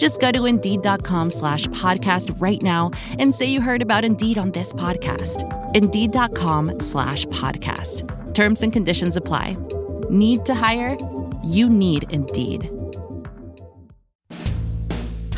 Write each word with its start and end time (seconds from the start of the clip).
Just 0.00 0.18
go 0.18 0.32
to 0.32 0.46
Indeed.com 0.46 1.30
slash 1.30 1.66
podcast 1.68 2.34
right 2.40 2.62
now 2.62 2.90
and 3.18 3.34
say 3.34 3.44
you 3.44 3.60
heard 3.60 3.82
about 3.82 4.02
Indeed 4.02 4.38
on 4.38 4.52
this 4.52 4.72
podcast. 4.72 5.44
Indeed.com 5.74 6.80
slash 6.80 7.26
podcast. 7.26 8.04
Terms 8.34 8.62
and 8.62 8.72
conditions 8.72 9.16
apply. 9.18 9.58
Need 10.08 10.46
to 10.46 10.54
hire? 10.54 10.96
You 11.44 11.68
need 11.68 12.10
Indeed. 12.10 12.79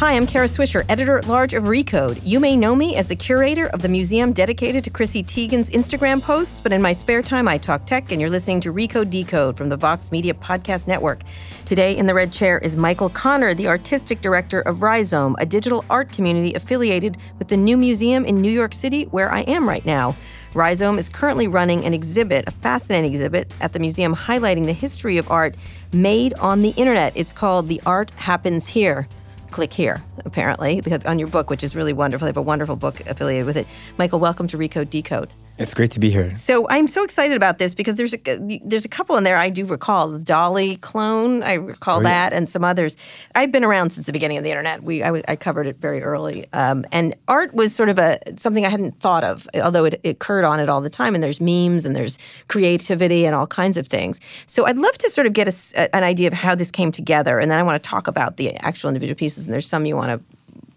Hi, 0.03 0.17
I'm 0.17 0.27
Kara 0.27 0.49
Swisher, 0.49 0.85
editor 0.89 1.17
at 1.17 1.29
large 1.29 1.55
of 1.55 1.63
Recode. 1.63 2.21
You 2.25 2.41
may 2.41 2.57
know 2.57 2.75
me 2.75 2.97
as 2.97 3.07
the 3.07 3.15
curator 3.15 3.69
of 3.69 3.83
the 3.83 3.89
museum 3.89 4.33
dedicated 4.33 4.83
to 4.83 4.91
Chrissy 4.91 5.23
Teigen's 5.23 5.71
Instagram 5.71 6.21
posts, 6.21 6.61
but 6.61 6.73
in 6.73 6.83
my 6.83 6.93
spare 6.93 7.23
time, 7.23 7.47
I 7.47 7.57
talk 7.57 7.87
tech, 7.87 8.11
and 8.11 8.21
you're 8.21 8.29
listening 8.29 8.61
to 8.63 8.73
Recode 8.73 9.11
Decode 9.11 9.57
from 9.57 9.69
the 9.69 9.77
Vox 9.77 10.11
Media 10.11 10.35
Podcast 10.35 10.89
Network. 10.89 11.23
Today 11.67 11.97
in 11.97 12.07
the 12.07 12.15
red 12.15 12.33
chair 12.33 12.59
is 12.59 12.77
Michael 12.77 13.11
Connor, 13.11 13.55
the 13.55 13.69
artistic 13.69 14.21
director 14.23 14.63
of 14.63 14.83
Rhizome, 14.83 15.37
a 15.39 15.47
digital 15.47 15.85
art 15.89 16.11
community 16.11 16.53
affiliated 16.55 17.17
with 17.39 17.47
the 17.47 17.57
new 17.57 17.77
museum 17.77 18.25
in 18.25 18.41
New 18.41 18.51
York 18.51 18.75
City, 18.75 19.05
where 19.13 19.31
I 19.31 19.43
am 19.43 19.69
right 19.69 19.87
now. 19.87 20.17
Rhizome 20.53 20.99
is 20.99 21.09
currently 21.09 21.47
running 21.47 21.85
an 21.85 21.95
exhibit, 21.95 22.49
a 22.49 22.51
fascinating 22.51 23.13
exhibit, 23.13 23.55
at 23.61 23.73
the 23.73 23.79
museum 23.79 24.17
highlighting 24.17 24.67
the 24.67 24.73
history 24.73 25.17
of 25.17 25.31
art 25.31 25.55
made 25.93 26.35
on 26.41 26.63
the 26.63 26.71
internet. 26.71 27.13
It's 27.15 27.33
called 27.33 27.69
The 27.69 27.81
Art 27.87 28.11
Happens 28.17 28.67
Here 28.67 29.07
click 29.53 29.73
here, 29.73 30.03
apparently, 30.25 30.83
on 31.07 31.19
your 31.19 31.29
book, 31.29 31.51
which 31.51 31.63
is 31.63 31.77
really 31.77 31.93
wonderful. 31.93 32.27
They 32.27 32.31
have 32.31 32.37
a 32.37 32.43
wonderful 32.43 32.77
book 32.77 33.01
affiliated 33.07 33.47
with 33.47 33.57
it. 33.57 33.67
Michael, 33.99 34.19
welcome 34.19 34.49
to 34.49 34.59
Recode 34.59 34.91
Decode. 34.91 35.31
It's 35.59 35.75
great 35.75 35.91
to 35.93 36.01
be 36.01 36.11
here. 36.11 36.33
So 36.35 36.67
I'm 36.71 36.89
so 36.89 37.05
excited 37.05 37.37
about 37.37 37.59
this 37.59 37.75
because 37.75 37.97
there's 37.97 38.15
a 38.15 38.19
there's 38.65 38.85
a 38.85 38.89
couple 38.89 39.17
in 39.17 39.25
there 39.25 39.37
I 39.37 39.51
do 39.51 39.67
recall. 39.67 40.09
The 40.09 40.19
Dolly 40.19 40.77
clone, 40.79 41.43
I 41.43 41.55
recall 41.55 42.01
oh, 42.01 42.03
that, 42.03 42.33
and 42.33 42.49
some 42.49 42.65
others. 42.65 42.97
I've 43.35 43.53
been 43.53 43.63
around 43.63 43.91
since 43.91 44.07
the 44.07 44.13
beginning 44.13 44.39
of 44.39 44.45
the 44.45 44.51
internet. 44.51 44.83
We 44.83 45.03
I, 45.03 45.11
was, 45.11 45.23
I 45.29 45.37
covered 45.37 45.67
it 45.67 45.77
very 45.77 46.03
early, 46.03 46.47
um, 46.55 46.87
and 46.91 47.15
art 47.29 47.53
was 47.53 47.75
sort 47.75 47.91
of 47.91 47.99
a 47.99 48.19
something 48.37 48.65
I 48.65 48.71
hadn't 48.71 48.99
thought 49.01 49.25
of, 49.25 49.47
although 49.63 49.85
it, 49.85 50.01
it 50.03 50.11
occurred 50.11 50.45
on 50.45 50.59
it 50.59 50.71
all 50.71 50.81
the 50.81 50.91
time. 50.91 51.15
And 51.15 51.23
there's 51.23 51.41
memes 51.41 51.85
and 51.85 51.95
there's 51.95 52.19
creativity 52.49 53.27
and 53.27 53.35
all 53.35 53.47
kinds 53.47 53.77
of 53.77 53.87
things. 53.87 54.21
So 54.47 54.67
I'd 54.67 54.79
love 54.79 54.97
to 54.99 55.11
sort 55.11 55.27
of 55.27 55.35
get 55.35 55.49
a, 55.49 55.95
an 55.95 56.03
idea 56.03 56.29
of 56.29 56.33
how 56.33 56.55
this 56.55 56.71
came 56.71 56.93
together, 56.93 57.39
and 57.39 57.51
then 57.51 57.59
I 57.59 57.63
want 57.63 57.81
to 57.83 57.89
talk 57.89 58.09
about 58.09 58.39
the 58.39 58.57
actual 58.57 58.89
individual 58.89 59.17
pieces. 59.17 59.45
And 59.45 59.53
there's 59.53 59.67
some 59.67 59.85
you 59.85 59.97
want 59.97 60.11
to 60.11 60.37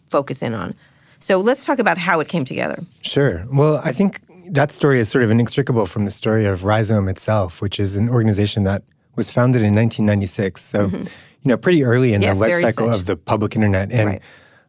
focus 0.09 0.43
in 0.43 0.53
on. 0.53 0.75
So 1.19 1.39
let's 1.39 1.65
talk 1.65 1.79
about 1.79 1.97
how 1.97 2.19
it 2.19 2.27
came 2.27 2.45
together. 2.45 2.83
Sure. 3.01 3.45
Well, 3.51 3.81
I 3.83 3.93
think 3.93 4.19
that 4.49 4.71
story 4.71 4.99
is 4.99 5.09
sort 5.09 5.23
of 5.23 5.31
inextricable 5.31 5.85
from 5.85 6.05
the 6.05 6.11
story 6.11 6.45
of 6.45 6.63
Rhizome 6.63 7.07
itself, 7.07 7.61
which 7.61 7.79
is 7.79 7.97
an 7.97 8.09
organization 8.09 8.63
that 8.63 8.83
was 9.15 9.29
founded 9.29 9.61
in 9.61 9.75
1996. 9.75 10.63
So, 10.63 10.87
mm-hmm. 10.87 10.97
you 10.97 11.07
know, 11.45 11.57
pretty 11.57 11.83
early 11.83 12.13
in 12.13 12.21
yes, 12.21 12.37
the 12.37 12.47
life 12.47 12.61
cycle 12.61 12.87
such. 12.87 12.99
of 12.99 13.05
the 13.05 13.15
public 13.15 13.55
internet. 13.55 13.91
And 13.91 14.09
right. 14.09 14.21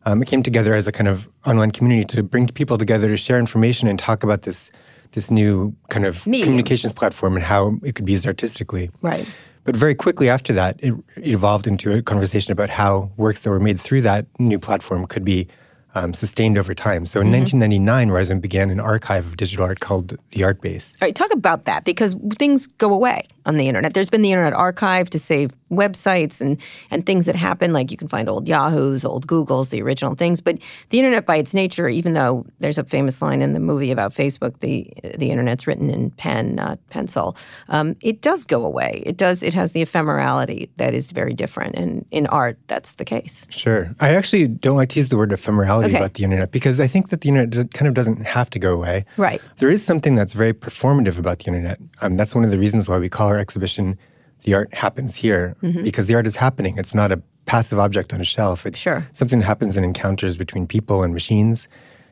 um, 0.05 0.23
it 0.23 0.29
came 0.29 0.43
together 0.43 0.75
as 0.75 0.87
a 0.87 0.93
kind 0.93 1.09
of 1.09 1.29
online 1.47 1.71
community 1.71 2.05
to 2.17 2.23
bring 2.23 2.49
people 2.49 2.79
together 2.79 3.09
to 3.09 3.17
share 3.17 3.39
information 3.39 3.89
and 3.89 3.99
talk 3.99 4.23
about 4.23 4.43
this 4.43 4.71
this 5.13 5.31
new 5.31 5.75
kind 5.89 6.05
of 6.05 6.27
Medium. 6.27 6.47
communications 6.47 6.93
platform 6.93 7.37
and 7.37 7.45
how 7.45 7.79
it 7.83 7.95
could 7.95 8.05
be 8.05 8.13
used 8.13 8.27
artistically. 8.27 8.91
Right. 9.01 9.27
But 9.65 9.75
very 9.75 9.95
quickly 9.95 10.29
after 10.29 10.53
that, 10.53 10.79
it 10.83 10.95
evolved 11.17 11.67
into 11.67 11.93
a 11.93 12.03
conversation 12.03 12.53
about 12.53 12.71
how 12.71 13.11
works 13.17 13.41
that 13.41 13.51
were 13.51 13.61
made 13.61 13.81
through 13.81 14.03
that 14.03 14.27
new 14.39 14.59
platform 14.59 15.07
could 15.07 15.25
be 15.25 15.49
um, 15.97 16.13
sustained 16.13 16.59
over 16.59 16.75
time. 16.75 17.07
So 17.07 17.21
in 17.21 17.29
mm-hmm. 17.29 17.59
1999, 17.59 18.11
Rhizome 18.11 18.41
began 18.41 18.71
an 18.71 18.79
archive 18.79 19.27
of 19.27 19.37
digital 19.37 19.65
art 19.65 19.81
called 19.81 20.17
the 20.31 20.45
Art 20.45 20.61
Base. 20.61 20.97
All 21.01 21.07
right, 21.07 21.15
talk 21.15 21.33
about 21.33 21.65
that 21.65 21.85
because 21.85 22.15
things 22.39 22.67
go 22.67 22.93
away 22.93 23.25
on 23.47 23.57
the 23.57 23.67
internet. 23.67 23.95
There's 23.95 24.11
been 24.11 24.23
the 24.23 24.31
Internet 24.31 24.53
Archive 24.53 25.09
to 25.11 25.19
save 25.19 25.53
websites 25.71 26.41
and 26.41 26.61
and 26.91 27.07
things 27.07 27.27
that 27.27 27.37
happen. 27.37 27.73
Like 27.73 27.91
you 27.91 27.97
can 27.97 28.09
find 28.09 28.29
old 28.29 28.49
yahoos 28.49 29.05
old 29.05 29.27
googles 29.27 29.71
the 29.71 29.83
original 29.83 30.15
things. 30.15 30.41
But 30.41 30.59
the 30.91 30.99
internet 30.99 31.27
by 31.27 31.37
its 31.37 31.55
nature 31.55 31.89
even 31.89 32.13
though 32.13 32.47
there's 32.59 32.79
a 32.79 32.85
famous 32.85 33.21
line 33.21 33.43
in 33.43 33.53
the 33.53 33.61
movie 33.61 33.91
about 33.91 34.13
facebook 34.13 34.61
the 34.61 34.93
the 35.17 35.31
internet's 35.31 35.67
written 35.67 35.91
in 35.91 36.11
pen 36.11 36.55
not 36.55 36.79
pencil 36.91 37.37
um, 37.69 37.97
it 38.01 38.23
does 38.23 38.45
go 38.45 38.65
away. 38.65 39.03
It 39.07 39.17
does 39.17 39.43
it 39.43 39.55
has 39.55 39.73
the 39.73 39.83
ephemerality 39.83 40.69
that 40.77 40.95
is 40.95 41.13
very 41.13 41.35
different. 41.35 41.75
And 41.77 42.07
in 42.11 42.27
art 42.29 42.59
that's 42.67 42.95
the 42.95 43.05
case. 43.05 43.47
Sure. 43.51 43.95
I 44.01 44.15
actually 44.15 44.47
don't 44.49 44.77
like 44.77 44.91
to 44.91 45.01
use 45.01 45.09
the 45.09 45.17
word 45.17 45.31
ephemerality 45.31 45.87
okay. 45.87 45.97
about 45.97 46.15
the 46.15 46.25
internet 46.25 46.53
because 46.53 46.81
i 46.81 46.87
think 46.87 47.09
that 47.11 47.21
the 47.21 47.29
internet 47.29 47.73
kind 47.73 47.89
of 47.89 47.95
doesn't 47.95 48.25
have 48.25 48.51
to 48.51 48.59
go 48.59 48.73
away. 48.73 49.05
Right. 49.17 49.41
There 49.57 49.71
is 49.71 49.85
something 49.85 50.15
that's 50.15 50.33
very 50.33 50.53
performative 50.53 51.19
about 51.19 51.41
the 51.41 51.47
internet. 51.47 51.79
Um, 52.03 52.17
that's 52.17 52.35
one 52.35 52.45
of 52.45 52.51
the 52.51 52.59
reasons 52.59 52.89
why 52.89 52.99
we 52.99 53.09
call 53.09 53.29
our 53.29 53.39
exhibition 53.39 53.99
the 54.43 54.55
art 54.55 54.73
happens 54.75 55.15
here 55.15 55.57
mm-hmm. 55.63 55.83
because 55.83 56.07
the 56.07 56.15
art 56.15 56.27
is 56.27 56.37
happening. 56.37 56.79
It's 56.79 56.95
not 56.95 57.13
a 57.13 57.23
passive 57.47 57.79
object 57.79 58.13
on 58.13 58.21
a 58.21 58.25
shelf. 58.25 58.67
It's 58.67 58.79
sure. 58.79 59.07
something 59.13 59.41
that 59.41 59.47
happens 59.47 59.77
in 59.77 59.85
encounters 59.85 60.37
between 60.37 60.67
people 60.67 61.03
and 61.03 61.13
machines. 61.13 61.69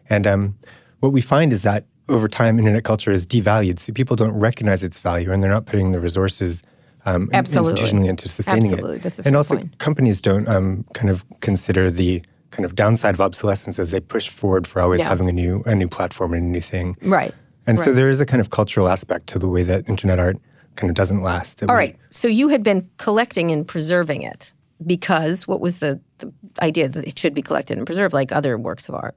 And 0.09 0.27
um, 0.27 0.59
what 1.01 1.13
we 1.13 1.21
find 1.21 1.53
is 1.53 1.63
that 1.63 1.85
over 2.09 2.29
time, 2.29 2.59
internet 2.59 2.85
culture 2.85 3.13
is 3.13 3.27
devalued. 3.27 3.79
So 3.79 3.93
people 3.93 4.17
don't 4.17 4.33
recognize 4.33 4.85
its 4.85 4.99
value 4.99 5.33
and 5.33 5.43
they're 5.43 5.51
not 5.51 5.67
putting 5.67 5.93
the 5.93 6.01
resources 6.01 6.63
um, 7.07 7.29
institutionally 7.29 8.09
into 8.09 8.29
sustaining 8.29 8.73
Absolutely. 8.73 8.97
it. 8.97 9.03
That's 9.03 9.19
a 9.19 9.27
and 9.27 9.37
also, 9.37 9.57
point. 9.57 9.79
companies 9.79 10.21
don't 10.21 10.49
um, 10.49 10.85
kind 10.95 11.11
of 11.11 11.25
consider 11.41 11.91
the 11.91 12.23
kind 12.51 12.65
of 12.65 12.75
downside 12.75 13.15
of 13.15 13.21
obsolescence 13.21 13.79
as 13.79 13.91
they 13.91 14.01
push 14.01 14.29
forward 14.29 14.67
for 14.67 14.81
always 14.81 15.01
yeah. 15.01 15.09
having 15.09 15.29
a 15.29 15.33
new 15.33 15.63
a 15.67 15.75
new 15.75 15.89
platform 15.89 16.33
and 16.33 16.45
a 16.45 16.47
new 16.47 16.61
thing. 16.61 16.97
Right. 17.03 17.35
And 17.67 17.79
right. 17.79 17.85
so 17.85 17.93
there 17.93 18.09
is 18.09 18.21
a 18.21 18.27
kind 18.27 18.41
of 18.41 18.51
cultural 18.51 18.89
aspect 18.89 19.27
to 19.29 19.39
the 19.39 19.49
way 19.49 19.63
that 19.65 19.89
internet 19.89 20.19
art 20.19 20.39
kind 20.77 20.91
of 20.91 20.95
doesn't 20.95 21.23
last. 21.23 21.63
All 21.65 21.75
right. 21.75 21.97
So 22.11 22.29
you 22.29 22.49
had 22.49 22.63
been 22.63 22.89
collecting 22.99 23.51
and 23.51 23.67
preserving 23.67 24.23
it 24.23 24.55
because 24.85 25.47
what 25.47 25.61
was 25.61 25.79
the, 25.79 26.01
the 26.19 26.33
idea 26.63 26.89
that 26.89 27.07
it 27.07 27.19
should 27.19 27.35
be 27.35 27.43
collected 27.43 27.79
and 27.79 27.87
preserved 27.87 28.15
like 28.15 28.33
other 28.33 28.59
works 28.59 28.89
of 28.89 28.95
art? 28.95 29.17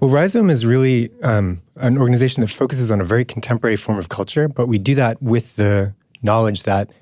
Well, 0.00 0.10
Rhizome 0.10 0.50
is 0.50 0.64
really 0.64 1.10
um, 1.22 1.60
an 1.76 1.98
organization 1.98 2.40
that 2.40 2.50
focuses 2.50 2.90
on 2.90 3.00
a 3.00 3.04
very 3.04 3.24
contemporary 3.24 3.76
form 3.76 3.98
of 3.98 4.08
culture, 4.08 4.48
but 4.48 4.68
we 4.68 4.78
do 4.78 4.94
that 4.94 5.20
with 5.22 5.56
the 5.56 5.94
knowledge 6.22 6.62
that 6.64 6.92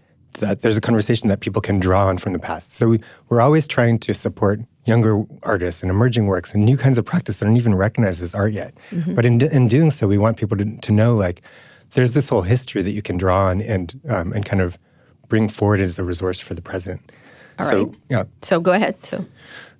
that 0.41 0.63
there's 0.63 0.77
a 0.77 0.81
conversation 0.81 1.29
that 1.29 1.39
people 1.39 1.63
can 1.63 1.79
draw 1.79 2.09
on 2.09 2.19
from 2.19 2.33
the 2.33 2.41
past. 2.41 2.73
So 2.73 2.89
we, 2.89 3.01
we're 3.29 3.41
always 3.41 3.69
trying 3.69 4.01
to 4.01 4.13
support 4.13 4.61
younger 4.85 5.23
artists 5.45 5.83
and 5.83 5.91
emerging 5.91 6.27
works 6.27 6.53
and 6.55 6.65
new 6.65 6.77
kinds 6.77 6.99
of 6.99 7.05
practice 7.05 7.39
that 7.39 7.47
aren't 7.47 7.57
even 7.57 7.75
recognized 7.75 8.21
as 8.21 8.35
art 8.35 8.53
yet. 8.53 8.75
Mm-hmm. 8.91 9.15
But 9.15 9.25
in, 9.25 9.41
in 9.41 9.69
doing 9.69 9.93
so, 9.93 10.09
we 10.09 10.19
want 10.19 10.37
people 10.37 10.57
to, 10.57 10.77
to 10.77 10.93
know 10.93 11.15
like 11.15 11.43
there's 11.95 12.13
this 12.13 12.29
whole 12.29 12.43
history 12.43 12.83
that 12.83 12.93
you 12.93 13.03
can 13.03 13.17
draw 13.17 13.47
on 13.47 13.63
and 13.63 14.01
um, 14.09 14.33
and 14.33 14.45
kind 14.45 14.61
of 14.61 14.79
bring 15.29 15.49
forward 15.49 15.81
as 15.81 15.99
a 15.99 16.05
resource 16.05 16.41
for 16.41 16.55
the 16.55 16.63
present. 16.63 17.13
All 17.59 17.67
so, 17.67 17.85
right. 17.85 17.95
Yeah. 18.11 18.25
So 18.43 18.61
go 18.61 18.73
ahead. 18.73 19.05
So. 19.05 19.25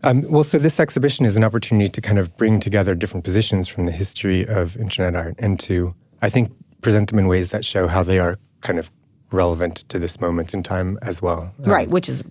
Um, 0.03 0.23
well, 0.31 0.45
so 0.45 0.59
this 0.59 0.79
exhibition 0.79 1.25
is 1.25 1.37
an 1.37 1.45
opportunity 1.45 1.89
to 1.89 2.01
kind 2.01 2.19
of 2.19 2.37
bring 2.37 2.61
together 2.61 2.95
different 2.95 3.25
positions 3.25 3.69
from 3.69 3.87
the 3.87 3.93
history 3.93 4.47
of 4.47 4.77
internet 4.77 5.17
art 5.17 5.35
and 5.39 5.59
to, 5.61 5.95
I 6.21 6.29
think, 6.29 6.53
present 6.83 7.09
them 7.09 7.19
in 7.19 7.27
ways 7.27 7.51
that 7.51 7.65
show 7.65 7.87
how 7.89 8.03
they 8.03 8.19
are 8.19 8.39
kind 8.61 8.79
of 8.79 8.91
relevant 9.33 9.89
to 9.89 9.99
this 9.99 10.21
moment 10.21 10.55
in 10.55 10.63
time 10.63 10.99
as 11.03 11.23
well. 11.23 11.55
Um, 11.65 11.73
right, 11.73 11.89
which 11.89 12.09
is 12.09 12.23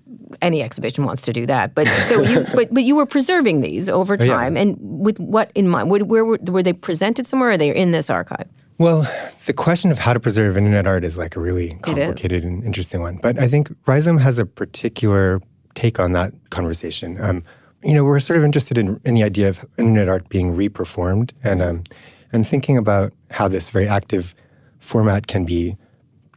any 0.42 0.62
exhibition 0.62 1.04
wants 1.04 1.24
to 1.24 1.34
do 1.34 1.46
that. 1.48 1.76
But 1.76 1.88
so 2.08 2.22
you, 2.22 2.46
but 2.54 2.74
but 2.74 2.84
you 2.84 2.96
were 2.96 3.06
preserving 3.06 3.62
these 3.62 3.90
over 3.90 4.18
time, 4.18 4.56
yeah. 4.56 4.62
and 4.62 4.78
with 4.80 5.20
what 5.20 5.52
in 5.56 5.68
mind? 5.68 5.90
Where, 5.90 6.06
where 6.06 6.26
were, 6.26 6.40
were 6.44 6.64
they 6.64 6.74
presented 6.74 7.28
somewhere? 7.28 7.50
Or 7.50 7.54
are 7.54 7.58
they 7.58 7.76
in 7.76 7.92
this 7.92 8.10
archive? 8.10 8.48
Well, 8.78 9.08
the 9.46 9.54
question 9.54 9.92
of 9.92 10.00
how 10.00 10.14
to 10.14 10.20
preserve 10.20 10.58
internet 10.58 10.88
art 10.88 11.04
is 11.04 11.18
like 11.18 11.36
a 11.36 11.40
really 11.40 11.78
complicated 11.82 12.44
and 12.44 12.64
interesting 12.64 13.02
one. 13.02 13.18
But 13.22 13.40
I 13.40 13.48
think 13.48 13.70
Rhizome 13.86 14.18
has 14.18 14.40
a 14.40 14.46
particular 14.46 15.42
take 15.76 16.00
on 16.00 16.14
that 16.14 16.34
conversation. 16.50 17.20
Um, 17.22 17.44
you 17.84 17.94
know, 17.94 18.04
we're 18.04 18.20
sort 18.20 18.38
of 18.38 18.46
interested 18.46 18.78
in, 18.78 19.00
in 19.04 19.14
the 19.14 19.24
idea 19.24 19.50
of 19.50 19.66
internet 19.78 20.10
art 20.10 20.30
being 20.30 20.56
reperformed 20.56 21.34
and 21.44 21.62
um, 21.62 21.84
and 22.32 22.48
thinking 22.48 22.78
about 22.78 23.14
how 23.30 23.48
this 23.48 23.70
very 23.70 23.88
active 23.88 24.34
format 24.80 25.28
can 25.28 25.46
be, 25.46 25.78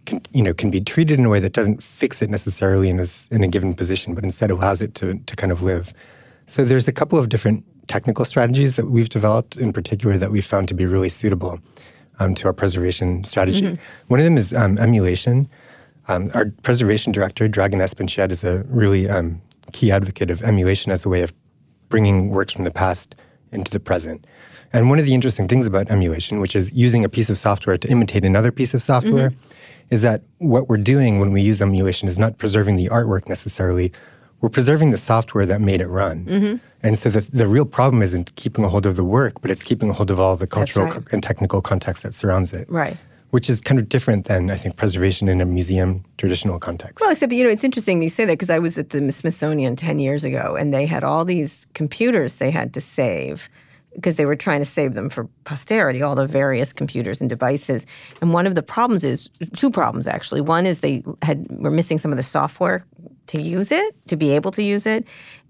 can, 0.05 0.21
you 0.33 0.43
know, 0.43 0.53
can 0.53 0.71
be 0.71 0.81
treated 0.81 1.19
in 1.19 1.25
a 1.25 1.29
way 1.31 1.41
that 1.41 1.55
doesn't 1.55 1.83
fix 1.83 2.21
it 2.21 2.29
necessarily 2.29 2.91
in 2.91 3.00
a, 3.00 3.06
in 3.31 3.43
a 3.43 3.49
given 3.49 3.73
position, 3.73 4.15
but 4.15 4.25
instead 4.25 4.50
allows 4.50 4.83
it 4.83 4.94
to 4.97 5.15
to 5.15 5.37
kind 5.37 5.53
of 5.53 5.62
live. 5.62 5.94
So 6.47 6.65
there's 6.65 6.87
a 6.87 6.93
couple 6.93 7.19
of 7.19 7.29
different 7.29 7.65
technical 7.88 8.25
strategies 8.25 8.77
that 8.77 8.91
we've 8.91 9.09
developed 9.09 9.56
in 9.56 9.73
particular 9.73 10.19
that 10.19 10.31
we 10.31 10.41
found 10.41 10.69
to 10.69 10.75
be 10.75 10.87
really 10.87 11.09
suitable 11.09 11.61
um, 12.18 12.34
to 12.36 12.46
our 12.46 12.52
preservation 12.52 13.24
strategy. 13.24 13.62
Mm-hmm. 13.62 13.82
One 14.08 14.20
of 14.20 14.24
them 14.24 14.38
is 14.38 14.54
um, 14.54 14.78
emulation. 14.78 15.48
Um, 16.08 16.30
our 16.34 16.46
preservation 16.62 17.12
director, 17.12 17.48
Dragan 17.48 17.82
Espenschied, 17.82 18.30
is 18.30 18.44
a 18.44 18.64
really 18.68 19.08
um, 19.08 19.40
key 19.72 19.90
advocate 19.90 20.30
of 20.30 20.42
emulation 20.42 20.92
as 20.92 21.04
a 21.04 21.08
way 21.08 21.22
of 21.22 21.32
bringing 21.88 22.30
works 22.30 22.52
from 22.52 22.64
the 22.64 22.70
past 22.70 23.14
into 23.52 23.70
the 23.70 23.80
present. 23.80 24.26
And 24.72 24.90
one 24.90 24.98
of 24.98 25.04
the 25.04 25.14
interesting 25.14 25.48
things 25.48 25.66
about 25.66 25.90
emulation, 25.90 26.40
which 26.40 26.56
is 26.56 26.72
using 26.72 27.04
a 27.04 27.08
piece 27.08 27.30
of 27.30 27.38
software 27.38 27.78
to 27.78 27.88
imitate 27.88 28.24
another 28.24 28.52
piece 28.52 28.74
of 28.74 28.82
software, 28.82 29.30
mm-hmm. 29.30 29.94
is 29.94 30.02
that 30.02 30.22
what 30.38 30.68
we're 30.68 30.76
doing 30.76 31.20
when 31.20 31.30
we 31.32 31.40
use 31.40 31.62
emulation 31.62 32.08
is 32.08 32.18
not 32.18 32.38
preserving 32.38 32.76
the 32.76 32.88
artwork 32.88 33.28
necessarily. 33.28 33.92
We're 34.41 34.50
preserving 34.50 34.91
the 34.91 34.99
software 34.99 35.47
that 35.47 35.61
made 35.61 35.81
it 35.81 35.88
run. 35.88 36.25
Mm-hmm. 36.27 36.56
And 36.83 36.99
so 36.99 37.09
the, 37.09 37.21
the 37.21 37.49
real 37.49 37.65
problem 37.65 38.03
isn't 38.03 38.35
keeping 38.37 38.65
a 38.65 38.69
hold 38.69 38.87
of 38.87 38.97
the 38.97 39.05
work, 39.05 39.41
but 39.41 39.50
it's 39.50 39.65
keeping 39.65 39.91
a 39.91 39.93
hold 39.93 40.11
of 40.11 40.21
all 40.21 40.37
the 40.37 40.47
cultural 40.47 40.87
right. 40.87 41.12
and 41.12 41.23
technical 41.23 41.61
context 41.61 42.03
that 42.03 42.15
surrounds 42.15 42.53
it. 42.53 42.71
Right 42.71 42.97
which 43.31 43.50
is 43.50 43.61
kind 43.61 43.79
of 43.79 43.88
different 43.88 44.27
than 44.27 44.50
I 44.50 44.56
think 44.56 44.77
preservation 44.77 45.29
in 45.29 45.41
a 45.41 45.44
museum 45.44 46.05
traditional 46.17 46.59
context. 46.59 47.03
Well, 47.03 47.11
except 47.11 47.33
you 47.33 47.44
know, 47.44 47.50
it's 47.50 47.65
interesting 47.65 48.03
you 48.03 48.09
say 48.09 48.25
that 48.25 48.33
because 48.33 48.50
I 48.50 48.59
was 48.59 48.79
at 48.79 48.91
the 48.91 49.11
Smithsonian 49.12 49.77
ten 49.77 49.99
years 49.99 50.25
ago, 50.25 50.56
and 50.56 50.73
they 50.73 50.87
had 50.87 51.05
all 51.05 51.25
these 51.25 51.67
computers 51.75 52.37
they 52.37 52.50
had 52.50 52.73
to 52.75 52.81
save 52.81 53.49
because 53.94 54.17
they 54.17 54.27
were 54.27 54.37
trying 54.37 54.61
to 54.61 54.65
save 54.65 54.94
them 54.94 55.09
for 55.09 55.25
posterity, 55.44 56.03
all 56.03 56.15
the 56.15 56.27
various 56.27 56.73
computers 56.73 57.21
and 57.21 57.31
devices. 57.31 57.87
And 58.21 58.33
one 58.33 58.47
of 58.47 58.55
the 58.55 58.62
problems 58.62 59.05
is 59.05 59.29
two 59.55 59.71
problems 59.71 60.06
actually. 60.06 60.41
One 60.41 60.67
is 60.67 60.81
they 60.81 61.03
had 61.23 61.47
were 61.50 61.71
missing 61.71 61.99
some 61.99 62.12
of 62.12 62.17
the 62.17 62.23
software 62.23 62.87
to 63.28 63.40
use 63.40 63.70
it, 63.70 63.94
to 64.08 64.17
be 64.17 64.31
able 64.32 64.50
to 64.52 64.62
use 64.62 64.87
it, 64.87 65.06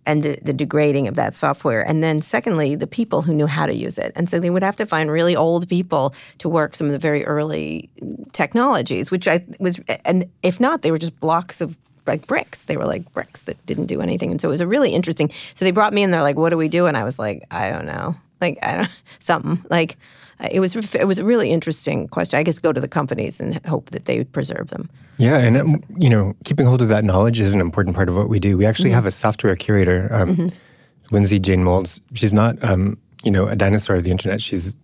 and 0.06 0.22
the, 0.22 0.38
the 0.42 0.52
degrading 0.52 1.08
of 1.08 1.14
that 1.14 1.34
software. 1.34 1.86
And 1.86 2.02
then 2.02 2.20
secondly, 2.20 2.74
the 2.74 2.86
people 2.86 3.22
who 3.22 3.34
knew 3.34 3.46
how 3.46 3.66
to 3.66 3.74
use 3.74 3.98
it. 3.98 4.12
And 4.14 4.28
so 4.28 4.38
they 4.38 4.50
would 4.50 4.62
have 4.62 4.76
to 4.76 4.86
find 4.86 5.10
really 5.10 5.34
old 5.34 5.68
people 5.68 6.14
to 6.38 6.48
work 6.48 6.76
some 6.76 6.86
of 6.86 6.92
the 6.92 6.98
very 6.98 7.24
early 7.24 7.90
technologies, 8.32 9.10
which 9.10 9.26
I 9.26 9.44
was 9.58 9.80
and 10.04 10.30
if 10.42 10.60
not, 10.60 10.82
they 10.82 10.90
were 10.90 10.98
just 10.98 11.18
blocks 11.20 11.60
of 11.60 11.76
like 12.06 12.26
bricks. 12.26 12.66
They 12.66 12.76
were 12.76 12.86
like 12.86 13.12
bricks 13.12 13.42
that 13.42 13.64
didn't 13.66 13.86
do 13.86 14.00
anything. 14.00 14.30
And 14.30 14.40
so 14.40 14.48
it 14.48 14.52
was 14.52 14.60
a 14.60 14.66
really 14.66 14.92
interesting. 14.92 15.30
So 15.54 15.64
they 15.64 15.72
brought 15.72 15.92
me 15.92 16.02
in. 16.04 16.12
They're 16.12 16.22
like, 16.22 16.36
"What 16.36 16.50
do 16.50 16.56
we 16.56 16.68
do?" 16.68 16.86
And 16.86 16.96
I 16.96 17.02
was 17.02 17.18
like, 17.18 17.44
"I 17.50 17.70
don't 17.70 17.86
know." 17.86 18.14
Like 18.40 18.58
I 18.62 18.76
don't 18.76 19.02
something 19.18 19.64
like 19.70 19.96
it 20.40 20.60
was 20.60 20.94
it 20.94 21.06
was 21.06 21.18
a 21.18 21.24
really 21.24 21.50
interesting 21.50 22.08
question. 22.08 22.38
I 22.38 22.42
guess 22.42 22.58
go 22.58 22.72
to 22.72 22.80
the 22.80 22.88
companies 22.88 23.40
and 23.40 23.64
hope 23.66 23.90
that 23.90 24.04
they 24.04 24.24
preserve 24.24 24.68
them. 24.68 24.88
Yeah, 25.18 25.38
and 25.38 25.56
um, 25.56 25.82
you 25.98 26.10
know, 26.10 26.34
keeping 26.44 26.66
hold 26.66 26.82
of 26.82 26.88
that 26.88 27.04
knowledge 27.04 27.40
is 27.40 27.54
an 27.54 27.60
important 27.60 27.96
part 27.96 28.08
of 28.08 28.16
what 28.16 28.28
we 28.28 28.38
do. 28.38 28.58
We 28.58 28.66
actually 28.66 28.90
mm-hmm. 28.90 28.96
have 28.96 29.06
a 29.06 29.10
software 29.10 29.56
curator, 29.56 30.08
um, 30.12 30.36
mm-hmm. 30.36 31.14
Lyndsey 31.14 31.40
Jane 31.40 31.64
Moulds. 31.64 32.00
She's 32.12 32.32
not, 32.32 32.62
um, 32.62 32.98
you 33.24 33.30
know, 33.30 33.46
a 33.46 33.56
dinosaur 33.56 33.96
of 33.96 34.04
the 34.04 34.10
internet. 34.10 34.42
She's 34.42 34.76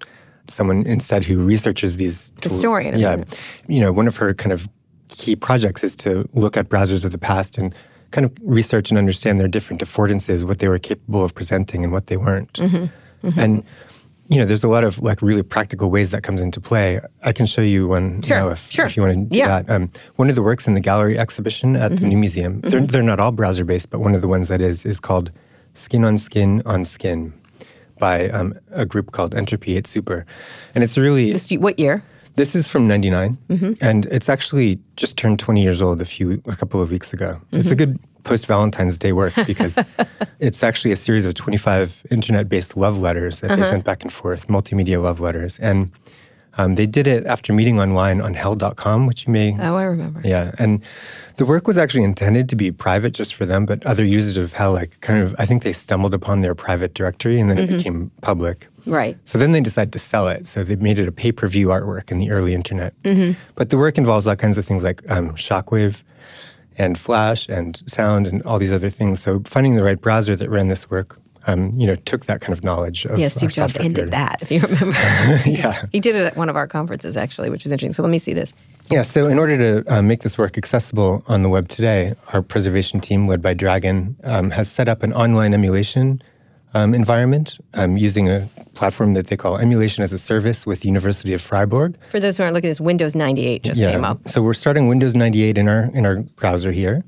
someone 0.49 0.87
instead 0.87 1.25
who 1.25 1.43
researches 1.43 1.99
these 1.99 2.31
tools. 2.41 2.57
Historian. 2.57 2.99
Yeah, 2.99 3.23
you 3.69 3.81
know, 3.81 3.93
one 3.93 4.09
of 4.09 4.17
her 4.17 4.33
kind 4.33 4.53
of 4.53 4.69
key 5.09 5.37
projects 5.37 5.85
is 5.85 5.95
to 5.97 6.27
look 6.33 6.57
at 6.57 6.71
browsers 6.71 7.05
of 7.05 7.13
the 7.13 7.19
past 7.19 7.59
and 7.59 7.75
kind 8.11 8.25
of 8.25 8.33
research 8.43 8.91
and 8.91 8.99
understand 8.99 9.39
their 9.39 9.49
different 9.49 9.83
affordances, 9.83 10.45
what 10.45 10.61
they 10.61 10.69
were 10.69 10.79
capable 10.79 11.25
of 11.25 11.35
presenting 11.35 11.85
and 11.85 11.93
what 11.93 12.07
they 12.07 12.17
weren't. 12.17 12.53
Mm-hmm. 12.55 13.27
Mm-hmm. 13.27 13.41
And 13.41 13.65
you 14.33 14.39
know, 14.39 14.47
there's 14.47 14.65
a 14.65 14.69
lot 14.69 14.83
of 14.83 14.99
like 15.03 15.21
really 15.21 15.43
practical 15.43 15.91
ways 15.91 16.11
that 16.11 16.23
comes 16.23 16.41
into 16.41 16.59
play. 16.59 17.01
I 17.23 17.33
can 17.33 17.45
show 17.45 17.61
you 17.61 17.89
one 17.89 18.23
sure. 18.23 18.39
now 18.39 18.49
if, 18.49 18.71
sure. 18.71 18.87
if 18.87 18.97
you 18.97 19.03
want 19.03 19.15
to 19.15 19.25
do 19.27 19.37
yeah. 19.37 19.47
that. 19.47 19.71
Um, 19.71 19.91
one 20.17 20.31
of 20.31 20.37
the 20.37 20.43
works 20.43 20.67
in 20.67 20.73
the 20.73 20.81
gallery 20.81 21.19
exhibition 21.19 21.77
at 21.77 21.93
mm-hmm. 21.93 22.01
the 22.01 22.07
New 22.07 22.17
Museum, 22.17 22.63
mm-hmm. 22.63 22.71
they're, 22.71 22.81
they're 22.81 23.03
not 23.03 23.21
all 23.21 23.31
browser 23.31 23.63
based, 23.63 23.91
but 23.91 23.99
one 23.99 24.15
of 24.15 24.23
the 24.23 24.29
ones 24.29 24.49
that 24.49 24.63
is 24.63 24.87
is 24.87 24.99
called 24.99 25.31
Skin 25.75 26.03
on 26.03 26.17
Skin 26.17 26.63
on 26.65 26.87
Skin 26.87 27.35
by 27.99 28.31
um, 28.31 28.55
a 28.71 28.87
group 28.87 29.13
called 29.13 29.35
Entropy8Zuper. 29.35 30.25
And 30.75 30.83
it's 30.83 30.97
really. 30.97 31.33
This, 31.33 31.51
what 31.51 31.79
year? 31.79 32.03
This 32.35 32.55
is 32.55 32.67
from 32.67 32.89
99, 32.89 33.37
mm-hmm. 33.51 33.73
and 33.83 34.07
it's 34.07 34.31
actually 34.31 34.79
just 34.97 35.19
turned 35.19 35.39
20 35.39 35.63
years 35.63 35.83
old 35.83 36.01
a 36.01 36.07
few 36.07 36.43
a 36.47 36.57
couple 36.57 36.81
of 36.81 36.91
weeks 36.91 37.13
ago. 37.13 37.39
It's 37.53 37.71
a 37.71 37.77
good 37.77 38.01
post 38.25 38.47
Valentine's 38.47 38.99
Day 38.99 39.13
work 39.13 39.35
because 39.47 39.79
it's 40.39 40.63
actually 40.63 40.93
a 40.93 40.97
series 40.97 41.27
of 41.27 41.35
25 41.35 42.03
internet 42.11 42.49
based 42.49 42.77
love 42.77 43.01
letters 43.01 43.41
that 43.41 43.51
uh-huh. 43.51 43.63
they 43.63 43.69
sent 43.69 43.85
back 43.85 44.03
and 44.03 44.13
forth, 44.13 44.49
multimedia 44.49 45.03
love 45.03 45.21
letters. 45.21 45.59
And 45.59 45.91
um, 46.59 46.75
they 46.75 46.87
did 46.87 47.07
it 47.07 47.25
after 47.25 47.53
meeting 47.53 47.81
online 47.81 48.21
on 48.21 48.35
hell.com, 48.35 49.07
which 49.07 49.27
you 49.27 49.33
may. 49.33 49.57
Oh, 49.59 49.77
I 49.77 49.85
remember. 49.85 50.21
Yeah. 50.23 50.53
And 50.59 50.83
the 51.37 51.47
work 51.47 51.67
was 51.67 51.79
actually 51.79 52.05
intended 52.05 52.49
to 52.51 52.57
be 52.57 52.71
private 52.71 53.15
just 53.15 53.35
for 53.35 53.47
them, 53.47 53.65
but 53.65 53.85
other 53.87 54.05
users 54.05 54.37
of 54.37 54.53
hell, 54.53 54.73
like, 54.73 55.01
kind 55.01 55.21
of, 55.21 55.35
I 55.39 55.47
think 55.47 55.63
they 55.63 55.73
stumbled 55.73 56.13
upon 56.13 56.43
their 56.43 56.55
private 56.55 56.93
directory 56.93 57.41
and 57.41 57.49
then 57.49 57.57
mm-hmm. 57.57 57.75
it 57.75 57.77
became 57.79 58.11
public. 58.21 58.69
Right. 58.85 59.17
So 59.25 59.39
then 59.39 59.53
they 59.53 59.61
decided 59.61 59.93
to 59.95 59.99
sell 59.99 60.29
it. 60.29 60.47
So 60.47 60.63
they 60.63 60.77
made 60.77 60.99
it 60.99 61.09
a 61.09 61.13
pay 61.13 61.33
per 61.33 61.49
view 61.49 61.69
artwork 61.69 62.11
in 62.11 62.19
the 62.19 62.31
early 62.31 62.53
internet. 62.53 63.01
Mm-hmm. 63.03 63.39
But 63.55 63.71
the 63.71 63.79
work 63.79 63.97
involves 63.97 64.27
all 64.27 64.37
kinds 64.37 64.59
of 64.59 64.67
things 64.67 64.83
like 64.83 65.09
um, 65.11 65.31
shockwave 65.31 66.03
and 66.79 66.99
Flash 66.99 67.49
and 67.49 67.83
sound 67.91 68.27
and 68.27 68.43
all 68.43 68.59
these 68.59 68.73
other 68.73 68.91
things. 68.91 69.23
So 69.23 69.41
finding 69.45 69.77
the 69.77 69.83
right 69.83 70.01
browser 70.01 70.37
that 70.37 70.49
ran 70.49 70.69
this 70.69 70.91
work, 70.91 71.19
um, 71.47 71.71
you 71.73 71.87
know, 71.87 71.97
took 71.97 72.27
that 72.27 72.41
kind 72.41 72.57
of 72.57 72.63
knowledge. 72.63 73.05
Of 73.05 73.19
yeah, 73.19 73.29
Steve 73.29 73.51
Jobs 73.51 73.77
ended 73.77 74.11
that, 74.13 74.43
if 74.43 74.51
you 74.51 74.61
remember. 74.61 74.97
yeah, 75.47 75.87
he 75.93 76.01
did 76.01 76.15
it 76.15 76.27
at 76.27 76.37
one 76.37 76.49
of 76.49 76.57
our 76.57 76.67
conferences 76.67 77.17
actually, 77.17 77.51
which 77.51 77.65
was 77.65 77.73
interesting. 77.73 77.93
So 77.93 78.03
let 78.03 78.11
me 78.11 78.19
see 78.19 78.33
this. 78.33 78.53
Yeah, 78.91 79.03
so 79.03 79.27
in 79.27 79.39
order 79.39 79.57
to 79.57 79.95
uh, 79.95 80.03
make 80.03 80.23
this 80.23 80.37
work 80.37 80.59
accessible 80.59 81.25
on 81.27 81.43
the 81.43 81.49
web 81.49 81.69
today, 81.69 82.15
our 82.33 82.43
preservation 82.43 83.01
team, 83.01 83.27
led 83.27 83.41
by 83.41 83.55
Dragan, 83.55 84.15
um, 84.25 84.51
has 84.51 84.71
set 84.71 84.89
up 84.89 85.03
an 85.03 85.13
online 85.13 85.55
emulation 85.55 86.23
um, 86.75 86.95
environment 86.95 87.59
um, 87.75 87.97
using 87.97 88.29
a 88.29 88.49
platform 88.75 89.15
that 89.15 89.27
they 89.27 89.37
call 89.37 89.59
Emulation 89.59 90.03
as 90.03 90.13
a 90.13 90.19
Service 90.19 90.67
with 90.67 90.85
University 90.85 91.35
of 91.35 91.43
Freiburg. 91.43 91.97
For 92.11 92.21
those 92.21 92.37
who 92.37 92.43
aren't 92.43 92.55
looking 92.55 92.69
at 92.69 92.71
this, 92.71 92.81
Windows 92.81 93.15
98 93.15 93.63
just 93.63 93.81
yeah. 93.81 93.93
came 93.93 94.05
up. 94.05 94.27
So 94.29 94.43
we're 94.43 94.55
starting 94.55 94.89
Windows 94.89 95.15
98 95.15 95.59
in 95.59 95.69
our 95.69 95.91
in 95.93 96.07
our 96.07 96.23
browser 96.23 96.73
here. 96.73 97.05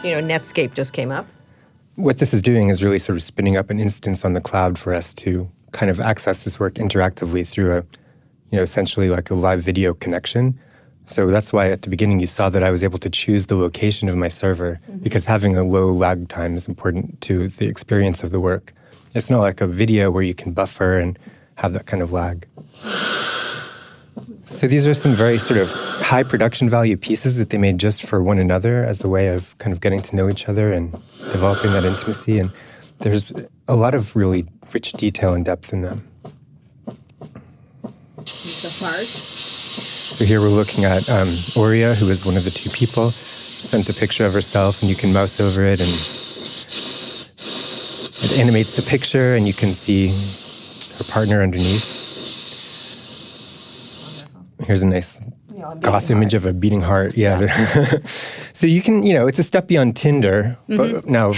So 0.00 0.08
you 0.08 0.20
know, 0.20 0.22
Netscape 0.22 0.74
just 0.74 0.92
came 0.92 1.10
up. 1.10 1.26
What 1.96 2.18
this 2.18 2.34
is 2.34 2.42
doing 2.42 2.68
is 2.68 2.82
really 2.82 2.98
sort 2.98 3.16
of 3.16 3.22
spinning 3.22 3.56
up 3.56 3.70
an 3.70 3.80
instance 3.80 4.24
on 4.24 4.34
the 4.34 4.40
cloud 4.40 4.78
for 4.78 4.94
us 4.94 5.14
to 5.14 5.50
kind 5.72 5.90
of 5.90 5.98
access 5.98 6.44
this 6.44 6.60
work 6.60 6.74
interactively 6.74 7.46
through 7.46 7.72
a, 7.72 7.76
you 8.50 8.58
know, 8.58 8.62
essentially 8.62 9.08
like 9.08 9.30
a 9.30 9.34
live 9.34 9.62
video 9.62 9.94
connection. 9.94 10.58
So 11.06 11.28
that's 11.28 11.52
why 11.52 11.70
at 11.70 11.82
the 11.82 11.88
beginning 11.88 12.18
you 12.18 12.26
saw 12.26 12.50
that 12.50 12.64
I 12.64 12.70
was 12.72 12.82
able 12.82 12.98
to 12.98 13.08
choose 13.08 13.46
the 13.46 13.54
location 13.54 14.08
of 14.08 14.16
my 14.16 14.28
server 14.28 14.80
mm-hmm. 14.82 14.98
because 14.98 15.24
having 15.24 15.56
a 15.56 15.62
low 15.62 15.92
lag 15.92 16.28
time 16.28 16.56
is 16.56 16.66
important 16.66 17.20
to 17.22 17.48
the 17.48 17.68
experience 17.68 18.24
of 18.24 18.32
the 18.32 18.40
work. 18.40 18.72
It's 19.14 19.30
not 19.30 19.40
like 19.40 19.60
a 19.60 19.68
video 19.68 20.10
where 20.10 20.24
you 20.24 20.34
can 20.34 20.52
buffer 20.52 20.98
and 20.98 21.16
have 21.54 21.72
that 21.74 21.86
kind 21.86 22.02
of 22.02 22.12
lag. 22.12 22.46
So 24.40 24.66
these 24.66 24.86
are 24.86 24.94
some 24.94 25.14
very 25.14 25.38
sort 25.38 25.58
of 25.60 25.70
high 25.70 26.24
production 26.24 26.68
value 26.68 26.96
pieces 26.96 27.36
that 27.36 27.50
they 27.50 27.58
made 27.58 27.78
just 27.78 28.02
for 28.02 28.22
one 28.22 28.38
another 28.38 28.84
as 28.84 29.02
a 29.04 29.08
way 29.08 29.28
of 29.28 29.56
kind 29.58 29.72
of 29.72 29.80
getting 29.80 30.02
to 30.02 30.16
know 30.16 30.28
each 30.28 30.48
other 30.48 30.72
and 30.72 30.92
developing 31.32 31.72
that 31.72 31.84
intimacy. 31.84 32.40
And 32.40 32.50
there's 32.98 33.32
a 33.68 33.76
lot 33.76 33.94
of 33.94 34.16
really 34.16 34.46
rich 34.74 34.92
detail 34.92 35.34
and 35.34 35.44
depth 35.44 35.72
in 35.72 35.82
them. 35.82 36.06
It's 38.18 38.64
a 38.64 39.35
so 40.16 40.24
here 40.24 40.40
we're 40.40 40.48
looking 40.48 40.86
at 40.86 41.06
um, 41.10 41.28
Auriea, 41.58 41.94
who 41.94 42.08
is 42.08 42.24
one 42.24 42.38
of 42.38 42.44
the 42.44 42.50
two 42.50 42.70
people, 42.70 43.10
sent 43.10 43.86
a 43.90 43.92
picture 43.92 44.24
of 44.24 44.32
herself, 44.32 44.80
and 44.80 44.88
you 44.88 44.96
can 44.96 45.12
mouse 45.12 45.38
over 45.38 45.62
it, 45.62 45.78
and 45.78 45.90
it 48.24 48.38
animates 48.38 48.76
the 48.76 48.80
picture, 48.80 49.34
and 49.34 49.46
you 49.46 49.52
can 49.52 49.74
see 49.74 50.08
her 50.96 51.04
partner 51.04 51.42
underneath. 51.42 51.92
Here's 54.64 54.80
a 54.80 54.86
nice 54.86 55.20
goth 55.80 56.10
image 56.10 56.32
of 56.32 56.46
a 56.46 56.54
beating 56.54 56.80
heart. 56.80 57.14
Yeah. 57.14 57.40
yeah. 57.42 57.98
so 58.54 58.66
you 58.66 58.80
can, 58.80 59.02
you 59.02 59.12
know, 59.12 59.26
it's 59.26 59.38
a 59.38 59.42
step 59.42 59.66
beyond 59.66 59.96
Tinder, 59.96 60.56
mm-hmm. 60.66 60.94
but 60.94 61.06
now, 61.06 61.34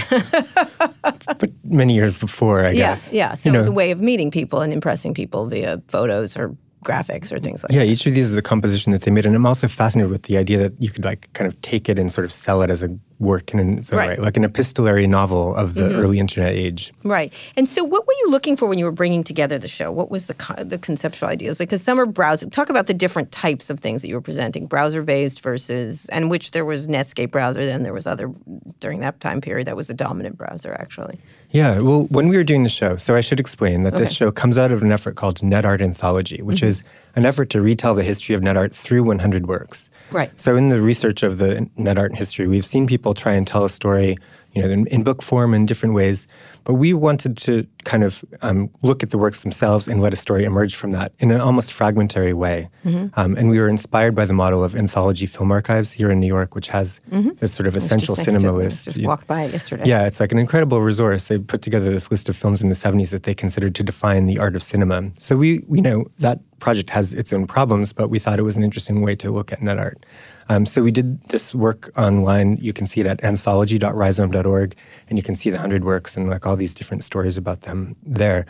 but 1.37 1.51
many 1.65 1.95
years 1.95 2.17
before, 2.17 2.63
I 2.63 2.75
guess. 2.75 3.11
Yeah, 3.11 3.31
yeah. 3.31 3.35
So 3.35 3.49
you 3.49 3.55
it 3.55 3.57
was 3.57 3.67
a 3.67 3.73
way 3.73 3.91
of 3.91 3.99
meeting 3.99 4.31
people 4.31 4.61
and 4.61 4.71
impressing 4.71 5.13
people 5.13 5.47
via 5.47 5.81
photos 5.89 6.37
or 6.37 6.55
graphics 6.83 7.31
or 7.31 7.39
things 7.39 7.63
like 7.63 7.71
yeah, 7.71 7.79
that. 7.79 7.85
Yeah, 7.85 7.91
each 7.91 8.05
of 8.05 8.13
these 8.13 8.31
is 8.31 8.37
a 8.37 8.41
composition 8.41 8.91
that 8.91 9.01
they 9.01 9.11
made. 9.11 9.25
And 9.25 9.35
I'm 9.35 9.45
also 9.45 9.67
fascinated 9.67 10.11
with 10.11 10.23
the 10.23 10.37
idea 10.37 10.57
that 10.59 10.81
you 10.81 10.89
could 10.89 11.03
like 11.03 11.31
kind 11.33 11.51
of 11.51 11.59
take 11.61 11.89
it 11.89 11.99
and 11.99 12.11
sort 12.11 12.25
of 12.25 12.31
sell 12.31 12.61
it 12.61 12.69
as 12.69 12.83
a 12.83 12.89
work 13.19 13.53
in 13.53 13.77
its 13.77 13.91
own 13.91 13.99
Right. 13.99 14.09
right, 14.09 14.19
like 14.19 14.37
an 14.37 14.45
epistolary 14.45 15.05
novel 15.05 15.53
of 15.55 15.73
the 15.73 15.81
mm-hmm. 15.81 15.99
early 15.99 16.19
internet 16.19 16.53
age. 16.53 16.93
Right. 17.03 17.33
And 17.57 17.67
so, 17.67 17.83
what 17.83 18.07
were 18.07 18.13
you 18.13 18.29
looking 18.29 18.55
for 18.55 18.67
when 18.67 18.79
you 18.79 18.85
were 18.85 18.91
bringing 18.91 19.23
together 19.23 19.59
the 19.59 19.67
show? 19.67 19.91
What 19.91 20.09
was 20.09 20.27
the 20.27 20.33
co- 20.33 20.63
the 20.63 20.77
conceptual 20.77 21.29
ideas? 21.29 21.59
Like, 21.59 21.69
because 21.69 21.81
some 21.81 21.99
are 21.99 22.05
browser. 22.05 22.49
Talk 22.49 22.69
about 22.69 22.87
the 22.87 22.93
different 22.93 23.31
types 23.31 23.69
of 23.69 23.79
things 23.79 24.01
that 24.01 24.07
you 24.07 24.15
were 24.15 24.21
presenting: 24.21 24.67
browser 24.67 25.03
based 25.03 25.41
versus, 25.41 26.07
and 26.09 26.29
which 26.29 26.51
there 26.51 26.65
was 26.65 26.87
Netscape 26.87 27.31
browser. 27.31 27.65
Then 27.65 27.83
there 27.83 27.93
was 27.93 28.07
other 28.07 28.31
during 28.79 29.01
that 29.01 29.19
time 29.19 29.41
period 29.41 29.67
that 29.67 29.75
was 29.75 29.87
the 29.87 29.93
dominant 29.93 30.37
browser, 30.37 30.73
actually. 30.79 31.19
Yeah, 31.51 31.79
well, 31.79 32.03
when 32.05 32.29
we 32.29 32.37
were 32.37 32.43
doing 32.43 32.63
the 32.63 32.69
show, 32.69 32.97
so 32.97 33.15
I 33.15 33.21
should 33.21 33.39
explain 33.39 33.83
that 33.83 33.95
this 33.95 34.11
show 34.11 34.31
comes 34.31 34.57
out 34.57 34.71
of 34.71 34.83
an 34.83 34.91
effort 34.91 35.15
called 35.15 35.41
Net 35.41 35.65
Art 35.65 35.81
Anthology, 35.81 36.43
which 36.43 36.57
mm-hmm. 36.57 36.67
is 36.67 36.83
an 37.15 37.25
effort 37.25 37.49
to 37.51 37.61
retell 37.61 37.95
the 37.95 38.03
history 38.03 38.35
of 38.35 38.41
net 38.41 38.57
art 38.57 38.73
through 38.73 39.03
100 39.03 39.47
works. 39.47 39.89
Right. 40.11 40.31
So 40.39 40.55
in 40.55 40.69
the 40.69 40.81
research 40.81 41.23
of 41.23 41.37
the 41.37 41.69
net 41.77 41.97
art 41.97 42.15
history, 42.15 42.47
we've 42.47 42.65
seen 42.65 42.87
people 42.87 43.13
try 43.13 43.33
and 43.33 43.45
tell 43.45 43.65
a 43.65 43.69
story, 43.69 44.17
you 44.53 44.61
know, 44.61 44.69
in, 44.69 44.87
in 44.87 45.03
book 45.03 45.21
form 45.21 45.53
in 45.53 45.65
different 45.65 45.95
ways, 45.95 46.27
but 46.69 46.75
we 46.75 46.93
wanted 46.93 47.35
to 47.35 47.65
kind 47.83 48.03
of 48.03 48.23
um, 48.43 48.69
look 48.83 49.01
at 49.01 49.09
the 49.09 49.17
works 49.17 49.39
themselves 49.39 49.87
and 49.87 50.03
let 50.03 50.13
a 50.13 50.15
story 50.15 50.43
emerge 50.43 50.75
from 50.75 50.91
that 50.91 51.11
in 51.17 51.31
an 51.31 51.41
almost 51.41 51.73
fragmentary 51.73 52.31
way. 52.31 52.69
Um, 52.85 53.35
and 53.37 53.49
we 53.49 53.57
were 53.57 53.69
inspired 53.69 54.13
by 54.13 54.25
the 54.27 54.33
model 54.33 54.63
of 54.63 54.75
Anthology 54.75 55.25
Film 55.25 55.51
Archives 55.51 55.91
here 55.91 56.11
in 56.11 56.19
New 56.19 56.27
York, 56.27 56.53
which 56.53 56.67
has 56.67 57.01
this 57.39 57.55
sort 57.55 57.65
of 57.65 57.75
essential 57.75 58.13
just 58.15 58.27
next 58.27 58.33
to 58.35 58.39
cinema 58.39 58.55
list. 58.55 58.85
Just 58.85 59.01
walked 59.01 59.25
by 59.25 59.45
it 59.45 59.51
yesterday. 59.51 59.85
yeah, 59.87 60.05
it's 60.05 60.19
like 60.19 60.31
an 60.31 60.37
incredible 60.37 60.79
resource. 60.79 61.23
They 61.23 61.39
put 61.39 61.63
together 61.63 61.91
this 61.91 62.11
list 62.11 62.29
of 62.29 62.35
films 62.35 62.61
in 62.61 62.69
the 62.69 62.75
70s 62.75 63.09
that 63.09 63.23
they 63.23 63.33
considered 63.33 63.73
to 63.73 63.81
define 63.83 64.27
the 64.27 64.37
art 64.37 64.55
of 64.55 64.61
cinema. 64.61 65.09
So 65.17 65.37
we, 65.37 65.63
we 65.67 65.81
know 65.81 66.05
that 66.19 66.37
project 66.59 66.91
has 66.91 67.13
its 67.15 67.33
own 67.33 67.47
problems, 67.47 67.93
but 67.93 68.11
we 68.11 68.19
thought 68.19 68.37
it 68.37 68.43
was 68.43 68.57
an 68.57 68.63
interesting 68.63 69.01
way 69.01 69.15
to 69.15 69.31
look 69.31 69.51
at 69.51 69.63
net 69.63 69.79
art. 69.79 70.05
Um, 70.49 70.65
so 70.65 70.81
we 70.81 70.91
did 70.91 71.21
this 71.25 71.53
work 71.53 71.91
online. 71.97 72.57
You 72.57 72.73
can 72.73 72.87
see 72.87 72.99
it 73.01 73.05
at 73.05 73.23
anthology.rhizome.org, 73.23 74.75
and 75.07 75.17
you 75.17 75.23
can 75.23 75.35
see 75.35 75.49
the 75.49 75.57
100 75.57 75.83
works 75.83 76.17
and 76.17 76.27
like 76.27 76.45
all 76.45 76.55
these 76.55 76.73
different 76.73 77.03
stories 77.03 77.37
about 77.37 77.61
them 77.61 77.95
there. 78.03 78.45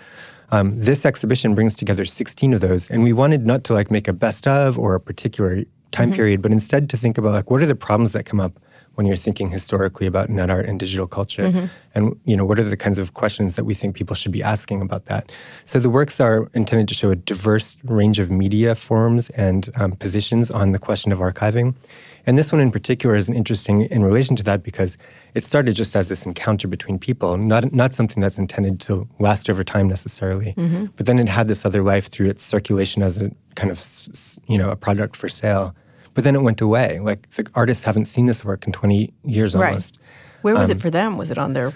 Um, 0.52 0.80
this 0.80 1.06
exhibition 1.06 1.54
brings 1.54 1.76
together 1.76 2.06
16 2.06 2.54
of 2.54 2.62
those, 2.62 2.90
and 2.90 3.04
we 3.04 3.14
wanted 3.14 3.46
not 3.46 3.64
to 3.66 3.74
like 3.74 3.92
make 3.92 4.08
a 4.08 4.14
best 4.14 4.48
of 4.48 4.80
or 4.80 4.96
a 4.96 5.00
particular 5.00 5.64
time 5.92 6.12
period, 6.12 6.42
but 6.42 6.52
instead 6.52 6.90
to 6.90 6.98
think 6.98 7.18
about 7.18 7.34
like 7.34 7.52
what 7.52 7.62
are 7.62 7.66
the 7.66 7.76
problems 7.76 8.14
that 8.14 8.24
come 8.26 8.40
up 8.40 8.60
when 9.00 9.08
you're 9.08 9.16
thinking 9.16 9.48
historically 9.50 10.06
about 10.08 10.28
net 10.30 10.50
art 10.50 10.66
and 10.66 10.78
digital 10.78 11.08
culture? 11.08 11.70
And 11.96 12.20
you 12.26 12.36
know 12.36 12.44
what 12.44 12.60
are 12.60 12.66
the 12.66 12.76
kinds 12.76 13.00
of 13.00 13.14
questions 13.14 13.56
that 13.56 13.64
we 13.64 13.74
think 13.74 13.96
people 13.96 14.14
should 14.14 14.34
be 14.34 14.44
asking 14.44 14.82
about 14.82 15.06
that? 15.06 15.32
So 15.64 15.80
the 15.80 15.90
works 15.90 16.20
are 16.20 16.50
intended 16.54 16.90
to 16.90 16.94
show 16.94 17.10
a 17.10 17.16
diverse 17.16 17.78
range 17.86 18.20
of 18.20 18.30
media 18.30 18.76
forms 18.76 19.30
and 19.30 19.70
um, 19.76 19.94
positions 19.94 20.52
on 20.52 20.74
the 20.74 20.80
question 20.80 21.14
of 21.14 21.20
archiving. 21.20 21.76
And 22.28 22.38
this 22.38 22.52
one 22.52 22.60
in 22.60 22.72
particular 22.72 23.16
is 23.16 23.30
interesting 23.30 23.84
in 23.84 24.04
relation 24.04 24.36
to 24.36 24.44
that 24.44 24.64
because 24.64 24.98
it 25.34 25.46
started 25.46 25.76
just 25.76 25.96
as 25.96 26.10
this 26.10 26.26
encounter 26.26 26.68
between 26.68 27.00
people 27.00 27.38
not, 27.38 27.72
not 27.72 27.94
something 27.94 28.20
that's 28.20 28.38
intended 28.38 28.82
to 28.82 29.08
last 29.20 29.50
over 29.50 29.64
time 29.64 29.88
necessarily. 29.88 30.54
But 30.98 31.06
then 31.06 31.20
it 31.20 31.30
had 31.30 31.48
this 31.48 31.66
other 31.66 31.84
life 31.84 32.10
through 32.10 32.30
its 32.34 32.44
circulation 32.44 33.02
as 33.02 33.22
a 33.22 33.32
kind 33.56 33.72
of 33.72 33.80
you 34.52 34.58
know 34.58 34.70
a 34.72 34.76
product 34.76 35.16
for 35.16 35.30
sale 35.30 35.74
but 36.20 36.26
then 36.26 36.36
it 36.36 36.42
went 36.42 36.60
away. 36.60 37.00
Like 37.00 37.30
the 37.38 37.46
artists 37.56 37.84
haven't 37.86 38.06
seen 38.06 38.26
this 38.26 38.44
work 38.44 38.68
in 38.68 38.74
20 38.74 39.14
years 39.24 39.56
Right. 39.56 39.68
almost. 39.70 39.98
Where 40.42 40.54
was 40.54 40.70
Um, 40.70 40.76
it 40.76 40.82
for 40.82 40.90
them? 40.90 41.18
Was 41.18 41.32
it 41.32 41.38
on 41.38 41.54
their 41.54 41.72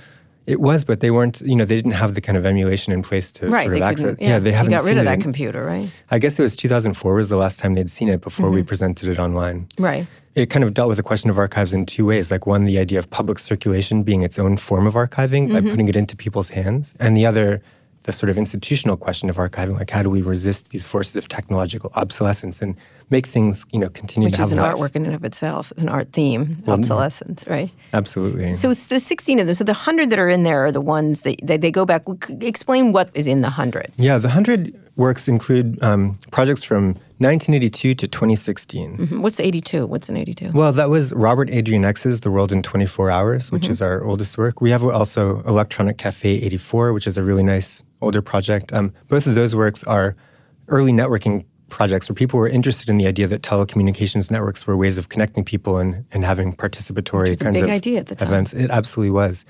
It 0.46 0.60
was, 0.60 0.84
but 0.84 1.00
they 1.00 1.10
weren't, 1.10 1.40
you 1.40 1.56
know, 1.56 1.64
they 1.64 1.78
didn't 1.78 1.94
have 2.04 2.16
the 2.16 2.20
kind 2.28 2.38
of 2.38 2.46
emulation 2.46 2.92
in 2.92 3.02
place 3.02 3.32
to 3.38 3.48
right? 3.48 3.64
sort 3.64 3.78
of 3.78 3.82
access. 3.84 4.04
couldn't. 4.10 4.22
Yeah, 4.22 4.40
they 4.40 4.52
haven't 4.52 4.74
got 4.74 4.84
rid 4.84 4.98
of 4.98 5.06
that 5.06 5.14
in- 5.14 5.22
computer, 5.22 5.64
right? 5.64 5.90
I 6.12 6.20
guess 6.20 6.38
it 6.38 6.44
was 6.44 6.58
2004 6.58 7.14
was 7.16 7.30
the 7.30 7.38
last 7.38 7.60
time 7.62 7.76
they'd 7.76 7.90
seen 7.90 8.10
it 8.10 8.20
before 8.20 8.48
Mm-hmm. 8.48 8.56
we 8.56 8.64
presented 8.64 9.08
it 9.08 9.18
online. 9.20 9.68
Right. 9.80 10.06
It 10.36 10.50
kind 10.50 10.66
of 10.66 10.74
dealt 10.74 10.90
with 10.90 10.98
the 10.98 11.04
question 11.12 11.30
of 11.30 11.38
archives 11.38 11.74
in 11.74 11.86
two 11.86 12.06
ways. 12.06 12.30
Like 12.30 12.46
one, 12.46 12.66
the 12.66 12.78
idea 12.78 13.00
of 13.00 13.10
public 13.10 13.40
circulation 13.40 14.04
being 14.04 14.22
its 14.22 14.38
own 14.38 14.58
form 14.58 14.86
of 14.86 14.96
archiving 14.96 15.44
Mm-hmm. 15.48 15.54
by 15.66 15.72
putting 15.72 15.88
it 15.88 15.96
into 15.96 16.14
people's 16.18 16.50
hands, 16.50 16.94
and 17.00 17.16
the 17.16 17.26
other, 17.26 17.62
the 18.04 18.12
sort 18.12 18.30
of 18.30 18.38
institutional 18.38 18.98
question 18.98 19.30
of 19.30 19.38
archiving. 19.38 19.78
Like 19.78 19.90
how 19.90 20.04
do 20.04 20.10
we 20.10 20.22
resist 20.22 20.70
these 20.70 20.86
forces 20.86 21.16
of 21.16 21.28
technological 21.28 21.92
obsolescence 21.96 22.62
and 22.62 22.76
make 23.10 23.28
things, 23.28 23.66
you 23.72 23.80
know, 23.80 23.90
continue 23.90 24.28
Which 24.28 24.36
to 24.36 24.42
have 24.42 24.52
Which 24.52 24.54
is 24.54 24.60
an 24.60 24.64
life? 24.64 24.76
artwork 24.76 24.96
in 24.96 25.06
and 25.06 25.16
of 25.16 25.24
itself. 25.24 25.72
It's 25.72 25.82
an 25.82 25.90
art 25.90 26.12
theme, 26.12 26.46
mm-hmm. 26.46 26.70
obsolescence, 26.70 27.46
right? 27.48 27.72
Absolutely. 27.94 28.54
So 28.54 28.70
it's 28.70 28.88
the 28.88 29.00
16 29.00 29.40
of 29.40 29.46
them. 29.46 29.56
So 29.56 29.64
the 29.64 29.72
100 29.74 30.10
that 30.10 30.20
are 30.20 30.30
in 30.30 30.44
there 30.44 30.66
are 30.66 30.72
the 30.72 30.82
ones 30.82 31.22
that, 31.22 31.40
that 31.44 31.62
they 31.62 31.72
go 31.72 31.86
back. 31.86 32.04
Explain 32.42 32.92
what 32.92 33.10
is 33.14 33.28
in 33.28 33.42
the 33.42 33.48
100. 33.48 33.94
Yeah, 33.98 34.18
the 34.18 34.28
100 34.28 34.83
works 34.96 35.28
include 35.28 35.82
um, 35.82 36.20
projects 36.32 36.64
from 36.64 36.96
1982 37.18 37.96
to 37.96 38.08
2016. 38.08 38.98
Mhm. 38.98 39.20
What's 39.22 39.40
82? 39.40 39.86
What's 39.88 40.10
in 40.10 40.18
82? 40.18 40.52
Well, 40.54 40.72
that 40.74 40.90
was 40.90 41.14
Robert 41.14 41.50
Adrian 41.50 41.86
X's 41.86 42.20
The 42.20 42.30
World 42.32 42.52
in 42.52 42.62
24 42.62 43.10
Hours, 43.10 43.52
which 43.52 43.70
is 43.70 43.82
our 43.82 44.04
oldest 44.04 44.38
work. 44.38 44.62
We 44.62 44.72
have 44.72 44.84
also 44.84 45.42
Electronic 45.44 45.98
Cafe 45.98 46.30
84, 46.30 46.94
which 46.94 47.08
is 47.08 47.18
a 47.18 47.24
really 47.24 47.44
nice 47.44 47.84
older 48.02 48.22
project. 48.22 48.72
Um, 48.74 48.94
both 49.08 49.26
of 49.26 49.36
those 49.36 49.56
works 49.56 49.84
are 49.86 50.16
early 50.68 50.92
networking 50.92 51.46
projects 51.74 52.08
where 52.08 52.14
people 52.16 52.40
were 52.40 52.48
interested 52.48 52.88
in 52.88 52.98
the 52.98 53.08
idea 53.08 53.26
that 53.26 53.42
telecommunications 53.42 54.30
networks 54.30 54.68
were 54.68 54.78
ways 54.78 55.00
of 55.00 55.10
connecting 55.10 55.44
people 55.44 55.80
and, 55.80 56.06
and 56.12 56.24
having 56.24 56.54
participatory 56.54 57.30
was 57.30 57.42
a 57.42 57.44
kinds 57.46 57.56
big 57.56 57.64
of 57.64 57.70
idea 57.72 58.00
at 58.00 58.06
the 58.06 58.16
time. 58.16 58.28
events. 58.28 58.54
It 58.54 58.70
absolutely 58.70 59.10
was. 59.10 59.44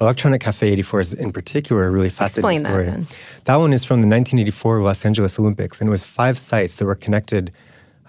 Electronic 0.00 0.40
Cafe 0.40 0.66
84 0.72 1.00
is 1.00 1.12
in 1.12 1.32
particular 1.32 1.86
a 1.86 1.90
really 1.90 2.08
fascinating 2.08 2.60
Explain 2.60 2.62
that, 2.62 2.68
story. 2.68 2.84
then. 2.86 3.06
That 3.44 3.56
one 3.56 3.74
is 3.74 3.84
from 3.84 4.00
the 4.00 4.08
1984 4.08 4.80
Los 4.80 5.04
Angeles 5.04 5.38
Olympics, 5.38 5.78
and 5.78 5.88
it 5.88 5.90
was 5.90 6.02
five 6.02 6.38
sites 6.38 6.76
that 6.76 6.86
were 6.86 6.94
connected 6.94 7.52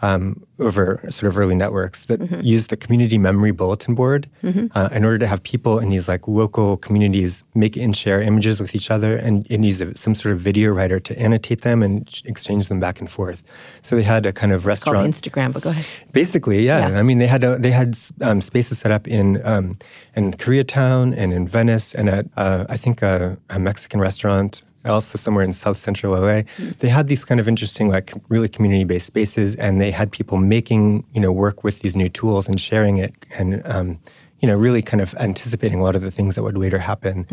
um, 0.01 0.43
over 0.59 0.99
sort 1.09 1.29
of 1.31 1.37
early 1.37 1.55
networks 1.55 2.05
that 2.05 2.19
Mm-hmm. 2.19 2.41
used 2.41 2.69
the 2.69 2.77
community 2.77 3.17
memory 3.17 3.51
bulletin 3.51 3.93
board 3.95 4.27
uh, 4.75 4.89
in 4.91 5.05
order 5.05 5.19
to 5.19 5.27
have 5.27 5.41
people 5.43 5.77
in 5.79 5.89
these 5.91 6.07
like 6.07 6.27
local 6.27 6.77
communities 6.77 7.43
make 7.53 7.77
and 7.77 7.95
share 7.95 8.21
images 8.21 8.59
with 8.59 8.73
each 8.75 8.89
other 8.91 9.15
and, 9.17 9.45
and 9.51 9.63
use 9.65 9.81
some 9.95 10.15
sort 10.15 10.33
of 10.33 10.39
video 10.41 10.71
writer 10.73 10.99
to 10.99 11.17
annotate 11.19 11.61
them 11.61 11.83
and 11.83 12.07
ch- 12.07 12.23
exchange 12.25 12.67
them 12.69 12.79
back 12.79 12.99
and 12.99 13.09
forth. 13.09 13.43
So 13.81 13.95
they 13.95 14.03
had 14.03 14.25
a 14.25 14.33
kind 14.33 14.51
of 14.51 14.67
It's 14.67 14.83
called 14.83 14.95
restaurant. 14.97 15.13
Instagram, 15.13 15.53
but 15.53 15.61
go 15.63 15.69
ahead. 15.69 15.85
Basically, 16.11 16.65
yeah. 16.65 16.89
Yeah. 16.89 16.99
I 16.99 17.03
mean, 17.03 17.19
they 17.19 17.27
had 17.27 17.43
a, 17.43 17.57
they 17.59 17.71
had 17.71 17.97
um, 18.21 18.41
spaces 18.41 18.79
set 18.79 18.91
up 18.91 19.07
in 19.07 19.39
um, 19.45 19.77
in 20.15 20.31
Koreatown 20.33 21.13
and 21.15 21.31
in 21.33 21.47
Venice 21.47 21.93
and 21.93 22.09
at 22.09 22.25
uh, 22.35 22.65
I 22.69 22.77
think 22.77 23.01
a, 23.01 23.37
a 23.49 23.59
Mexican 23.59 23.99
restaurant, 23.99 24.61
also 24.85 25.17
somewhere 25.17 25.43
in 25.43 25.53
South 25.53 25.77
Central 25.77 26.13
LA. 26.13 26.43
They 26.79 26.89
had 26.89 27.07
these 27.07 27.25
kind 27.25 27.39
of 27.39 27.47
interesting, 27.47 27.89
like 27.89 28.13
really 28.29 28.49
community 28.49 28.83
based 28.83 29.07
spaces, 29.07 29.55
and 29.55 29.81
they 29.81 29.91
had 29.91 30.11
people 30.11 30.37
making 30.37 31.03
you 31.13 31.21
know 31.21 31.31
work 31.31 31.63
with 31.63 31.81
these 31.81 31.95
new 31.95 32.09
tools 32.09 32.47
and 32.47 32.59
sharing 32.59 32.97
it 32.97 33.13
and. 33.37 33.61
Um, 33.65 33.99
you 34.39 34.47
know, 34.47 34.55
really 34.55 34.83
kind 34.83 35.01
of 35.01 35.15
anticipating 35.15 35.79
a 35.79 35.83
lot 35.83 35.95
of 35.95 36.03
the 36.03 36.11
things 36.11 36.35
that 36.35 36.43
would 36.43 36.57
later 36.57 36.77
happen, 36.77 37.25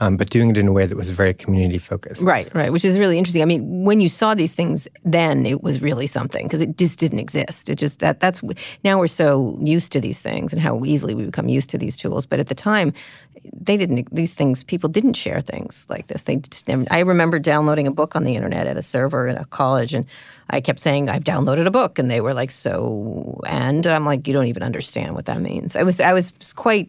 um, 0.00 0.16
but 0.16 0.30
doing 0.30 0.50
it 0.50 0.56
in 0.56 0.68
a 0.68 0.72
way 0.72 0.86
that 0.86 0.96
was 0.96 1.10
very 1.10 1.34
community 1.34 1.78
focused. 1.78 2.22
Right, 2.22 2.52
right, 2.54 2.70
which 2.70 2.84
is 2.84 2.96
really 2.96 3.18
interesting. 3.18 3.42
I 3.42 3.44
mean, 3.44 3.82
when 3.82 4.00
you 4.00 4.08
saw 4.08 4.34
these 4.34 4.54
things 4.54 4.86
then, 5.04 5.46
it 5.46 5.64
was 5.64 5.82
really 5.82 6.06
something 6.06 6.46
because 6.46 6.60
it 6.60 6.78
just 6.78 6.98
didn't 7.00 7.18
exist. 7.18 7.68
It 7.68 7.74
just 7.76 7.98
that 8.00 8.20
that's 8.20 8.40
now 8.84 9.00
we're 9.00 9.08
so 9.08 9.58
used 9.60 9.90
to 9.92 10.00
these 10.00 10.22
things 10.22 10.52
and 10.52 10.62
how 10.62 10.84
easily 10.84 11.14
we 11.14 11.24
become 11.24 11.48
used 11.48 11.70
to 11.70 11.78
these 11.78 11.96
tools. 11.96 12.24
But 12.24 12.38
at 12.38 12.46
the 12.46 12.54
time, 12.54 12.92
they 13.52 13.76
didn't. 13.76 14.14
These 14.14 14.34
things 14.34 14.62
people 14.62 14.88
didn't 14.88 15.14
share 15.14 15.40
things 15.40 15.86
like 15.88 16.06
this. 16.08 16.22
They 16.24 16.40
never. 16.66 16.84
I 16.90 17.00
remember 17.00 17.38
downloading 17.38 17.86
a 17.86 17.90
book 17.92 18.14
on 18.16 18.24
the 18.24 18.34
internet 18.36 18.66
at 18.66 18.76
a 18.76 18.82
server 18.82 19.26
in 19.26 19.36
a 19.36 19.44
college, 19.46 19.94
and 19.94 20.06
I 20.50 20.60
kept 20.60 20.78
saying 20.80 21.08
I've 21.08 21.24
downloaded 21.24 21.66
a 21.66 21.70
book, 21.70 21.98
and 21.98 22.10
they 22.10 22.20
were 22.20 22.34
like, 22.34 22.50
"So?" 22.50 23.40
And 23.46 23.86
I'm 23.86 24.04
like, 24.04 24.26
"You 24.26 24.32
don't 24.34 24.46
even 24.46 24.62
understand 24.62 25.14
what 25.14 25.24
that 25.26 25.40
means." 25.40 25.76
I 25.76 25.82
was 25.82 26.00
I 26.00 26.12
was 26.12 26.32
quite 26.56 26.88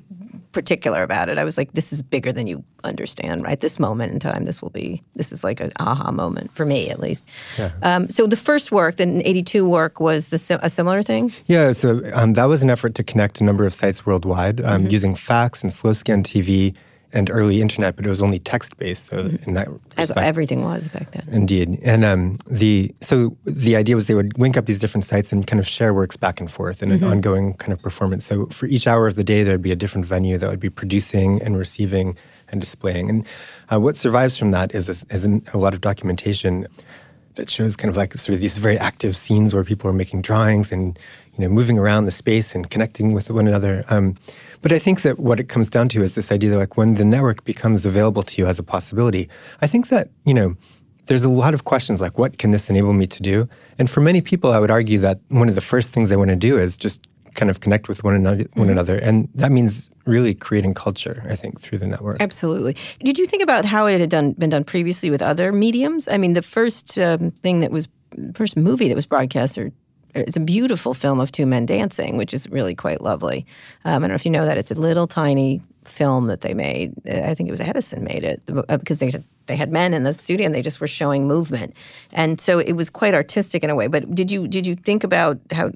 particular 0.51 1.03
about 1.03 1.29
it. 1.29 1.37
I 1.37 1.43
was 1.43 1.57
like, 1.57 1.71
"This 1.73 1.91
is 1.93 2.01
bigger 2.01 2.31
than 2.31 2.47
you 2.47 2.63
understand." 2.83 3.43
Right, 3.43 3.59
this 3.59 3.79
moment 3.79 4.13
in 4.13 4.19
time, 4.19 4.45
this 4.45 4.61
will 4.61 4.69
be 4.69 5.01
this 5.15 5.31
is 5.31 5.43
like 5.43 5.59
an 5.61 5.71
aha 5.79 6.11
moment 6.11 6.51
for 6.53 6.65
me, 6.65 6.89
at 6.89 6.99
least. 6.99 7.25
yeah. 7.57 7.71
Um, 7.81 8.09
so 8.09 8.27
the 8.27 8.35
first 8.37 8.71
work, 8.71 8.97
the 8.97 9.05
'82 9.27 9.67
work, 9.67 9.99
was 9.99 10.29
the, 10.29 10.59
a 10.61 10.69
similar 10.69 11.01
thing. 11.03 11.33
Yeah, 11.45 11.71
so 11.71 12.01
um, 12.13 12.33
that 12.33 12.45
was 12.45 12.61
an 12.63 12.69
effort 12.69 12.95
to 12.95 13.03
connect 13.03 13.41
a 13.41 13.43
number 13.43 13.65
of 13.65 13.73
sites 13.73 14.05
worldwide 14.05 14.59
um, 14.61 14.75
Mm-hmm. 14.75 14.89
using 14.91 15.15
fax 15.15 15.63
and 15.63 15.71
slow 15.71 15.93
scan 15.93 16.21
TV 16.21 16.34
and 17.13 17.29
early 17.29 17.61
internet, 17.61 17.95
but 17.95 18.05
it 18.05 18.09
was 18.09 18.21
only 18.21 18.39
text 18.39 18.77
based. 18.77 19.05
So 19.05 19.19
in 19.47 19.53
that 19.53 19.67
Mm-hmm. 19.67 19.99
As 20.01 20.09
respect, 20.09 20.27
everything 20.27 20.63
was 20.65 20.89
back 20.89 21.11
then. 21.11 21.25
Indeed, 21.31 21.79
and 21.83 22.03
um, 22.03 22.37
the 22.47 22.93
so 22.99 23.37
the 23.45 23.75
idea 23.77 23.95
was 23.95 24.05
they 24.07 24.15
would 24.15 24.37
link 24.37 24.57
up 24.57 24.65
these 24.65 24.79
different 24.79 25.05
sites 25.05 25.31
and 25.31 25.47
kind 25.47 25.59
of 25.59 25.67
share 25.67 25.93
works 25.93 26.17
back 26.17 26.41
and 26.41 26.51
forth 26.51 26.83
in 26.83 26.89
Mm-hmm. 26.89 27.03
an 27.05 27.11
ongoing 27.11 27.53
kind 27.53 27.71
of 27.71 27.81
performance. 27.81 28.25
So 28.25 28.47
for 28.47 28.65
each 28.65 28.85
hour 28.87 29.07
of 29.07 29.15
the 29.15 29.23
day, 29.23 29.43
there'd 29.43 29.61
be 29.61 29.71
a 29.71 29.75
different 29.77 30.05
venue 30.05 30.37
that 30.37 30.49
would 30.49 30.59
be 30.59 30.69
producing 30.69 31.41
and 31.41 31.57
receiving 31.57 32.17
and 32.51 32.59
displaying. 32.59 33.09
And 33.09 33.25
uh, 33.71 33.79
what 33.79 33.95
survives 33.95 34.37
from 34.37 34.51
that 34.51 34.75
is 34.75 34.89
is, 34.89 35.05
is 35.09 35.23
an, 35.25 35.41
a 35.53 35.57
lot 35.57 35.73
of 35.73 35.79
documentation 35.79 36.67
that 37.35 37.49
shows 37.49 37.75
kind 37.75 37.89
of 37.89 37.97
like 37.97 38.13
sort 38.13 38.33
of 38.33 38.39
these 38.41 38.57
very 38.57 38.77
active 38.77 39.15
scenes 39.15 39.53
where 39.53 39.63
people 39.63 39.89
are 39.89 39.93
making 39.93 40.21
drawings 40.21 40.71
and 40.71 40.97
you 41.37 41.43
know 41.43 41.49
moving 41.49 41.77
around 41.77 42.05
the 42.05 42.11
space 42.11 42.55
and 42.55 42.69
connecting 42.69 43.13
with 43.13 43.29
one 43.29 43.47
another. 43.47 43.83
Um, 43.89 44.15
but 44.61 44.71
I 44.71 44.79
think 44.79 45.01
that 45.01 45.19
what 45.19 45.39
it 45.39 45.49
comes 45.49 45.69
down 45.69 45.89
to 45.89 46.01
is 46.01 46.15
this 46.15 46.31
idea 46.31 46.49
that 46.51 46.57
like 46.57 46.77
when 46.77 46.95
the 46.95 47.05
network 47.05 47.43
becomes 47.43 47.85
available 47.85 48.23
to 48.23 48.41
you 48.41 48.47
as 48.47 48.57
a 48.59 48.63
possibility, 48.63 49.29
I 49.61 49.67
think 49.67 49.89
that 49.89 50.09
you 50.25 50.33
know 50.33 50.55
there's 51.07 51.23
a 51.23 51.29
lot 51.29 51.53
of 51.53 51.65
questions 51.65 52.01
like 52.01 52.17
what 52.17 52.37
can 52.37 52.51
this 52.51 52.69
enable 52.69 52.93
me 52.93 53.07
to 53.07 53.21
do? 53.21 53.47
And 53.77 53.89
for 53.89 54.01
many 54.01 54.21
people, 54.21 54.51
I 54.51 54.59
would 54.59 54.71
argue 54.71 54.99
that 54.99 55.19
one 55.29 55.49
of 55.49 55.55
the 55.55 55.61
first 55.61 55.93
things 55.93 56.09
they 56.09 56.15
want 56.15 56.29
to 56.29 56.35
do 56.35 56.57
is 56.57 56.77
just 56.77 57.07
kind 57.35 57.49
of 57.49 57.59
connect 57.59 57.89
with 57.89 58.03
one 58.03 58.15
another, 58.15 58.45
one 58.53 58.69
another, 58.69 58.97
and 58.97 59.27
that 59.35 59.51
means 59.51 59.91
really 60.05 60.33
creating 60.33 60.73
culture. 60.73 61.23
I 61.29 61.35
think 61.35 61.59
through 61.59 61.79
the 61.79 61.87
network. 61.87 62.17
Absolutely. 62.21 62.75
Did 63.03 63.19
you 63.19 63.27
think 63.27 63.43
about 63.43 63.65
how 63.65 63.85
it 63.85 63.99
had 63.99 64.09
done 64.09 64.33
been 64.33 64.49
done 64.49 64.63
previously 64.63 65.09
with 65.09 65.21
other 65.21 65.51
mediums? 65.51 66.07
I 66.07 66.17
mean, 66.17 66.33
the 66.33 66.41
first 66.41 66.97
um, 66.97 67.31
thing 67.31 67.59
that 67.59 67.71
was 67.71 67.87
first 68.33 68.55
movie 68.57 68.87
that 68.87 68.95
was 68.95 69.05
broadcast 69.05 69.57
or 69.57 69.71
it's 70.15 70.37
a 70.37 70.39
beautiful 70.39 70.93
film 70.93 71.19
of 71.19 71.31
two 71.31 71.45
men 71.45 71.65
dancing, 71.65 72.17
which 72.17 72.33
is 72.33 72.49
really 72.49 72.73
quite 72.73 73.01
lovely. 73.01 73.45
Um, 73.83 73.95
I 73.95 73.99
don't 73.99 74.09
know 74.09 74.15
if 74.15 74.25
you 74.25 74.31
know 74.31 74.45
that 74.45 74.57
it's 74.57 74.71
a 74.71 74.75
little 74.75 75.07
tiny 75.07 75.61
film 75.83 76.27
that 76.27 76.41
they 76.41 76.53
made. 76.53 76.93
I 77.07 77.33
think 77.33 77.47
it 77.47 77.51
was 77.51 77.61
Edison 77.61 78.03
made 78.03 78.23
it 78.23 78.41
uh, 78.49 78.77
because 78.77 78.99
they 78.99 79.11
they 79.45 79.55
had 79.55 79.71
men 79.71 79.93
in 79.93 80.03
the 80.03 80.13
studio 80.13 80.45
and 80.45 80.55
they 80.55 80.61
just 80.61 80.81
were 80.81 80.87
showing 80.87 81.27
movement, 81.27 81.75
and 82.11 82.39
so 82.39 82.59
it 82.59 82.73
was 82.73 82.89
quite 82.89 83.13
artistic 83.13 83.63
in 83.63 83.69
a 83.69 83.75
way. 83.75 83.87
But 83.87 84.15
did 84.15 84.31
you 84.31 84.47
did 84.47 84.65
you 84.65 84.75
think 84.75 85.03
about 85.03 85.39
how 85.51 85.71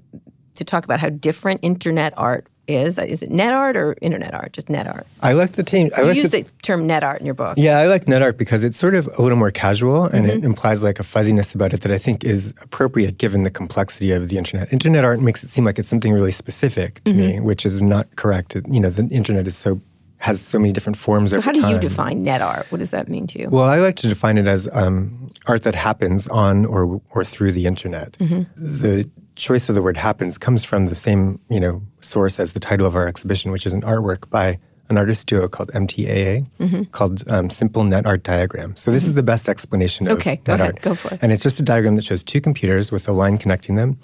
to 0.55 0.63
talk 0.63 0.83
about 0.83 0.99
how 0.99 1.09
different 1.09 1.59
internet 1.63 2.13
art 2.17 2.47
is. 2.69 2.97
Is 2.97 3.23
it 3.23 3.31
net 3.31 3.53
art 3.53 3.75
or 3.75 3.95
internet 4.01 4.33
art? 4.33 4.53
Just 4.53 4.69
net 4.69 4.87
art. 4.87 5.07
I 5.21 5.33
like 5.33 5.53
the 5.53 5.63
team. 5.63 5.89
I 5.97 6.01
you 6.01 6.07
like 6.07 6.15
use 6.15 6.29
the, 6.29 6.43
the 6.43 6.51
term 6.61 6.87
net 6.87 7.03
art 7.03 7.19
in 7.19 7.25
your 7.25 7.35
book. 7.35 7.55
Yeah, 7.57 7.79
I 7.79 7.87
like 7.87 8.07
net 8.07 8.21
art 8.21 8.37
because 8.37 8.63
it's 8.63 8.77
sort 8.77 8.95
of 8.95 9.07
a 9.17 9.21
little 9.21 9.37
more 9.37 9.51
casual 9.51 10.05
and 10.05 10.25
it 10.25 10.37
mm-hmm. 10.37 10.45
implies 10.45 10.83
like 10.83 10.99
a 10.99 11.03
fuzziness 11.03 11.55
about 11.55 11.73
it 11.73 11.81
that 11.81 11.91
I 11.91 11.97
think 11.97 12.23
is 12.23 12.53
appropriate 12.61 13.17
given 13.17 13.43
the 13.43 13.51
complexity 13.51 14.11
of 14.11 14.29
the 14.29 14.37
internet. 14.37 14.71
Internet 14.71 15.03
art 15.03 15.19
makes 15.21 15.43
it 15.43 15.49
seem 15.49 15.65
like 15.65 15.79
it's 15.79 15.87
something 15.87 16.13
really 16.13 16.31
specific 16.31 17.03
to 17.05 17.11
mm-hmm. 17.11 17.19
me, 17.19 17.39
which 17.39 17.65
is 17.65 17.81
not 17.81 18.15
correct. 18.15 18.55
You 18.69 18.79
know, 18.79 18.89
the 18.89 19.03
internet 19.13 19.47
is 19.47 19.57
so 19.57 19.81
has 20.19 20.39
so 20.41 20.59
many 20.59 20.71
different 20.73 20.97
forms 20.97 21.31
So 21.31 21.39
how 21.41 21.51
do 21.51 21.65
you 21.67 21.79
define 21.79 22.23
net 22.23 22.41
art? 22.41 22.65
What 22.71 22.79
does 22.79 22.91
that 22.91 23.07
mean 23.07 23.25
to 23.27 23.39
you? 23.39 23.49
Well, 23.49 23.63
I 23.63 23.77
like 23.79 23.95
to 23.97 24.07
define 24.07 24.37
it 24.37 24.47
as 24.47 24.67
um, 24.73 25.31
art 25.47 25.63
that 25.63 25.75
happens 25.75 26.27
on 26.27 26.65
or 26.65 27.01
or 27.11 27.23
through 27.23 27.53
the 27.53 27.65
internet. 27.65 28.13
Mm-hmm. 28.19 28.43
The 28.57 29.09
choice 29.35 29.69
of 29.69 29.75
the 29.75 29.81
word 29.81 29.95
"happens" 29.97 30.37
comes 30.37 30.63
from 30.65 30.87
the 30.87 30.95
same 30.95 31.39
you 31.49 31.59
know 31.59 31.81
source 32.01 32.39
as 32.39 32.51
the 32.53 32.59
title 32.59 32.85
of 32.85 32.95
our 32.95 33.07
exhibition, 33.07 33.51
which 33.51 33.65
is 33.65 33.73
an 33.73 33.81
artwork 33.81 34.29
by 34.29 34.59
an 34.89 34.97
artist 34.97 35.27
duo 35.27 35.47
called 35.47 35.69
MTAA, 35.73 36.45
Mm-hmm. 36.59 36.83
called 36.91 37.23
um, 37.29 37.49
Simple 37.49 37.83
Net 37.83 38.05
Art 38.05 38.23
Diagram. 38.23 38.75
So 38.75 38.91
this 38.91 39.05
is 39.05 39.13
the 39.13 39.21
best 39.23 39.47
explanation 39.47 40.07
of 40.07 40.17
Okay, 40.17 40.37
go 40.43 40.53
net 40.53 40.61
ahead, 40.61 40.73
art. 40.75 40.81
go 40.81 40.95
for 40.95 41.13
it. 41.13 41.19
And 41.21 41.31
it's 41.31 41.43
just 41.43 41.59
a 41.59 41.63
diagram 41.63 41.95
that 41.95 42.03
shows 42.05 42.23
two 42.23 42.41
computers 42.41 42.91
with 42.91 43.07
a 43.07 43.11
line 43.13 43.37
connecting 43.37 43.75
them, 43.75 43.99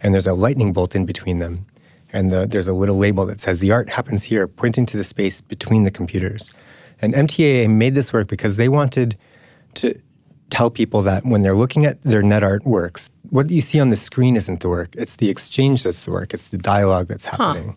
and 0.00 0.14
there's 0.14 0.28
a 0.28 0.34
lightning 0.34 0.72
bolt 0.72 0.94
in 0.94 1.04
between 1.06 1.40
them. 1.40 1.66
And 2.12 2.30
the, 2.30 2.46
there's 2.46 2.68
a 2.68 2.72
little 2.72 2.96
label 2.96 3.26
that 3.26 3.40
says 3.40 3.58
the 3.58 3.72
art 3.72 3.90
happens 3.90 4.22
here, 4.22 4.48
pointing 4.48 4.86
to 4.86 4.96
the 4.96 5.04
space 5.04 5.40
between 5.40 5.84
the 5.84 5.90
computers. 5.90 6.50
And 7.00 7.14
MTAA 7.14 7.68
made 7.70 7.94
this 7.94 8.12
work 8.12 8.28
because 8.28 8.56
they 8.56 8.68
wanted 8.68 9.16
to 9.74 10.00
tell 10.50 10.70
people 10.70 11.02
that 11.02 11.24
when 11.24 11.42
they're 11.42 11.54
looking 11.54 11.84
at 11.84 12.02
their 12.02 12.22
net 12.22 12.42
art 12.42 12.64
works, 12.64 13.10
what 13.30 13.50
you 13.50 13.60
see 13.60 13.78
on 13.78 13.90
the 13.90 13.96
screen 13.96 14.36
isn't 14.36 14.60
the 14.60 14.68
work, 14.68 14.94
it's 14.96 15.16
the 15.16 15.28
exchange 15.28 15.82
that's 15.82 16.04
the 16.04 16.10
work, 16.10 16.32
it's 16.32 16.48
the 16.48 16.58
dialogue 16.58 17.08
that's 17.08 17.26
happening. 17.26 17.76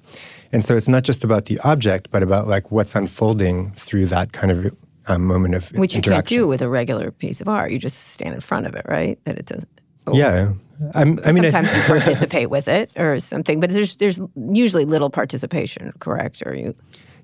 And 0.54 0.64
so 0.64 0.76
it's 0.76 0.88
not 0.88 1.04
just 1.04 1.24
about 1.24 1.46
the 1.46 1.60
object, 1.60 2.10
but 2.12 2.24
about 2.24 2.48
like 2.48 2.72
what's 2.72 2.96
unfolding 2.96 3.72
through 3.72 4.08
that 4.08 4.32
kind 4.32 4.52
of 4.52 4.76
um, 5.08 5.26
moment 5.26 5.56
of 5.56 5.70
Which 5.72 5.96
you 5.96 6.02
can't 6.02 6.26
do 6.26 6.48
with 6.48 6.62
a 6.62 6.70
regular 6.70 7.12
piece 7.12 7.42
of 7.42 7.48
art. 7.48 7.72
You 7.72 7.80
just 7.80 8.12
stand 8.14 8.36
in 8.36 8.42
front 8.42 8.68
of 8.68 8.76
it, 8.76 8.86
right? 8.88 9.20
That 9.26 9.38
it 9.38 9.46
does. 9.46 9.66
oh, 10.08 10.16
Yeah. 10.16 10.54
I'm, 10.96 11.20
I 11.26 11.32
mean, 11.32 11.46
I- 11.46 11.50
sometimes 11.50 11.76
you 11.76 11.82
participate 11.84 12.50
with 12.50 12.68
it 12.68 12.92
or 12.98 13.20
something, 13.20 13.60
but 13.60 13.70
there's 13.70 13.96
there's 13.98 14.20
usually 14.36 14.86
little 14.86 15.10
participation, 15.10 15.94
correct? 16.00 16.42
Or 16.46 16.56
you 16.56 16.76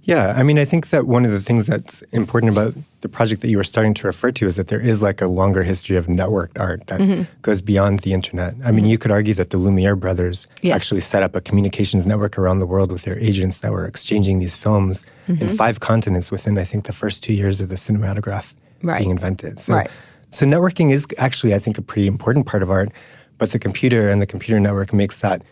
Yeah, 0.03 0.33
I 0.37 0.43
mean, 0.43 0.57
I 0.59 0.65
think 0.65 0.89
that 0.89 1.05
one 1.07 1.25
of 1.25 1.31
the 1.31 1.41
things 1.41 1.65
that's 1.65 2.01
important 2.13 2.51
about 2.53 2.73
the 3.01 3.09
project 3.09 3.41
that 3.41 3.49
you 3.49 3.57
were 3.57 3.63
starting 3.65 3.93
to 3.95 4.07
refer 4.07 4.31
to 4.31 4.45
is 4.47 4.55
that 4.55 4.67
there 4.67 4.79
is 4.79 5.01
like 5.01 5.21
a 5.21 5.27
longer 5.27 5.63
history 5.63 5.97
of 5.97 6.07
networked 6.07 6.59
art 6.59 6.87
that 6.87 6.99
Mm-hmm. 7.01 7.23
goes 7.41 7.61
beyond 7.61 7.99
the 7.99 8.13
internet. 8.13 8.53
I 8.63 8.71
mean, 8.71 8.85
you 8.85 8.97
could 8.97 9.11
argue 9.11 9.33
that 9.35 9.49
the 9.49 9.57
Lumiere 9.57 9.95
brothers 9.95 10.47
Yes. 10.61 10.75
actually 10.75 11.01
set 11.01 11.23
up 11.23 11.35
a 11.35 11.41
communications 11.41 12.05
network 12.05 12.37
around 12.37 12.59
the 12.59 12.65
world 12.65 12.91
with 12.91 13.03
their 13.03 13.19
agents 13.19 13.59
that 13.59 13.71
were 13.71 13.85
exchanging 13.85 14.39
these 14.39 14.55
films 14.55 15.03
Mm-hmm. 15.27 15.41
in 15.43 15.49
five 15.57 15.79
continents 15.81 16.31
within, 16.31 16.57
I 16.57 16.63
think, 16.63 16.85
the 16.85 16.93
first 16.93 17.21
two 17.21 17.33
years 17.33 17.59
of 17.59 17.67
the 17.67 17.75
cinematograph 17.75 18.53
Right. 18.81 18.99
being 18.99 19.09
invented. 19.11 19.59
So, 19.59 19.73
Right. 19.73 19.89
so 20.31 20.45
networking 20.45 20.89
is 20.91 21.05
actually, 21.17 21.53
I 21.53 21.59
think, 21.59 21.77
a 21.77 21.81
pretty 21.81 22.07
important 22.07 22.45
part 22.45 22.63
of 22.63 22.69
art, 22.71 22.89
but 23.37 23.51
the 23.51 23.59
computer 23.59 24.09
and 24.09 24.21
the 24.21 24.25
computer 24.25 24.59
network 24.59 24.93
makes 24.93 25.19
that 25.19 25.43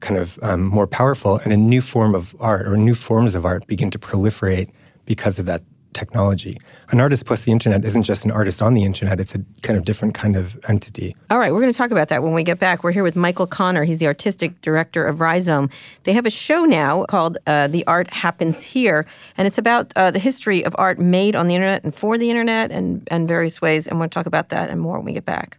kind 0.00 0.18
of 0.18 0.38
um, 0.42 0.62
more 0.62 0.86
powerful, 0.86 1.38
and 1.44 1.52
a 1.52 1.56
new 1.56 1.80
form 1.80 2.14
of 2.14 2.34
art 2.40 2.66
or 2.66 2.76
new 2.76 2.94
forms 2.94 3.34
of 3.34 3.44
art 3.44 3.66
begin 3.66 3.90
to 3.90 3.98
proliferate 3.98 4.70
because 5.06 5.38
of 5.38 5.46
that 5.46 5.62
technology. 5.94 6.58
An 6.90 7.00
artist 7.00 7.24
plus 7.24 7.42
the 7.42 7.52
internet 7.52 7.84
isn't 7.84 8.02
just 8.02 8.24
an 8.24 8.30
artist 8.30 8.60
on 8.60 8.74
the 8.74 8.84
internet; 8.84 9.20
it's 9.20 9.34
a 9.34 9.40
kind 9.62 9.78
of 9.78 9.84
different 9.84 10.14
kind 10.14 10.36
of 10.36 10.58
entity. 10.68 11.14
All 11.30 11.38
right, 11.38 11.52
we're 11.52 11.60
going 11.60 11.72
to 11.72 11.76
talk 11.76 11.90
about 11.90 12.08
that 12.08 12.22
when 12.22 12.34
we 12.34 12.42
get 12.42 12.58
back. 12.58 12.84
We're 12.84 12.92
here 12.92 13.02
with 13.02 13.16
Michael 13.16 13.46
Connor. 13.46 13.84
He's 13.84 13.98
the 13.98 14.06
artistic 14.06 14.60
director 14.60 15.06
of 15.06 15.20
Rhizome. 15.20 15.70
They 16.02 16.12
have 16.12 16.26
a 16.26 16.30
show 16.30 16.64
now 16.64 17.04
called 17.04 17.38
uh, 17.46 17.68
The 17.68 17.86
Art 17.86 18.10
Happens 18.10 18.60
Here, 18.60 19.06
and 19.38 19.46
it's 19.46 19.58
about 19.58 19.92
uh, 19.96 20.10
the 20.10 20.18
history 20.18 20.64
of 20.64 20.74
art 20.76 20.98
made 20.98 21.34
on 21.34 21.48
the 21.48 21.54
internet 21.54 21.84
and 21.84 21.94
for 21.94 22.18
the 22.18 22.28
internet 22.28 22.70
and, 22.70 23.06
and 23.10 23.26
various 23.26 23.62
ways. 23.62 23.86
And 23.86 23.98
we'll 23.98 24.08
talk 24.08 24.26
about 24.26 24.50
that 24.50 24.68
and 24.70 24.80
more 24.80 24.96
when 24.96 25.06
we 25.06 25.12
get 25.14 25.24
back. 25.24 25.58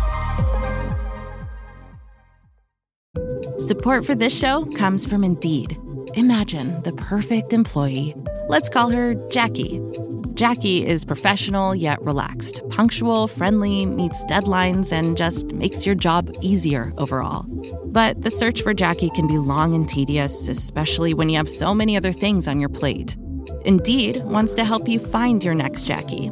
Support 3.61 4.05
for 4.05 4.15
this 4.15 4.35
show 4.35 4.65
comes 4.75 5.05
from 5.05 5.23
Indeed. 5.23 5.79
Imagine 6.15 6.81
the 6.81 6.93
perfect 6.93 7.53
employee. 7.53 8.15
Let's 8.47 8.69
call 8.69 8.89
her 8.89 9.13
Jackie. 9.29 9.79
Jackie 10.33 10.83
is 10.83 11.05
professional 11.05 11.75
yet 11.75 12.01
relaxed, 12.01 12.67
punctual, 12.69 13.27
friendly, 13.27 13.85
meets 13.85 14.23
deadlines, 14.23 14.91
and 14.91 15.15
just 15.15 15.45
makes 15.51 15.85
your 15.85 15.93
job 15.93 16.35
easier 16.41 16.91
overall. 16.97 17.45
But 17.85 18.23
the 18.23 18.31
search 18.31 18.63
for 18.63 18.73
Jackie 18.73 19.11
can 19.11 19.27
be 19.27 19.37
long 19.37 19.75
and 19.75 19.87
tedious, 19.87 20.47
especially 20.47 21.13
when 21.13 21.29
you 21.29 21.37
have 21.37 21.47
so 21.47 21.75
many 21.75 21.95
other 21.95 22.11
things 22.11 22.47
on 22.47 22.59
your 22.59 22.69
plate. 22.69 23.15
Indeed 23.63 24.23
wants 24.23 24.55
to 24.55 24.65
help 24.65 24.87
you 24.87 24.97
find 24.97 25.43
your 25.43 25.53
next 25.53 25.83
Jackie. 25.83 26.31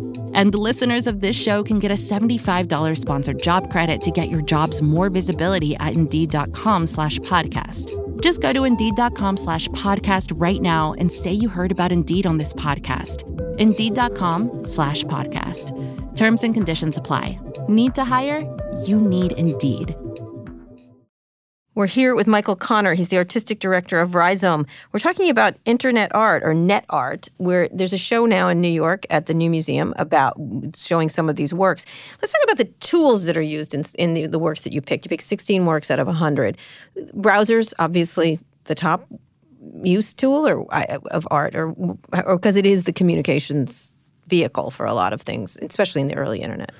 And 0.33 0.55
listeners 0.55 1.05
of 1.05 1.21
this 1.21 1.39
show 1.39 1.61
can 1.61 1.77
get 1.77 1.91
a 1.91 1.95
$75 1.95 2.97
sponsored 2.97 3.43
job 3.43 3.69
credit 3.69 4.01
to 4.01 4.09
get 4.09 4.29
your 4.29 4.41
jobs 4.41 4.81
more 4.81 5.11
visibility 5.11 5.75
at 5.75 5.93
Indeed.com 5.93 6.87
slash 6.87 7.19
podcast. 7.19 7.91
Just 8.23 8.41
go 8.41 8.51
to 8.51 8.63
Indeed.com 8.63 9.37
slash 9.37 9.67
podcast 9.69 10.31
right 10.35 10.61
now 10.61 10.93
and 10.93 11.11
say 11.11 11.31
you 11.31 11.47
heard 11.47 11.71
about 11.71 11.91
Indeed 11.91 12.25
on 12.25 12.39
this 12.39 12.53
podcast. 12.53 13.21
Indeed.com 13.59 14.67
slash 14.67 15.03
podcast. 15.03 15.77
Terms 16.15 16.41
and 16.41 16.55
conditions 16.55 16.97
apply. 16.97 17.39
Need 17.67 17.93
to 17.95 18.03
hire? 18.03 18.43
You 18.85 18.99
need 18.99 19.33
Indeed. 19.33 19.95
We're 21.73 21.87
here 21.87 22.15
with 22.15 22.27
Michael 22.27 22.57
Connor. 22.57 22.95
He's 22.95 23.07
the 23.07 23.17
artistic 23.17 23.59
director 23.59 24.01
of 24.01 24.13
Rhizome. 24.13 24.67
We're 24.91 24.99
talking 24.99 25.29
about 25.29 25.55
internet 25.63 26.13
art 26.13 26.43
or 26.43 26.53
net 26.53 26.83
art, 26.89 27.29
where 27.37 27.69
there's 27.69 27.93
a 27.93 27.97
show 27.97 28.25
now 28.25 28.49
in 28.49 28.59
New 28.59 28.67
York 28.67 29.05
at 29.09 29.27
the 29.27 29.33
New 29.33 29.49
Museum 29.49 29.93
about 29.95 30.35
showing 30.75 31.07
some 31.07 31.29
of 31.29 31.37
these 31.37 31.53
works. 31.53 31.85
Let's 32.21 32.33
talk 32.33 32.43
about 32.43 32.57
the 32.57 32.65
tools 32.81 33.23
that 33.23 33.37
are 33.37 33.41
used 33.41 33.73
in, 33.73 33.85
in 33.97 34.15
the, 34.15 34.25
the 34.27 34.37
works 34.37 34.61
that 34.61 34.73
you 34.73 34.81
picked. 34.81 35.05
You 35.05 35.09
picked 35.09 35.23
16 35.23 35.65
works 35.65 35.89
out 35.89 35.99
of 35.99 36.07
100. 36.07 36.57
Browsers, 37.13 37.73
obviously, 37.79 38.37
the 38.65 38.75
top 38.75 39.07
use 39.81 40.13
tool 40.13 40.45
or 40.45 40.65
of 40.73 41.25
art, 41.31 41.55
or 41.55 41.73
because 42.35 42.57
it 42.57 42.65
is 42.65 42.83
the 42.83 42.91
communications 42.91 43.95
vehicle 44.27 44.71
for 44.71 44.85
a 44.85 44.93
lot 44.93 45.13
of 45.13 45.21
things, 45.21 45.57
especially 45.61 46.01
in 46.01 46.09
the 46.09 46.15
early 46.15 46.41
internet. 46.41 46.73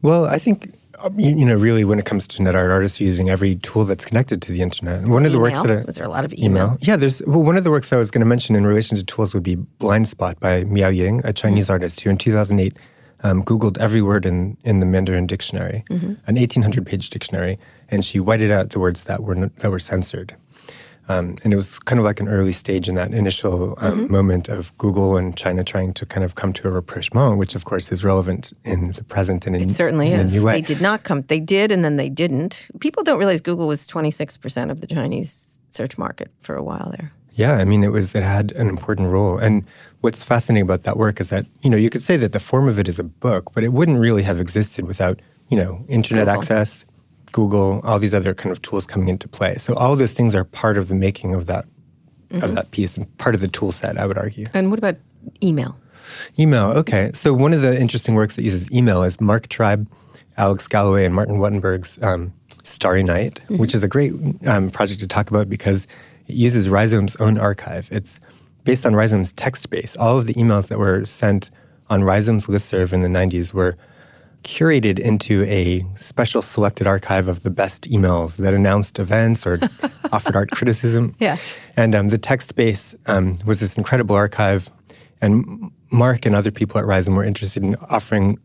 Well, 0.00 0.24
I 0.24 0.38
think 0.38 0.72
you, 1.16 1.36
you 1.36 1.44
know, 1.44 1.54
really, 1.56 1.84
when 1.84 1.98
it 1.98 2.04
comes 2.04 2.26
to 2.28 2.42
net 2.42 2.54
art, 2.56 2.70
artists 2.70 3.00
are 3.00 3.04
using 3.04 3.28
every 3.30 3.56
tool 3.56 3.84
that's 3.84 4.04
connected 4.04 4.42
to 4.42 4.52
the 4.52 4.62
internet. 4.62 4.98
And 4.98 5.12
one 5.12 5.24
of 5.26 5.32
the 5.32 5.38
works 5.38 5.60
that 5.62 5.70
I, 5.70 5.82
Was 5.84 5.96
there 5.96 6.04
a 6.06 6.08
lot 6.10 6.24
of 6.24 6.34
email? 6.34 6.76
Yeah, 6.80 6.96
there's 6.96 7.22
well, 7.26 7.42
one 7.42 7.56
of 7.56 7.64
the 7.64 7.70
works 7.70 7.92
I 7.92 7.96
was 7.96 8.10
going 8.10 8.20
to 8.20 8.26
mention 8.26 8.56
in 8.56 8.66
relation 8.66 8.96
to 8.96 9.04
tools 9.04 9.34
would 9.34 9.42
be 9.42 9.54
Blind 9.54 10.08
Spot 10.08 10.38
by 10.40 10.64
Miao 10.64 10.88
Ying, 10.88 11.20
a 11.24 11.32
Chinese 11.32 11.70
artist 11.70 12.00
who 12.00 12.10
in 12.10 12.18
2008 12.18 12.76
um, 13.24 13.42
Googled 13.42 13.78
every 13.78 14.00
word 14.02 14.24
in, 14.26 14.56
in 14.64 14.80
the 14.80 14.86
Mandarin 14.86 15.26
dictionary, 15.26 15.84
Mm-hmm. 15.90 16.06
an 16.26 16.36
1,800 16.36 16.86
page 16.86 17.10
dictionary, 17.10 17.58
and 17.90 18.04
she 18.04 18.20
whited 18.20 18.50
out 18.50 18.70
the 18.70 18.78
words 18.78 19.04
that 19.04 19.22
were, 19.22 19.34
that 19.34 19.70
were 19.70 19.78
censored. 19.80 20.36
Um, 21.08 21.36
and 21.42 21.52
it 21.52 21.56
was 21.56 21.78
kind 21.78 21.98
of 21.98 22.04
like 22.04 22.20
an 22.20 22.28
early 22.28 22.52
stage 22.52 22.88
in 22.88 22.94
that 22.96 23.12
initial 23.12 23.74
um, 23.78 23.98
Mm-hmm. 23.98 24.12
moment 24.12 24.48
of 24.48 24.76
Google 24.78 25.16
and 25.16 25.36
China 25.36 25.64
trying 25.64 25.92
to 25.94 26.04
kind 26.06 26.22
of 26.24 26.34
come 26.34 26.52
to 26.52 26.68
a 26.68 26.70
rapprochement, 26.70 27.38
which 27.38 27.54
of 27.54 27.64
course 27.64 27.90
is 27.90 28.04
relevant 28.04 28.52
in 28.64 28.92
the 28.92 29.02
present 29.04 29.46
and 29.46 29.56
in, 29.56 29.62
It 29.62 29.70
certainly 29.70 30.12
in 30.12 30.20
is. 30.20 30.32
a 30.34 30.38
new 30.38 30.44
way. 30.46 30.52
They 30.60 30.74
did 30.74 30.80
not 30.82 31.04
come. 31.04 31.22
They 31.22 31.40
did, 31.40 31.72
and 31.72 31.82
then 31.84 31.96
they 31.96 32.08
didn't. 32.10 32.68
People 32.80 33.02
don't 33.04 33.18
realize 33.18 33.40
Google 33.40 33.66
was 33.66 33.86
26% 33.88 34.70
of 34.70 34.80
the 34.80 34.86
Chinese 34.86 35.60
search 35.70 35.96
market 35.98 36.30
for 36.42 36.54
a 36.56 36.62
while 36.62 36.92
there. 36.98 37.12
Yeah, 37.34 37.52
I 37.54 37.64
mean, 37.64 37.84
it 37.84 37.92
was 37.92 38.14
it 38.14 38.22
had 38.24 38.52
an 38.52 38.68
important 38.68 39.08
role. 39.12 39.38
And 39.38 39.64
what's 40.00 40.22
fascinating 40.24 40.62
about 40.68 40.82
that 40.82 40.96
work 40.96 41.20
is 41.20 41.30
that 41.30 41.46
you 41.62 41.70
know 41.70 41.76
you 41.76 41.88
could 41.88 42.02
say 42.02 42.16
that 42.18 42.32
the 42.32 42.40
form 42.40 42.68
of 42.68 42.78
it 42.78 42.88
is 42.88 42.98
a 42.98 43.04
book, 43.04 43.52
but 43.54 43.62
it 43.64 43.72
wouldn't 43.72 43.98
really 44.00 44.24
have 44.24 44.40
existed 44.40 44.86
without 44.86 45.20
you 45.48 45.56
know 45.56 45.84
internet 45.88 46.26
Google. 46.26 46.40
access, 46.42 46.84
Google, 47.32 47.80
all 47.84 47.98
these 47.98 48.14
other 48.14 48.34
kind 48.34 48.52
of 48.52 48.60
tools 48.62 48.86
coming 48.86 49.08
into 49.08 49.28
play. 49.28 49.54
So 49.56 49.74
all 49.74 49.96
those 49.96 50.12
things 50.12 50.34
are 50.34 50.44
part 50.44 50.76
of 50.78 50.88
the 50.88 50.94
making 50.94 51.34
of 51.34 51.46
that 51.46 51.66
Mm-hmm. 52.30 52.44
of 52.44 52.54
that 52.56 52.70
piece 52.72 52.94
and 52.94 53.06
part 53.16 53.34
of 53.34 53.40
the 53.40 53.48
tool 53.48 53.72
set. 53.72 53.96
I 53.98 54.04
would 54.04 54.18
argue. 54.18 54.44
And 54.52 54.68
what 54.68 54.78
about 54.78 54.96
email? 55.42 55.78
Email, 56.38 56.72
okay. 56.72 57.10
So 57.14 57.32
one 57.32 57.54
of 57.54 57.62
the 57.62 57.80
interesting 57.80 58.14
works 58.14 58.36
that 58.36 58.42
uses 58.42 58.70
email 58.70 59.02
is 59.02 59.18
Mark 59.18 59.48
Tribe, 59.48 59.90
Alex 60.36 60.68
Galloway, 60.68 61.06
and 61.06 61.14
Martin 61.14 61.38
Wattenberg's 61.38 61.98
um, 62.02 62.34
Starry 62.64 63.02
Night, 63.02 63.40
which 63.48 63.74
is 63.74 63.82
a 63.82 63.88
great 63.88 64.12
um, 64.46 64.68
project 64.68 65.00
to 65.00 65.06
talk 65.06 65.30
about 65.30 65.48
because 65.48 65.86
it 66.26 66.34
uses 66.34 66.68
Rhizome's 66.68 67.16
own 67.16 67.38
archive. 67.38 67.88
It's 67.90 68.20
based 68.64 68.84
on 68.84 68.94
Rhizome's 68.94 69.32
text 69.32 69.70
base. 69.70 69.96
All 69.96 70.18
of 70.18 70.26
the 70.26 70.34
emails 70.34 70.68
that 70.68 70.78
were 70.78 71.06
sent 71.06 71.50
on 71.88 72.04
Rhizome's 72.04 72.46
listserv 72.46 72.92
in 72.92 73.00
the 73.00 73.08
90s 73.08 73.54
were 73.54 73.78
curated 74.44 74.98
into 74.98 75.44
a 75.44 75.84
special 75.94 76.42
selected 76.42 76.86
archive 76.86 77.28
of 77.28 77.42
the 77.42 77.50
best 77.50 77.82
emails 77.90 78.36
that 78.38 78.54
announced 78.54 78.98
events 78.98 79.46
or 79.46 79.58
offered 80.12 80.36
art 80.36 80.50
criticism. 80.50 81.14
Yeah. 81.18 81.36
And 81.76 81.94
um, 81.94 82.08
the 82.08 82.18
text 82.18 82.54
base 82.54 82.94
um, 83.06 83.38
was 83.44 83.60
this 83.60 83.76
incredible 83.76 84.16
archive. 84.16 84.70
And 85.20 85.70
Mark 85.90 86.26
and 86.26 86.34
other 86.34 86.50
people 86.50 86.78
at 86.78 86.86
Rhizome 86.86 87.16
were 87.16 87.24
interested 87.24 87.62
in 87.62 87.74
offering 87.90 88.38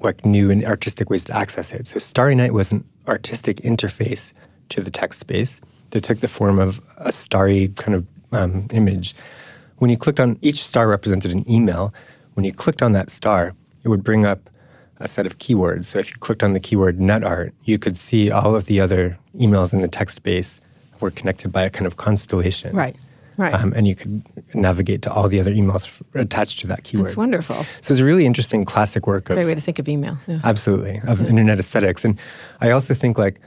like 0.00 0.24
new 0.24 0.50
and 0.50 0.64
artistic 0.64 1.10
ways 1.10 1.24
to 1.24 1.36
access 1.36 1.72
it. 1.72 1.86
So 1.86 1.98
Starry 1.98 2.34
Night 2.34 2.52
was 2.52 2.72
an 2.72 2.84
artistic 3.08 3.58
interface 3.58 4.32
to 4.70 4.80
the 4.80 4.90
text 4.90 5.26
base 5.26 5.60
that 5.90 6.02
took 6.02 6.20
the 6.20 6.28
form 6.28 6.58
of 6.58 6.80
a 6.98 7.12
starry 7.12 7.68
kind 7.76 7.94
of 7.94 8.06
um, 8.32 8.66
image. 8.72 9.14
When 9.78 9.90
you 9.90 9.96
clicked 9.96 10.20
on 10.20 10.38
each 10.42 10.64
star 10.64 10.88
represented 10.88 11.30
an 11.30 11.48
email, 11.50 11.92
when 12.34 12.44
you 12.44 12.52
clicked 12.52 12.82
on 12.82 12.92
that 12.92 13.10
star, 13.10 13.54
it 13.82 13.88
would 13.88 14.02
bring 14.02 14.24
up 14.24 14.50
a 15.04 15.08
set 15.08 15.26
of 15.26 15.38
keywords. 15.38 15.84
So 15.84 15.98
if 15.98 16.10
you 16.10 16.16
clicked 16.16 16.42
on 16.42 16.54
the 16.54 16.60
keyword 16.60 16.98
net 16.98 17.22
art, 17.22 17.54
you 17.64 17.78
could 17.78 17.96
see 17.96 18.30
all 18.30 18.56
of 18.56 18.66
the 18.66 18.80
other 18.80 19.18
emails 19.36 19.72
in 19.72 19.80
the 19.82 19.88
text 19.88 20.22
base 20.22 20.60
were 21.00 21.10
connected 21.10 21.52
by 21.52 21.62
a 21.62 21.70
kind 21.70 21.86
of 21.86 21.96
constellation. 21.96 22.74
Right, 22.74 22.96
right. 23.36 23.52
Um, 23.54 23.72
and 23.76 23.86
you 23.86 23.94
could 23.94 24.22
navigate 24.54 25.02
to 25.02 25.12
all 25.12 25.28
the 25.28 25.38
other 25.40 25.52
emails 25.52 25.84
f- 25.86 26.02
attached 26.14 26.60
to 26.60 26.66
that 26.68 26.84
keyword. 26.84 27.08
That's 27.08 27.16
wonderful. 27.16 27.64
So 27.82 27.92
it's 27.92 28.00
a 28.00 28.04
really 28.04 28.24
interesting 28.24 28.64
classic 28.64 29.06
work 29.06 29.28
of 29.28 29.36
Great 29.36 29.44
way 29.46 29.54
to 29.54 29.60
think 29.60 29.78
of 29.78 29.88
email. 29.88 30.16
Yeah. 30.26 30.40
absolutely 30.42 31.00
of 31.06 31.22
internet 31.22 31.58
aesthetics. 31.58 32.04
And 32.04 32.18
I 32.60 32.70
also 32.70 32.94
think 32.94 33.18
like 33.18 33.40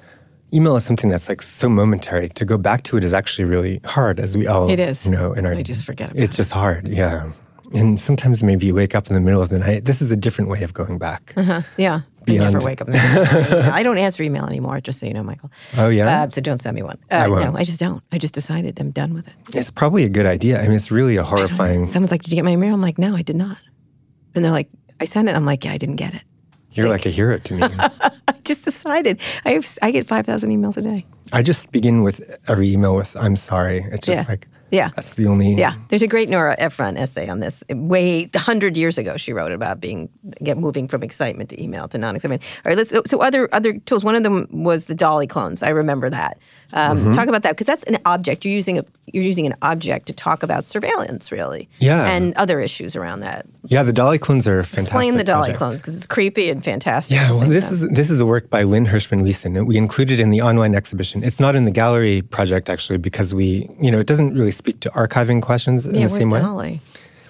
email 0.53 0.75
is 0.75 0.85
something 0.85 1.09
that's 1.09 1.27
like 1.27 1.41
so 1.41 1.67
momentary. 1.67 2.29
To 2.29 2.45
go 2.45 2.57
back 2.57 2.83
to 2.83 2.97
it 2.97 3.03
is 3.03 3.13
actually 3.13 3.45
really 3.45 3.81
hard, 3.83 4.19
as 4.19 4.37
we 4.37 4.45
all 4.45 4.69
It 4.69 4.79
is. 4.79 5.05
You 5.05 5.11
know, 5.11 5.33
in 5.33 5.45
our 5.45 5.53
I 5.53 5.63
just 5.63 5.83
forget 5.85 6.11
about 6.11 6.21
It's 6.21 6.37
just 6.37 6.51
hard, 6.51 6.87
yeah. 6.87 7.31
And 7.73 7.99
sometimes 7.99 8.43
maybe 8.43 8.65
you 8.65 8.73
wake 8.75 8.95
up 8.95 9.07
in 9.07 9.13
the 9.13 9.19
middle 9.19 9.41
of 9.41 9.49
the 9.49 9.59
night. 9.59 9.85
This 9.85 10.01
is 10.01 10.11
a 10.11 10.15
different 10.15 10.49
way 10.49 10.63
of 10.63 10.73
going 10.73 10.97
back. 10.97 11.33
Uh-huh. 11.35 11.61
Yeah. 11.77 12.01
I 12.29 12.33
never 12.33 12.59
wake 12.59 12.81
up. 12.81 12.87
in 12.87 12.93
the 12.93 12.99
middle 12.99 13.21
of 13.23 13.49
the 13.49 13.61
night. 13.63 13.71
I 13.73 13.83
don't 13.83 13.97
answer 13.97 14.21
email 14.23 14.45
anymore, 14.45 14.79
just 14.81 14.99
so 14.99 15.05
you 15.05 15.13
know, 15.13 15.23
Michael. 15.23 15.49
Oh 15.77 15.87
yeah. 15.89 16.23
Uh, 16.23 16.29
so 16.29 16.41
don't 16.41 16.57
send 16.59 16.75
me 16.75 16.83
one. 16.83 16.97
Uh, 17.09 17.27
won't. 17.29 17.43
no, 17.53 17.57
I 17.57 17.63
just 17.63 17.79
don't. 17.79 18.03
I 18.11 18.17
just 18.17 18.33
decided 18.33 18.77
I'm 18.79 18.91
done 18.91 19.13
with 19.13 19.27
it. 19.27 19.33
It's 19.53 19.71
probably 19.71 20.03
a 20.03 20.09
good 20.09 20.25
idea. 20.25 20.59
I 20.59 20.63
mean, 20.63 20.73
it's 20.73 20.91
really 20.91 21.15
a 21.17 21.23
horrifying. 21.23 21.85
Someone's 21.85 22.11
like, 22.11 22.23
"Did 22.23 22.31
you 22.31 22.35
get 22.35 22.43
my 22.45 22.51
email?" 22.51 22.73
I'm 22.73 22.81
like, 22.81 22.97
"No, 22.97 23.15
I 23.15 23.21
did 23.21 23.37
not." 23.37 23.57
And 24.35 24.43
they're 24.43 24.51
like, 24.51 24.69
"I 24.99 25.05
sent 25.05 25.29
it." 25.29 25.35
I'm 25.37 25.45
like, 25.45 25.63
"Yeah, 25.63 25.71
I 25.71 25.77
didn't 25.77 25.95
get 25.95 26.13
it." 26.15 26.21
You're 26.71 26.89
like 26.89 27.05
a 27.05 27.09
hero 27.09 27.37
to 27.37 27.53
me. 27.53 27.61
I 27.79 28.33
just 28.43 28.65
decided. 28.65 29.19
I 29.45 29.51
have 29.51 29.77
I 29.81 29.91
get 29.91 30.05
five 30.05 30.25
thousand 30.25 30.51
emails 30.51 30.75
a 30.77 30.81
day. 30.81 31.05
I 31.31 31.41
just 31.41 31.71
begin 31.71 32.03
with 32.03 32.19
every 32.49 32.69
email 32.71 32.95
with 32.95 33.15
"I'm 33.15 33.35
sorry." 33.37 33.85
It's 33.91 34.05
just 34.05 34.23
Yeah. 34.23 34.25
like 34.27 34.47
Yeah. 34.71 34.89
that's 34.95 35.13
the 35.13 35.27
only. 35.27 35.53
Yeah, 35.53 35.75
there's 35.89 36.01
a 36.01 36.07
great 36.07 36.29
Nora 36.29 36.55
Ephron 36.59 36.97
essay 36.97 37.27
on 37.29 37.39
this. 37.39 37.63
Way 37.69 38.29
hundred 38.35 38.77
years 38.77 38.97
ago, 38.97 39.17
she 39.17 39.33
wrote 39.33 39.51
about 39.51 39.79
being 39.79 40.09
get 40.43 40.57
moving 40.57 40.87
from 40.87 41.03
excitement 41.03 41.49
to 41.51 41.61
email 41.61 41.87
to 41.89 41.97
non-excitement. 41.97 42.43
All 42.65 42.69
right, 42.71 42.77
let's. 42.77 42.91
So 43.09 43.21
other 43.21 43.47
other 43.53 43.73
tools. 43.79 44.03
One 44.03 44.15
of 44.15 44.23
them 44.23 44.47
was 44.51 44.85
the 44.85 44.95
Dolly 44.95 45.27
clones. 45.27 45.63
I 45.63 45.69
remember 45.69 46.09
that. 46.09 46.39
Um, 46.73 46.97
Mm-hmm. 46.97 47.13
Talk 47.13 47.27
about 47.27 47.43
that 47.43 47.51
because 47.51 47.67
that's 47.67 47.83
an 47.83 47.97
object. 48.05 48.43
You're 48.43 48.53
using 48.53 48.77
a 48.79 48.83
you're 49.05 49.23
using 49.23 49.45
an 49.45 49.55
object 49.61 50.07
to 50.07 50.13
talk 50.13 50.43
about 50.43 50.65
surveillance, 50.65 51.31
really. 51.31 51.69
Yeah. 51.79 52.05
and 52.07 52.33
other 52.35 52.59
issues 52.59 52.95
around 52.95 53.21
that. 53.21 53.45
Yeah, 53.65 53.83
the 53.83 53.93
Dolly 53.93 54.17
clones 54.17 54.47
are 54.47 54.63
fantastic. 54.63 54.83
Explain 54.87 55.17
the 55.17 55.23
Dolly 55.23 55.45
project. 55.45 55.57
clones 55.57 55.81
because 55.81 55.95
it's 55.95 56.05
creepy 56.05 56.49
and 56.49 56.63
fantastic. 56.63 57.15
Yeah, 57.15 57.31
well, 57.31 57.47
this 57.47 57.65
time. 57.65 57.73
is 57.73 57.89
this 57.91 58.09
is 58.09 58.19
a 58.19 58.25
work 58.25 58.49
by 58.49 58.63
Lynn 58.63 58.85
Hershman 58.85 59.23
Leeson 59.23 59.65
we 59.65 59.77
included 59.77 60.19
it 60.19 60.23
in 60.23 60.31
the 60.31 60.41
online 60.41 60.75
exhibition. 60.75 61.23
It's 61.23 61.39
not 61.39 61.55
in 61.55 61.65
the 61.65 61.71
gallery 61.71 62.21
project 62.21 62.69
actually 62.69 62.97
because 62.97 63.33
we, 63.33 63.69
you 63.79 63.91
know, 63.91 63.99
it 63.99 64.07
doesn't 64.07 64.33
really 64.33 64.51
speak 64.57 64.79
to 64.81 64.89
archiving 64.91 65.41
questions 65.41 65.85
in 65.85 65.95
yeah. 65.95 66.03
the 66.03 66.09
same 66.09 66.29
way. 66.29 66.39
Dolly? 66.41 66.81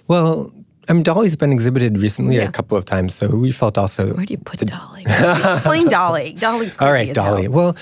Well, 0.08 0.52
I 0.90 0.94
mean, 0.94 1.04
Dolly's 1.04 1.36
been 1.36 1.52
exhibited 1.52 1.98
recently 1.98 2.38
Yeah. 2.38 2.44
a 2.48 2.52
couple 2.52 2.78
of 2.78 2.86
times, 2.86 3.14
so 3.14 3.28
we 3.28 3.52
felt 3.52 3.78
also. 3.78 4.14
Where 4.14 4.26
do 4.26 4.34
you 4.34 4.38
put 4.38 4.60
Dolly? 4.62 5.04
Explain 5.06 5.90
Dolly. 5.90 6.34
Dolly's 6.34 6.78
All 6.80 6.92
right, 6.92 7.14
Dolly. 7.14 7.44
hell. 7.44 7.52
Well, 7.52 7.78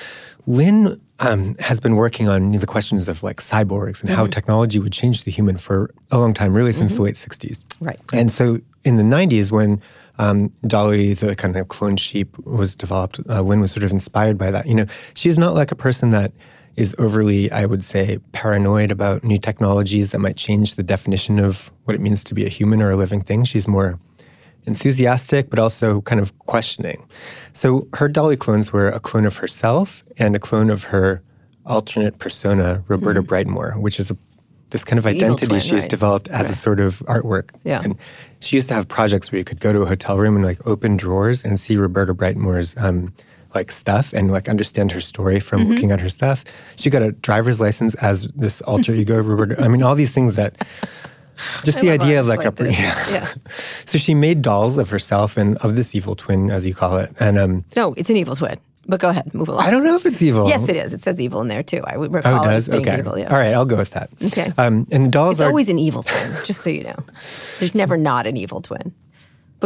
Lynn 0.47 0.99
um, 1.19 1.55
has 1.59 1.79
been 1.79 1.95
working 1.95 2.27
on 2.27 2.51
the 2.53 2.65
questions 2.67 3.07
of 3.07 3.23
like 3.23 3.37
cyborgs 3.37 4.01
and 4.01 4.09
Mm-hmm. 4.09 4.15
how 4.17 4.27
technology 4.27 4.79
would 4.79 4.91
change 4.91 5.23
the 5.23 5.31
human 5.31 5.57
for 5.57 5.91
a 6.11 6.17
long 6.17 6.33
time, 6.33 6.53
really 6.53 6.71
since 6.71 6.93
the 6.93 7.01
late 7.03 7.15
60s. 7.15 7.63
Right. 7.79 7.99
And 8.11 8.31
so 8.31 8.59
in 8.83 8.95
the 8.97 9.03
90s, 9.03 9.51
when 9.51 9.81
um, 10.17 10.51
Dolly, 10.67 11.13
the 11.13 11.35
kind 11.35 11.55
of 11.57 11.67
clone 11.67 11.97
sheep, 11.97 12.37
was 12.39 12.75
developed, 12.75 13.19
uh, 13.29 13.41
Lynn 13.41 13.59
was 13.61 13.71
sort 13.71 13.83
of 13.83 13.91
inspired 13.91 14.37
by 14.37 14.49
that. 14.51 14.65
You 14.65 14.75
know, 14.75 14.85
she's 15.13 15.37
not 15.37 15.53
like 15.53 15.71
a 15.71 15.75
person 15.75 16.11
that 16.11 16.31
is 16.75 16.95
overly, 16.97 17.51
I 17.51 17.65
would 17.65 17.83
say, 17.83 18.19
paranoid 18.31 18.91
about 18.91 19.23
new 19.23 19.39
technologies 19.39 20.11
that 20.11 20.19
might 20.19 20.35
change 20.35 20.75
the 20.75 20.83
definition 20.83 21.39
of 21.39 21.71
what 21.85 21.95
it 21.95 22.01
means 22.01 22.23
to 22.25 22.33
be 22.33 22.45
a 22.45 22.49
human 22.49 22.81
or 22.81 22.91
a 22.91 22.95
living 22.95 23.21
thing. 23.21 23.45
She's 23.45 23.67
more 23.67 23.97
enthusiastic, 24.65 25.49
but 25.49 25.59
also 25.59 26.01
kind 26.01 26.19
of 26.19 26.37
questioning. 26.39 27.07
So 27.53 27.87
her 27.93 28.09
Dolly 28.09 28.35
clones 28.35 28.73
were 28.73 28.89
a 28.89 28.99
clone 28.99 29.25
of 29.25 29.37
herself 29.37 30.03
and 30.17 30.35
a 30.35 30.39
clone 30.39 30.69
of 30.69 30.85
her 30.85 31.21
alternate 31.65 32.19
persona, 32.19 32.83
Roberta 32.87 33.21
Breitmore, 33.21 33.79
which 33.79 33.99
is 33.99 34.11
a, 34.11 34.17
this 34.71 34.83
kind 34.83 34.99
of 34.99 35.05
Mm-hmm. 35.05 35.15
identity 35.17 35.47
twin, 35.47 35.59
she's 35.59 35.81
right. 35.81 35.89
developed 35.89 36.27
as 36.29 36.49
a 36.49 36.55
sort 36.55 36.79
of 36.79 36.99
artwork. 37.07 37.51
Yeah. 37.63 37.81
And 37.83 37.95
she 38.39 38.55
used 38.57 38.67
to 38.69 38.73
have 38.73 38.87
projects 38.87 39.31
where 39.31 39.39
you 39.39 39.45
could 39.45 39.59
go 39.59 39.71
to 39.71 39.81
a 39.81 39.85
hotel 39.85 40.17
room 40.17 40.35
and 40.35 40.43
like 40.43 40.65
open 40.67 40.97
drawers 40.97 41.43
and 41.43 41.59
see 41.59 41.77
Roberta 41.77 42.13
Breitmore's 42.13 42.75
um, 42.77 43.13
like 43.55 43.71
stuff 43.71 44.13
and 44.13 44.31
like 44.31 44.47
understand 44.49 44.91
her 44.91 45.01
story 45.01 45.39
from 45.39 45.61
Mm-hmm. 45.61 45.71
looking 45.71 45.91
at 45.91 46.01
her 46.01 46.09
stuff. 46.09 46.43
She 46.75 46.89
got 46.89 47.01
a 47.01 47.11
driver's 47.13 47.59
license 47.59 47.95
as 47.95 48.27
this 48.35 48.61
alter 48.61 48.93
ego 49.01 49.21
Roberta. 49.23 49.61
I 49.63 49.67
mean, 49.69 49.81
all 49.81 49.95
these 49.95 50.11
things 50.11 50.35
that 50.35 50.65
just 51.63 51.79
the 51.81 51.89
idea 51.91 52.19
of 52.19 52.27
like, 52.27 52.43
like 52.43 52.59
a 52.59 52.71
yeah. 52.71 53.09
Yeah. 53.11 53.27
so 53.85 53.97
she 53.97 54.13
made 54.13 54.41
dolls 54.41 54.77
of 54.77 54.89
herself 54.89 55.37
and 55.37 55.57
of 55.57 55.75
this 55.75 55.95
evil 55.95 56.15
twin, 56.15 56.51
as 56.51 56.65
you 56.65 56.73
call 56.75 56.97
it. 56.97 57.11
And 57.19 57.37
um, 57.37 57.63
No, 57.75 57.93
it's 57.95 58.09
an 58.09 58.17
evil 58.17 58.35
twin. 58.35 58.57
But 58.87 58.99
go 58.99 59.09
ahead, 59.09 59.33
move 59.33 59.49
along. 59.49 59.63
I 59.65 59.71
don't 59.71 59.83
know 59.83 59.95
if 59.95 60.05
it's 60.05 60.21
evil. 60.21 60.47
Yes, 60.47 60.69
it 60.69 60.75
is. 60.75 60.93
It 60.93 61.01
says 61.01 61.19
evil 61.19 61.41
in 61.41 61.47
there 61.47 61.63
too. 61.63 61.81
I 61.87 61.97
would 61.97 62.11
Oh, 62.11 62.13
recall 62.13 62.43
it 62.43 62.45
it 62.45 62.49
does. 62.49 62.69
as 62.69 62.69
being 62.69 62.81
Okay. 62.87 62.99
evil. 62.99 63.17
Yeah. 63.17 63.31
All 63.33 63.37
right, 63.39 63.51
I'll 63.53 63.65
go 63.65 63.77
with 63.77 63.89
that. 63.91 64.11
Okay. 64.25 64.53
Um, 64.59 64.85
and 64.91 65.07
the 65.07 65.09
dolls 65.09 65.37
It's 65.37 65.41
are 65.41 65.47
always 65.47 65.69
an 65.69 65.79
evil 65.79 66.03
twin, 66.03 66.31
just 66.45 66.61
so 66.61 66.69
you 66.69 66.83
know. 66.83 66.95
There's 67.59 67.73
never 67.73 67.97
not 67.97 68.27
an 68.27 68.37
evil 68.37 68.61
twin. 68.61 68.93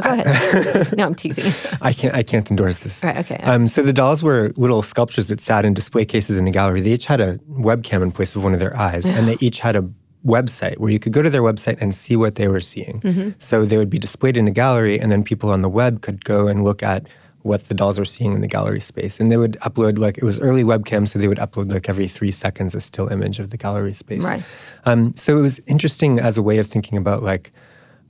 But 0.02 0.24
go 0.26 0.32
ahead. 0.32 0.98
no, 0.98 1.06
I'm 1.06 1.16
teasing. 1.16 1.52
I 1.82 1.94
can't. 1.94 2.16
I 2.16 2.24
can't 2.24 2.50
endorse 2.50 2.80
this. 2.80 3.04
Right, 3.04 3.18
okay. 3.18 3.38
Um, 3.44 3.68
so 3.68 3.82
the 3.82 3.94
dolls 3.94 4.24
were 4.24 4.52
little 4.56 4.82
sculptures 4.82 5.28
that 5.28 5.42
sat 5.42 5.66
in 5.66 5.74
display 5.74 6.06
cases 6.06 6.38
in 6.38 6.48
a 6.48 6.52
gallery. 6.52 6.82
They 6.82 6.94
each 6.94 7.06
had 7.06 7.22
a 7.22 7.38
webcam 7.50 8.02
in 8.02 8.12
place 8.12 8.36
of 8.36 8.44
one 8.44 8.54
of 8.54 8.60
their 8.60 8.76
eyes, 8.76 9.06
and 9.06 9.28
they 9.28 9.38
each 9.42 9.60
had 9.60 9.76
a 9.76 9.90
website 10.26 10.78
where 10.78 10.92
you 10.92 11.00
could 11.00 11.14
go 11.14 11.22
to 11.22 11.30
their 11.30 11.42
website 11.42 11.78
and 11.82 11.96
see 11.96 12.16
what 12.16 12.36
they 12.36 12.48
were 12.48 12.60
seeing. 12.60 13.00
Mm-hmm. 13.02 13.30
So 13.40 13.66
they 13.66 13.78
would 13.78 13.90
be 13.90 14.00
displayed 14.00 14.38
in 14.38 14.48
a 14.48 14.52
gallery, 14.52 15.00
and 15.00 15.12
then 15.12 15.24
people 15.24 15.50
on 15.50 15.62
the 15.62 15.70
web 15.70 16.02
could 16.02 16.26
go 16.26 16.48
and 16.48 16.64
look 16.64 16.84
at 16.84 17.08
what 17.44 17.66
the 17.70 17.74
dolls 17.74 17.98
were 17.98 18.06
seeing 18.06 18.34
in 18.34 18.42
the 18.42 18.48
gallery 18.48 18.82
space. 18.82 19.20
And 19.20 19.32
they 19.32 19.38
would 19.38 19.58
upload 19.62 19.98
like 19.98 20.18
it 20.18 20.24
was 20.24 20.40
early 20.40 20.64
webcam, 20.64 21.08
so 21.08 21.20
they 21.20 21.28
would 21.28 21.38
upload 21.38 21.72
like 21.72 21.88
every 21.88 22.08
three 22.08 22.32
seconds 22.32 22.76
a 22.76 22.82
still 22.82 23.08
image 23.08 23.40
of 23.40 23.50
the 23.50 23.58
gallery 23.58 23.94
space. 23.94 24.24
Right. 24.24 24.44
Um, 24.86 25.16
so 25.16 25.38
it 25.38 25.42
was 25.42 25.60
interesting 25.68 26.20
as 26.20 26.38
a 26.38 26.42
way 26.42 26.58
of 26.58 26.68
thinking 26.68 26.98
about 26.98 27.24
like 27.24 27.52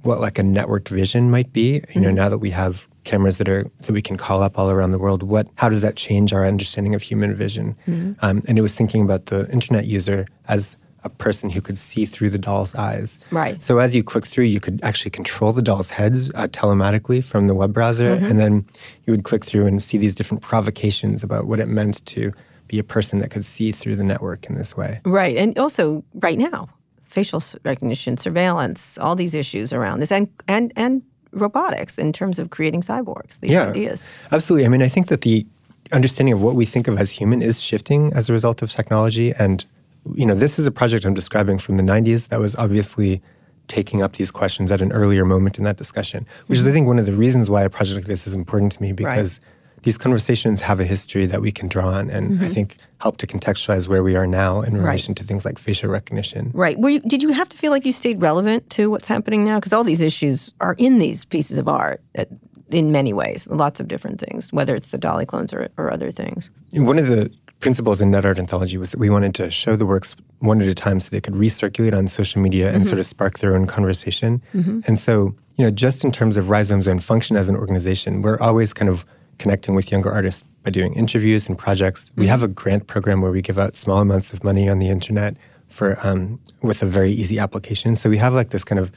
what 0.04 0.20
like 0.20 0.40
a 0.40 0.44
networked 0.44 0.90
vision 0.90 1.30
might 1.32 1.52
be. 1.54 1.74
You 1.74 1.82
Mm-hmm. 1.82 2.02
know, 2.02 2.12
now 2.12 2.30
that 2.30 2.38
we 2.40 2.52
have 2.52 2.88
cameras 3.06 3.38
that 3.38 3.50
are 3.50 3.64
that 3.82 3.92
we 3.92 4.02
can 4.02 4.18
call 4.18 4.42
up 4.44 4.58
all 4.60 4.70
around 4.70 4.92
the 4.92 5.00
world, 5.00 5.24
what 5.24 5.48
how 5.56 5.70
does 5.70 5.82
that 5.82 5.96
change 5.96 6.34
our 6.34 6.46
understanding 6.46 6.96
of 6.96 7.02
human 7.02 7.34
vision? 7.36 7.76
Mm-hmm. 7.88 8.14
Um, 8.26 8.42
and 8.48 8.58
it 8.58 8.62
was 8.62 8.74
thinking 8.74 9.04
about 9.04 9.28
the 9.28 9.50
internet 9.52 9.86
user 9.86 10.26
as 10.48 10.78
a 11.06 11.10
person 11.10 11.50
who 11.50 11.62
could 11.62 11.78
see 11.78 12.06
through 12.06 12.30
the 12.30 12.38
doll's 12.38 12.76
eyes. 12.76 13.20
Right. 13.32 13.62
So 13.62 13.80
as 13.80 13.96
you 13.96 14.04
click 14.04 14.26
through, 14.28 14.44
you 14.46 14.60
could 14.60 14.82
actually 14.84 15.12
control 15.12 15.54
the 15.54 15.62
doll's 15.62 15.90
heads 15.90 16.30
uh, 16.36 16.48
telematically 16.48 17.24
from 17.24 17.48
the 17.48 17.56
web 17.56 17.72
browser, 17.74 18.16
Mm-hmm. 18.18 18.26
and 18.26 18.38
then 18.40 18.66
you 19.06 19.12
would 19.14 19.24
click 19.24 19.46
through 19.46 19.66
and 19.66 19.82
see 19.82 19.98
these 19.98 20.14
different 20.14 20.44
provocations 20.44 21.24
about 21.24 21.46
what 21.48 21.60
it 21.62 21.68
meant 21.68 22.06
to 22.08 22.34
be 22.68 22.80
a 22.80 22.84
person 22.84 23.20
that 23.20 23.32
could 23.32 23.46
see 23.46 23.72
through 23.72 23.96
the 23.96 24.04
network 24.04 24.46
in 24.50 24.56
this 24.56 24.76
way. 24.76 25.00
Right. 25.06 25.38
And 25.38 25.58
also, 25.58 26.04
right 26.16 26.38
now, 26.38 26.68
facial 27.10 27.42
recognition, 27.64 28.18
surveillance, 28.18 28.98
all 29.00 29.16
these 29.16 29.36
issues 29.36 29.74
around 29.74 30.00
this, 30.00 30.12
and, 30.12 30.30
and, 30.48 30.72
and 30.76 31.02
robotics 31.32 31.98
in 31.98 32.14
terms 32.14 32.40
of 32.40 32.52
creating 32.52 32.82
cyborgs, 32.82 33.40
these 33.40 33.56
ideas. 33.56 34.06
Absolutely. 34.32 34.66
I 34.66 34.70
mean, 34.70 34.82
I 34.82 34.88
think 34.88 35.08
that 35.08 35.22
the 35.22 35.46
understanding 35.92 36.34
of 36.34 36.42
what 36.42 36.56
we 36.56 36.66
think 36.66 36.88
of 36.88 37.00
as 37.00 37.10
human 37.10 37.42
is 37.42 37.60
shifting 37.60 38.14
as 38.14 38.30
a 38.30 38.34
result 38.34 38.62
of 38.62 38.72
technology. 38.72 39.34
And, 39.40 39.66
you 40.14 40.26
know, 40.26 40.36
this 40.36 40.60
is 40.60 40.68
a 40.68 40.72
project 40.72 41.04
I'm 41.04 41.16
describing 41.16 41.58
from 41.58 41.78
the 41.78 41.84
90s 41.84 42.28
that 42.28 42.40
was 42.40 42.56
obviously 42.56 43.22
taking 43.68 44.02
up 44.02 44.14
these 44.14 44.32
questions 44.32 44.72
at 44.72 44.82
an 44.82 44.92
earlier 44.92 45.26
moment 45.26 45.58
in 45.58 45.64
that 45.64 45.78
discussion, 45.78 46.28
which 46.48 46.58
is, 46.58 46.64
mm-hmm. 46.64 46.70
I 46.70 46.74
think, 46.74 46.88
one 46.88 47.00
of 47.00 47.06
the 47.06 47.14
reasons 47.14 47.50
why 47.50 47.64
a 47.64 47.70
project 47.70 47.98
like 47.98 48.06
this 48.06 48.28
is 48.28 48.34
important 48.34 48.72
to 48.74 48.82
me 48.82 48.92
because 48.92 49.40
these 49.84 49.98
conversations 49.98 50.62
have 50.62 50.80
a 50.80 50.86
history 50.86 51.26
that 51.26 51.42
we 51.42 51.52
can 51.52 51.68
draw 51.68 51.88
on 51.88 52.10
and 52.10 52.40
I 52.40 52.44
mm-hmm. 52.44 52.54
think 52.54 52.78
help 53.00 53.18
to 53.18 53.28
contextualize 53.28 53.88
where 53.88 54.04
we 54.04 54.16
are 54.16 54.28
now 54.28 54.62
in 54.62 54.78
relation 54.78 55.16
to 55.16 55.24
things 55.24 55.46
like 55.46 55.58
facial 55.58 55.90
recognition. 55.90 56.52
Right. 56.54 56.78
Were 56.78 56.90
you, 56.90 57.00
did 57.00 57.24
you 57.24 57.30
have 57.30 57.48
to 57.50 57.58
feel 57.58 57.72
like 57.72 57.86
you 57.86 57.92
stayed 57.92 58.22
relevant 58.22 58.70
to 58.72 58.90
what's 58.90 59.08
happening 59.08 59.46
now? 59.46 59.58
Because 59.58 59.74
all 59.74 59.84
these 59.84 60.02
issues 60.02 60.54
are 60.60 60.76
in 60.78 61.00
these 61.00 61.24
pieces 61.26 61.58
of 61.58 61.68
art 61.68 62.02
uh, 62.18 62.26
in 62.70 62.92
many 62.92 63.14
ways, 63.14 63.48
lots 63.50 63.80
of 63.80 63.88
different 63.88 64.20
things, 64.20 64.52
whether 64.54 64.76
it's 64.76 64.90
the 64.90 64.98
Dolly 64.98 65.26
clones 65.26 65.54
or, 65.54 65.70
or 65.78 65.92
other 65.92 66.12
things. 66.12 66.52
One 66.72 67.00
of 67.00 67.08
the 67.08 67.32
principles 67.60 68.02
in 68.02 68.12
net 68.12 68.26
art 68.26 68.38
anthology 68.38 68.78
was 68.78 68.92
that 68.92 69.00
we 69.00 69.10
wanted 69.10 69.36
to 69.36 69.52
show 69.52 69.76
the 69.76 69.86
works 69.86 70.16
one 70.40 70.62
at 70.62 70.68
a 70.68 70.76
time 70.76 71.00
so 71.00 71.10
they 71.10 71.22
could 71.22 71.34
recirculate 71.34 71.98
on 71.98 72.08
social 72.08 72.42
media 72.42 72.72
and 72.72 72.86
sort 72.86 72.94
mm-hmm. 72.94 73.00
of 73.00 73.06
spark 73.06 73.40
their 73.40 73.56
own 73.56 73.68
conversation. 73.68 74.42
Mm-hmm. 74.54 74.82
And 74.88 74.98
so, 74.98 75.36
you 75.58 75.66
know, 75.66 75.72
just 75.72 76.04
in 76.04 76.12
terms 76.12 76.38
of 76.38 76.50
Rhizome's 76.50 76.88
own 76.88 77.00
function 77.00 77.36
as 77.36 77.50
an 77.50 77.56
organization, 77.56 78.22
we're 78.22 78.40
always 78.40 78.74
kind 78.74 78.90
of 78.90 79.06
connecting 79.40 79.74
with 79.76 79.92
younger 79.92 80.12
artists 80.12 80.44
by 80.64 80.70
doing 80.72 80.94
interviews 80.94 81.48
and 81.48 81.58
projects. 81.58 82.12
We 82.16 82.28
have 82.28 82.44
a 82.44 82.48
grant 82.48 82.88
program 82.88 83.22
where 83.22 83.32
we 83.32 83.42
give 83.42 83.58
out 83.58 83.76
small 83.76 84.00
amounts 84.00 84.34
of 84.34 84.44
money 84.44 84.70
on 84.70 84.80
the 84.80 84.90
internet 84.90 85.36
for 85.68 85.98
um, 86.06 86.40
with 86.62 86.84
a 86.84 86.86
very 86.86 87.12
easy 87.12 87.40
application. 87.40 87.96
So 87.96 88.10
we 88.10 88.18
have 88.18 88.34
like 88.34 88.52
this 88.52 88.64
kind 88.64 88.80
of 88.80 88.92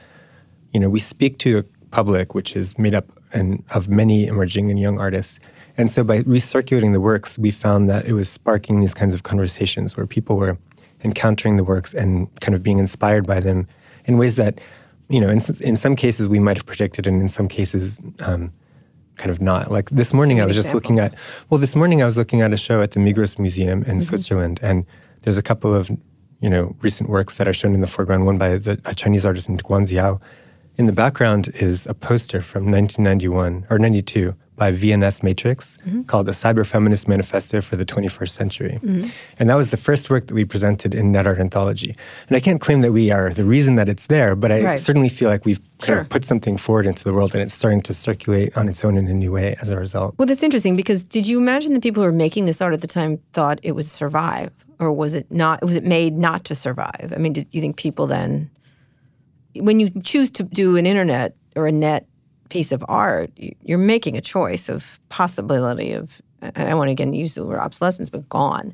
you 0.73 0.79
know, 0.79 0.89
we 0.89 0.99
speak 0.99 1.37
to 1.39 1.59
a 1.59 1.63
public 1.91 2.33
which 2.33 2.55
is 2.55 2.77
made 2.77 2.95
up 2.95 3.05
and 3.33 3.63
of 3.73 3.87
many 3.87 4.25
emerging 4.25 4.69
and 4.69 4.79
young 4.79 4.99
artists. 4.99 5.39
And 5.77 5.89
so 5.89 6.03
by 6.03 6.21
recirculating 6.23 6.91
the 6.91 7.01
works, 7.01 7.37
we 7.37 7.51
found 7.51 7.89
that 7.89 8.05
it 8.05 8.13
was 8.13 8.27
sparking 8.27 8.81
these 8.81 8.93
kinds 8.93 9.13
of 9.13 9.23
conversations 9.23 9.95
where 9.95 10.05
people 10.05 10.37
were 10.37 10.57
encountering 11.03 11.57
the 11.57 11.63
works 11.63 11.93
and 11.93 12.27
kind 12.41 12.55
of 12.55 12.63
being 12.63 12.79
inspired 12.79 13.25
by 13.25 13.39
them 13.39 13.67
in 14.05 14.17
ways 14.17 14.35
that, 14.35 14.59
you 15.09 15.19
know, 15.19 15.29
in, 15.29 15.39
in 15.61 15.75
some 15.75 15.95
cases 15.95 16.27
we 16.27 16.39
might 16.39 16.57
have 16.57 16.65
predicted, 16.65 17.07
and 17.07 17.21
in 17.21 17.29
some 17.29 17.47
cases, 17.47 17.99
um, 18.25 18.51
kind 19.15 19.31
of 19.31 19.41
not. 19.41 19.71
Like 19.71 19.89
this 19.89 20.13
morning, 20.13 20.41
I 20.41 20.45
was 20.45 20.55
just 20.55 20.73
looking 20.73 20.99
at, 20.99 21.13
well, 21.49 21.59
this 21.59 21.75
morning 21.75 22.01
I 22.01 22.05
was 22.05 22.17
looking 22.17 22.41
at 22.41 22.53
a 22.53 22.57
show 22.57 22.81
at 22.81 22.91
the 22.91 22.99
Migros 22.99 23.39
Museum 23.39 23.79
in 23.83 23.83
mm-hmm. 23.83 23.99
Switzerland, 23.99 24.59
and 24.61 24.85
there's 25.21 25.37
a 25.37 25.43
couple 25.43 25.73
of, 25.73 25.89
you 26.39 26.49
know, 26.49 26.75
recent 26.81 27.09
works 27.09 27.37
that 27.37 27.47
are 27.47 27.53
shown 27.53 27.73
in 27.73 27.81
the 27.81 27.87
foreground, 27.87 28.25
one 28.25 28.37
by 28.37 28.57
the, 28.57 28.79
a 28.85 28.95
Chinese 28.95 29.25
artist 29.25 29.49
named 29.49 29.63
Guan 29.63 29.83
Xiao. 29.83 30.19
In 30.75 30.87
the 30.87 30.91
background 30.91 31.49
is 31.55 31.85
a 31.85 31.93
poster 31.93 32.41
from 32.41 32.71
1991 32.71 33.67
or 33.69 33.77
92 33.77 34.35
by 34.55 34.71
VNS 34.71 35.23
Matrix 35.23 35.77
mm-hmm. 35.85 36.03
called 36.03 36.25
The 36.25 36.31
Cyber 36.31 36.65
Feminist 36.65 37.07
Manifesto 37.07 37.61
for 37.61 37.75
the 37.75 37.85
21st 37.85 38.29
Century. 38.29 38.79
Mm-hmm. 38.83 39.09
And 39.39 39.49
that 39.49 39.55
was 39.55 39.71
the 39.71 39.77
first 39.77 40.09
work 40.09 40.27
that 40.27 40.33
we 40.33 40.45
presented 40.45 40.93
in 40.93 41.11
Net 41.11 41.25
Art 41.25 41.39
Anthology. 41.39 41.95
And 42.27 42.37
I 42.37 42.39
can't 42.39 42.61
claim 42.61 42.81
that 42.81 42.91
we 42.91 43.11
are 43.11 43.31
the 43.31 43.45
reason 43.45 43.75
that 43.75 43.89
it's 43.89 44.07
there, 44.07 44.35
but 44.35 44.51
I 44.51 44.63
Right. 44.63 44.79
certainly 44.79 45.09
feel 45.09 45.29
like 45.29 45.45
we've 45.45 45.59
kind 45.79 45.99
of 45.99 46.09
put 46.09 46.23
something 46.23 46.55
forward 46.55 46.85
into 46.85 47.03
the 47.03 47.13
world 47.13 47.33
and 47.33 47.41
it's 47.41 47.53
starting 47.53 47.81
to 47.81 47.93
circulate 47.93 48.55
on 48.55 48.69
its 48.69 48.85
own 48.85 48.95
in 48.97 49.07
a 49.07 49.13
new 49.13 49.31
way 49.31 49.55
as 49.61 49.69
a 49.69 49.77
result. 49.77 50.15
Well, 50.17 50.25
that's 50.25 50.43
interesting 50.43 50.75
because 50.75 51.03
did 51.03 51.27
you 51.27 51.39
imagine 51.39 51.73
the 51.73 51.81
people 51.81 52.01
who 52.01 52.07
were 52.07 52.15
making 52.15 52.45
this 52.45 52.61
art 52.61 52.73
at 52.73 52.81
the 52.81 52.87
time 52.87 53.19
thought 53.33 53.59
it 53.63 53.73
would 53.73 53.85
survive, 53.85 54.51
or 54.79 54.91
was 54.91 55.13
it 55.15 55.29
not? 55.31 55.61
Was 55.61 55.75
it 55.75 55.83
made 55.83 56.13
not 56.13 56.45
to 56.45 56.55
survive? 56.55 57.11
I 57.13 57.17
mean, 57.17 57.33
did 57.33 57.47
you 57.51 57.59
think 57.59 57.75
people 57.75 58.07
then, 58.07 58.49
when 59.55 59.79
you 59.79 59.89
choose 60.01 60.29
to 60.31 60.43
do 60.43 60.77
an 60.77 60.85
internet 60.85 61.35
or 61.55 61.67
a 61.67 61.71
net 61.71 62.07
piece 62.53 62.71
of 62.71 62.83
art, 62.87 63.29
you- 63.35 63.55
you're 63.67 63.85
making 63.95 64.15
a 64.17 64.21
choice 64.21 64.69
of 64.69 64.99
possibility 65.09 65.91
of. 65.99 66.21
I 66.41 66.65
don't 66.65 66.77
want 66.77 66.89
to 66.89 66.91
again 66.91 67.13
use 67.13 67.33
the 67.35 67.45
word 67.45 67.59
obsolescence, 67.59 68.09
but 68.11 68.27
gone, 68.29 68.73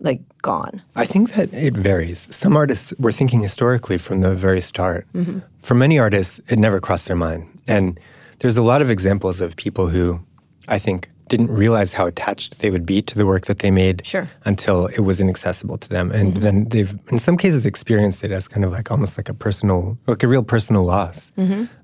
like 0.00 0.20
gone. 0.40 0.80
I 0.96 1.04
think 1.04 1.32
that 1.34 1.52
it 1.52 1.74
varies. 1.74 2.26
Some 2.30 2.56
artists 2.56 2.94
were 2.98 3.12
thinking 3.12 3.42
historically 3.42 3.98
from 3.98 4.20
the 4.22 4.34
very 4.46 4.60
start. 4.60 5.06
Mm-hmm. 5.14 5.38
For 5.68 5.74
many 5.74 5.98
artists, 5.98 6.40
it 6.48 6.58
never 6.58 6.80
crossed 6.80 7.06
their 7.08 7.16
mind. 7.28 7.42
And 7.66 7.98
there's 8.38 8.56
a 8.56 8.62
lot 8.62 8.80
of 8.82 8.88
examples 8.90 9.40
of 9.40 9.56
people 9.56 9.88
who 9.88 10.20
I 10.68 10.78
think 10.78 11.08
didn't 11.32 11.50
realize 11.64 11.90
how 11.98 12.06
attached 12.06 12.50
they 12.60 12.70
would 12.74 12.84
be 12.84 13.00
to 13.10 13.14
the 13.16 13.24
work 13.32 13.46
that 13.46 13.58
they 13.60 13.70
made 13.70 14.04
Sure. 14.04 14.26
until 14.44 14.86
it 14.98 15.00
was 15.08 15.16
inaccessible 15.18 15.78
to 15.78 15.88
them. 15.88 16.06
And 16.12 16.28
then 16.44 16.56
they've, 16.72 16.92
in 17.10 17.18
some 17.18 17.36
cases, 17.44 17.64
experienced 17.64 18.22
it 18.22 18.30
as 18.38 18.46
kind 18.48 18.64
of 18.66 18.70
like 18.78 18.90
almost 18.90 19.16
like 19.18 19.30
a 19.30 19.34
personal, 19.46 19.96
like 20.06 20.22
a 20.22 20.28
real 20.28 20.42
personal 20.54 20.84
loss. 20.84 21.32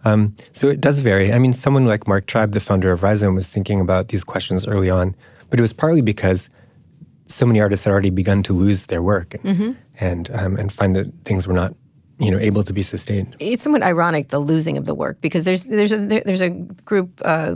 Um, 0.05 0.21
so 0.53 0.69
it 0.69 0.81
does 0.87 0.99
vary. 1.01 1.33
I 1.33 1.39
mean, 1.39 1.53
someone 1.55 1.87
like 1.87 2.07
Mark 2.07 2.27
Tribe, 2.27 2.53
the 2.53 2.61
founder 2.61 2.93
of 2.93 3.03
Rhizome, 3.03 3.35
was 3.35 3.49
thinking 3.49 3.81
about 3.81 4.09
these 4.09 4.23
questions 4.23 4.67
early 4.67 4.91
on, 4.91 5.17
but 5.49 5.59
it 5.59 5.63
was 5.63 5.73
partly 5.73 6.03
because 6.03 6.51
so 7.27 7.47
many 7.47 7.59
artists 7.61 7.85
had 7.85 7.91
already 7.93 8.11
begun 8.11 8.43
to 8.43 8.53
lose 8.53 8.87
their 8.87 9.03
work 9.03 9.35
and 9.45 9.77
and, 10.01 10.31
um, 10.41 10.57
and 10.61 10.71
find 10.73 10.95
that 10.97 11.07
things 11.25 11.47
were 11.49 11.55
not 11.63 11.73
you 12.21 12.31
know 12.31 12.39
able 12.39 12.63
to 12.65 12.73
be 12.73 12.83
sustained. 12.83 13.37
it's 13.39 13.63
somewhat 13.63 13.83
ironic 13.83 14.29
the 14.29 14.39
losing 14.39 14.77
of 14.77 14.85
the 14.87 14.95
work 14.95 15.21
because 15.21 15.45
there's 15.45 15.65
there's 15.65 15.93
a 15.93 15.99
there- 15.99 16.23
there's 16.27 16.43
a 16.43 16.51
group 16.51 17.09
uh, 17.25 17.55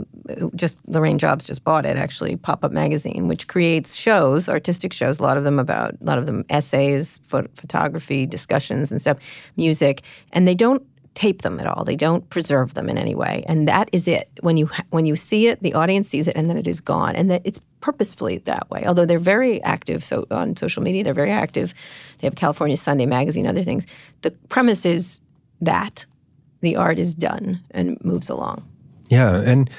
just 0.55 0.77
Laurene 0.89 1.17
Jobs 1.17 1.45
just 1.45 1.63
bought 1.63 1.85
it 1.85 1.97
actually 1.97 2.35
Pop 2.37 2.63
Up 2.63 2.71
Magazine 2.71 3.27
which 3.27 3.47
creates 3.47 3.93
shows 3.95 4.47
artistic 4.47 4.93
shows 4.93 5.19
a 5.19 5.23
lot 5.23 5.37
of 5.37 5.43
them 5.43 5.59
about 5.59 5.93
a 6.01 6.03
lot 6.05 6.17
of 6.17 6.25
them 6.25 6.45
essays 6.49 7.19
pho- 7.27 7.47
photography 7.55 8.25
discussions 8.25 8.91
and 8.91 9.01
stuff 9.01 9.17
music 9.57 10.01
and 10.31 10.47
they 10.47 10.55
don't 10.55 10.83
tape 11.15 11.43
them 11.43 11.59
at 11.59 11.67
all. 11.67 11.83
They 11.83 11.95
don't 11.95 12.27
preserve 12.31 12.73
them 12.73 12.89
in 12.89 12.97
any 12.97 13.13
way. 13.13 13.43
And 13.47 13.67
that 13.67 13.87
is 13.91 14.07
it. 14.07 14.27
When 14.41 14.57
you 14.57 14.67
when 14.89 15.05
you 15.05 15.15
see 15.15 15.45
it 15.45 15.61
the 15.61 15.75
audience 15.75 16.07
sees 16.09 16.27
it 16.27 16.35
and 16.35 16.49
then 16.49 16.57
it 16.57 16.65
is 16.67 16.79
gone. 16.81 17.15
And 17.15 17.29
that 17.29 17.43
it's 17.45 17.59
purposefully 17.83 18.37
that 18.39 18.65
way 18.71 18.85
although 18.87 19.05
they're 19.05 19.19
very 19.35 19.61
active 19.63 20.03
so 20.03 20.25
on 20.31 20.55
social 20.55 20.81
media 20.81 21.03
they're 21.03 21.21
very 21.23 21.31
active 21.31 21.73
they 22.19 22.27
have 22.27 22.35
California 22.35 22.77
Sunday 22.77 23.05
magazine 23.05 23.45
other 23.45 23.63
things 23.63 23.85
the 24.21 24.31
premise 24.47 24.85
is 24.85 25.21
that 25.61 26.05
the 26.63 26.75
art 26.77 26.97
is 26.97 27.13
done 27.13 27.61
and 27.71 28.03
moves 28.03 28.29
along. 28.29 28.67
Yeah, 29.09 29.41
and 29.41 29.69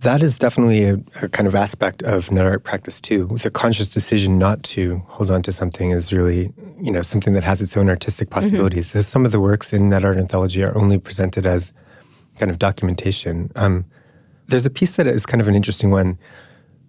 that 0.00 0.22
is 0.22 0.38
definitely 0.38 0.84
a, 0.84 0.98
a 1.22 1.28
kind 1.28 1.46
of 1.46 1.54
aspect 1.54 2.02
of 2.02 2.32
net 2.32 2.46
art 2.46 2.64
practice 2.64 3.00
too. 3.00 3.26
The 3.42 3.50
conscious 3.50 3.88
decision 3.88 4.38
not 4.38 4.62
to 4.74 5.02
hold 5.08 5.30
on 5.30 5.42
to 5.42 5.52
something 5.52 5.90
is 5.90 6.12
really, 6.12 6.52
you 6.80 6.90
know, 6.90 7.02
something 7.02 7.34
that 7.34 7.44
has 7.44 7.60
its 7.60 7.76
own 7.76 7.88
artistic 7.88 8.30
possibilities. 8.30 8.90
So 8.90 9.02
some 9.02 9.26
of 9.26 9.32
the 9.32 9.40
works 9.40 9.72
in 9.72 9.90
net 9.90 10.04
art 10.04 10.16
anthology 10.16 10.62
are 10.64 10.76
only 10.76 10.98
presented 10.98 11.46
as 11.46 11.72
kind 12.38 12.50
of 12.50 12.58
documentation. 12.58 13.52
Um, 13.54 13.84
there's 14.46 14.64
a 14.64 14.70
piece 14.70 14.92
that 14.92 15.06
is 15.06 15.26
kind 15.26 15.42
of 15.42 15.48
an 15.48 15.54
interesting 15.54 15.90
one 15.90 16.18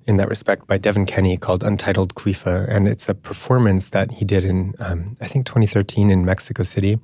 in 0.10 0.18
that 0.18 0.28
respect 0.28 0.66
by 0.66 0.78
Devin 0.80 1.06
Kenny 1.06 1.38
called 1.38 1.64
Untitled 1.64 2.16
Khalifa. 2.16 2.66
And 2.68 2.88
it's 2.88 3.08
a 3.08 3.14
performance 3.14 3.90
that 3.90 4.10
he 4.12 4.26
did 4.26 4.44
in, 4.44 4.74
um, 4.80 5.16
I 5.22 5.28
think, 5.28 5.46
2013 5.46 6.10
in 6.10 6.26
Mexico 6.26 6.64
City. 6.64 7.00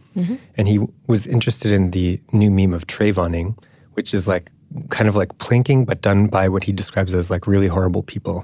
And 0.57 0.67
he 0.67 0.79
was 1.07 1.27
interested 1.27 1.71
in 1.71 1.91
the 1.91 2.19
new 2.31 2.49
meme 2.49 2.73
of 2.73 2.87
Trayvoning, 2.87 3.57
which 3.93 4.13
is 4.13 4.27
like 4.27 4.51
kind 4.89 5.07
of 5.07 5.15
like 5.15 5.37
planking, 5.37 5.85
but 5.85 6.01
done 6.01 6.25
by 6.27 6.49
what 6.49 6.63
he 6.63 6.71
describes 6.73 7.13
as 7.13 7.29
like 7.29 7.45
really 7.45 7.67
horrible 7.67 8.01
people. 8.01 8.43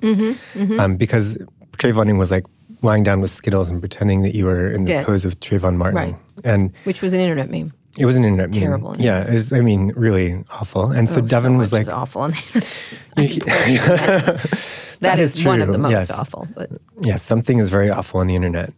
Um, 0.79 0.95
because 0.95 1.37
Trayvoning 1.79 2.19
was 2.19 2.29
like 2.29 2.45
lying 2.83 3.01
down 3.03 3.19
with 3.19 3.31
Skittles 3.31 3.69
and 3.71 3.79
pretending 3.79 4.21
that 4.21 4.35
you 4.35 4.45
were 4.45 4.69
in 4.71 4.85
the 4.85 4.91
Yeah. 4.91 5.03
pose 5.03 5.25
of 5.25 5.39
Trayvon 5.39 5.75
Martin. 5.75 5.95
Right. 5.97 6.15
And 6.43 6.71
Which 6.83 7.01
was 7.01 7.13
an 7.13 7.19
internet 7.19 7.49
meme. 7.49 7.73
It 7.97 8.05
was 8.05 8.15
an 8.15 8.23
internet. 8.23 8.53
Terrible. 8.53 8.95
Yeah, 8.97 9.29
it 9.29 9.33
was, 9.33 9.53
I 9.53 9.61
mean, 9.61 9.91
really 9.95 10.43
awful. 10.49 10.91
And 10.91 11.09
so 11.09 11.17
Oh, 11.17 11.21
Devin 11.21 11.57
was 11.57 11.71
much 11.71 11.79
like, 11.79 11.81
is 11.83 11.89
awful. 11.89 12.29
that 12.29 12.37
that 15.01 15.19
is, 15.19 15.35
is 15.35 15.45
one 15.45 15.61
of 15.61 15.67
the 15.67 15.77
most 15.77 15.91
yes. 15.91 16.11
awful. 16.11 16.47
But 16.55 16.71
yeah, 17.01 17.17
something 17.17 17.59
is 17.59 17.69
very 17.69 17.89
awful 17.89 18.19
on 18.19 18.27
the 18.27 18.35
internet. 18.35 18.73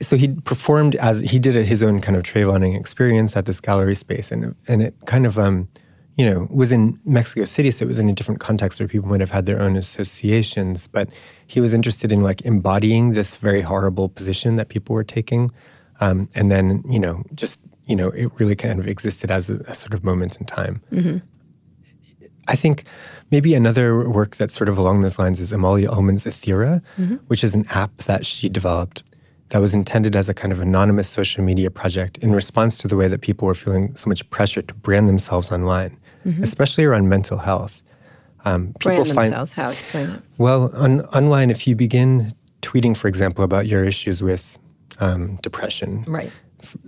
So 0.00 0.16
he 0.16 0.28
performed 0.28 0.96
as 0.96 1.22
he 1.22 1.38
did 1.38 1.56
a, 1.56 1.62
his 1.62 1.82
own 1.82 2.00
kind 2.00 2.16
of 2.16 2.22
Trayvoning 2.22 2.78
experience 2.78 3.36
at 3.36 3.46
this 3.46 3.60
gallery 3.60 3.94
space, 3.94 4.30
and 4.30 4.54
and 4.68 4.82
it 4.82 4.94
kind 5.06 5.24
of 5.24 5.38
um, 5.38 5.68
you 6.16 6.26
know 6.26 6.48
was 6.50 6.70
in 6.70 6.98
Mexico 7.06 7.46
City, 7.46 7.70
so 7.70 7.84
it 7.84 7.88
was 7.88 7.98
in 7.98 8.08
a 8.08 8.12
different 8.12 8.40
context 8.40 8.78
where 8.78 8.88
people 8.88 9.08
might 9.08 9.20
have 9.20 9.30
had 9.30 9.46
their 9.46 9.60
own 9.60 9.74
associations. 9.76 10.86
But 10.86 11.08
he 11.46 11.60
was 11.60 11.72
interested 11.72 12.12
in 12.12 12.22
like 12.22 12.42
embodying 12.42 13.14
this 13.14 13.36
very 13.36 13.62
horrible 13.62 14.10
position 14.10 14.56
that 14.56 14.68
people 14.68 14.94
were 14.94 15.04
taking, 15.04 15.50
um, 16.00 16.28
and 16.34 16.50
then 16.50 16.82
you 16.90 16.98
know 16.98 17.22
just 17.34 17.58
you 17.86 17.96
know 17.96 18.08
it 18.10 18.30
really 18.38 18.56
kind 18.56 18.78
of 18.78 18.86
existed 18.86 19.30
as 19.30 19.48
a, 19.50 19.54
a 19.68 19.74
sort 19.74 19.94
of 19.94 20.04
moment 20.04 20.38
in 20.40 20.46
time. 20.46 20.82
I 22.48 22.54
think 22.54 22.84
maybe 23.30 23.54
another 23.54 24.08
work 24.08 24.36
that's 24.36 24.54
sort 24.54 24.68
of 24.68 24.78
along 24.78 25.00
those 25.00 25.18
lines 25.18 25.40
is 25.40 25.52
Amalia 25.52 25.90
Ullman's 25.90 26.24
Ethera, 26.24 26.80
which 27.26 27.42
is 27.42 27.54
an 27.54 27.66
app 27.70 27.96
that 28.04 28.24
she 28.24 28.48
developed. 28.48 29.02
that 29.50 29.60
was 29.60 29.74
intended 29.74 30.16
as 30.16 30.28
a 30.28 30.34
kind 30.34 30.52
of 30.52 30.60
anonymous 30.60 31.08
social 31.08 31.42
media 31.42 31.70
project 31.70 32.18
in 32.18 32.32
response 32.32 32.78
to 32.78 32.88
the 32.88 32.96
way 32.96 33.08
that 33.08 33.20
people 33.20 33.46
were 33.46 33.54
feeling 33.54 33.94
so 33.94 34.08
much 34.08 34.28
pressure 34.30 34.62
to 34.62 34.74
brand 34.74 35.08
themselves 35.08 35.52
online, 35.52 35.96
mm-hmm. 36.24 36.42
especially 36.42 36.84
around 36.84 37.08
mental 37.08 37.38
health. 37.38 37.82
Um, 38.44 38.74
people 38.80 39.04
brand 39.04 39.08
find, 39.08 39.32
themselves. 39.32 39.52
How 39.52 39.70
explain 39.70 40.06
that? 40.08 40.22
Well, 40.38 40.74
on, 40.74 41.02
online, 41.06 41.50
if 41.50 41.66
you 41.66 41.76
begin 41.76 42.34
tweeting, 42.62 42.96
for 42.96 43.08
example, 43.08 43.44
about 43.44 43.66
your 43.66 43.84
issues 43.84 44.22
with 44.22 44.58
um, 44.98 45.36
depression, 45.42 46.04
right. 46.06 46.30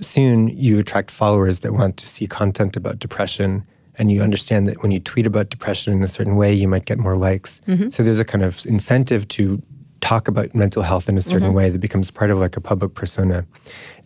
Soon 0.01 0.49
you 0.49 0.79
attract 0.79 1.11
followers 1.11 1.61
that 1.61 1.73
want 1.73 1.97
to 1.99 2.07
see 2.07 2.27
content 2.27 2.77
about 2.77 2.99
depression 2.99 3.67
and 3.99 4.13
you 4.13 4.23
understand 4.23 4.69
that 4.69 4.81
when 4.83 4.93
you 4.93 5.01
tweet 5.01 5.27
about 5.27 5.51
depression 5.51 5.93
in 5.93 6.03
a 6.03 6.09
certain 6.09 6.37
way, 6.37 6.55
you 6.55 6.69
might 6.69 6.85
get 6.85 6.99
more 6.99 7.17
likes. 7.17 7.61
Mm-hmm. 7.67 7.91
So 7.91 8.05
there's 8.05 8.21
a 8.21 8.25
kind 8.25 8.45
of 8.45 8.65
incentive 8.65 9.27
to 9.29 9.61
talk 10.01 10.29
about 10.29 10.55
mental 10.55 10.83
health 10.83 11.09
in 11.09 11.19
a 11.19 11.21
certain 11.21 11.49
mm-hmm. 11.49 11.57
way 11.57 11.71
that 11.71 11.81
becomes 11.81 12.11
part 12.11 12.31
of 12.31 12.39
like 12.39 12.57
a 12.57 12.61
public 12.61 12.95
persona, 12.95 13.45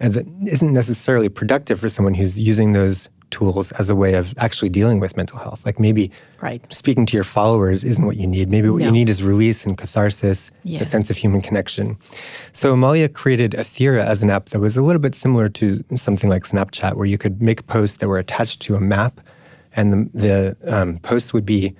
and 0.00 0.14
that 0.14 0.26
isn't 0.46 0.72
necessarily 0.72 1.28
productive 1.28 1.80
for 1.80 1.90
someone 1.90 2.14
who's 2.14 2.40
using 2.40 2.72
those 2.72 3.10
tools 3.32 3.72
as 3.72 3.90
a 3.90 3.96
way 3.96 4.14
of 4.14 4.32
actually 4.38 4.68
dealing 4.68 5.00
with 5.00 5.16
mental 5.16 5.38
health. 5.38 5.66
Like 5.66 5.80
maybe 5.80 6.12
right. 6.40 6.62
speaking 6.72 7.04
to 7.06 7.16
your 7.16 7.24
followers 7.24 7.82
isn't 7.82 8.06
what 8.06 8.16
you 8.16 8.26
need. 8.28 8.48
Maybe 8.48 8.68
what 8.68 8.80
no. 8.80 8.86
you 8.86 8.92
need 8.92 9.08
is 9.08 9.22
release 9.22 9.66
and 9.66 9.76
catharsis, 9.76 10.52
yes. 10.62 10.82
a 10.82 10.84
sense 10.84 11.10
of 11.10 11.16
human 11.16 11.40
connection. 11.40 11.96
So 12.52 12.72
Amalia 12.72 13.08
created 13.08 13.52
Athira 13.52 14.04
as 14.04 14.22
an 14.22 14.30
app 14.30 14.50
that 14.50 14.60
was 14.60 14.76
a 14.76 14.82
little 14.82 15.00
bit 15.00 15.16
similar 15.16 15.48
to 15.48 15.82
something 15.96 16.30
like 16.30 16.44
Snapchat, 16.44 16.94
where 16.94 17.06
you 17.06 17.18
could 17.18 17.42
make 17.42 17.66
posts 17.66 17.96
that 17.96 18.08
were 18.08 18.18
attached 18.18 18.60
to 18.62 18.76
a 18.76 18.80
map 18.80 19.20
and 19.74 19.92
the, 19.92 20.10
the 20.14 20.56
um, 20.72 20.98
posts 20.98 21.32
would 21.32 21.46
be 21.46 21.74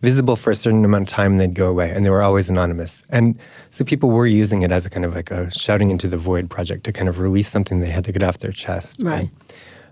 visible 0.00 0.34
for 0.34 0.50
a 0.50 0.54
certain 0.54 0.84
amount 0.84 1.02
of 1.02 1.08
time 1.08 1.32
and 1.32 1.40
they'd 1.40 1.54
go 1.54 1.68
away 1.68 1.90
and 1.90 2.04
they 2.04 2.10
were 2.10 2.22
always 2.22 2.50
anonymous 2.50 3.04
and 3.10 3.38
so 3.70 3.84
people 3.84 4.10
were 4.10 4.26
using 4.26 4.62
it 4.62 4.72
as 4.72 4.84
a 4.84 4.90
kind 4.90 5.04
of 5.04 5.14
like 5.14 5.30
a 5.30 5.48
shouting 5.52 5.90
into 5.90 6.08
the 6.08 6.16
void 6.16 6.50
project 6.50 6.82
to 6.82 6.92
kind 6.92 7.08
of 7.08 7.20
release 7.20 7.48
something 7.48 7.78
they 7.78 7.88
had 7.88 8.04
to 8.04 8.10
get 8.10 8.22
off 8.22 8.38
their 8.38 8.50
chest 8.50 9.00
right 9.04 9.30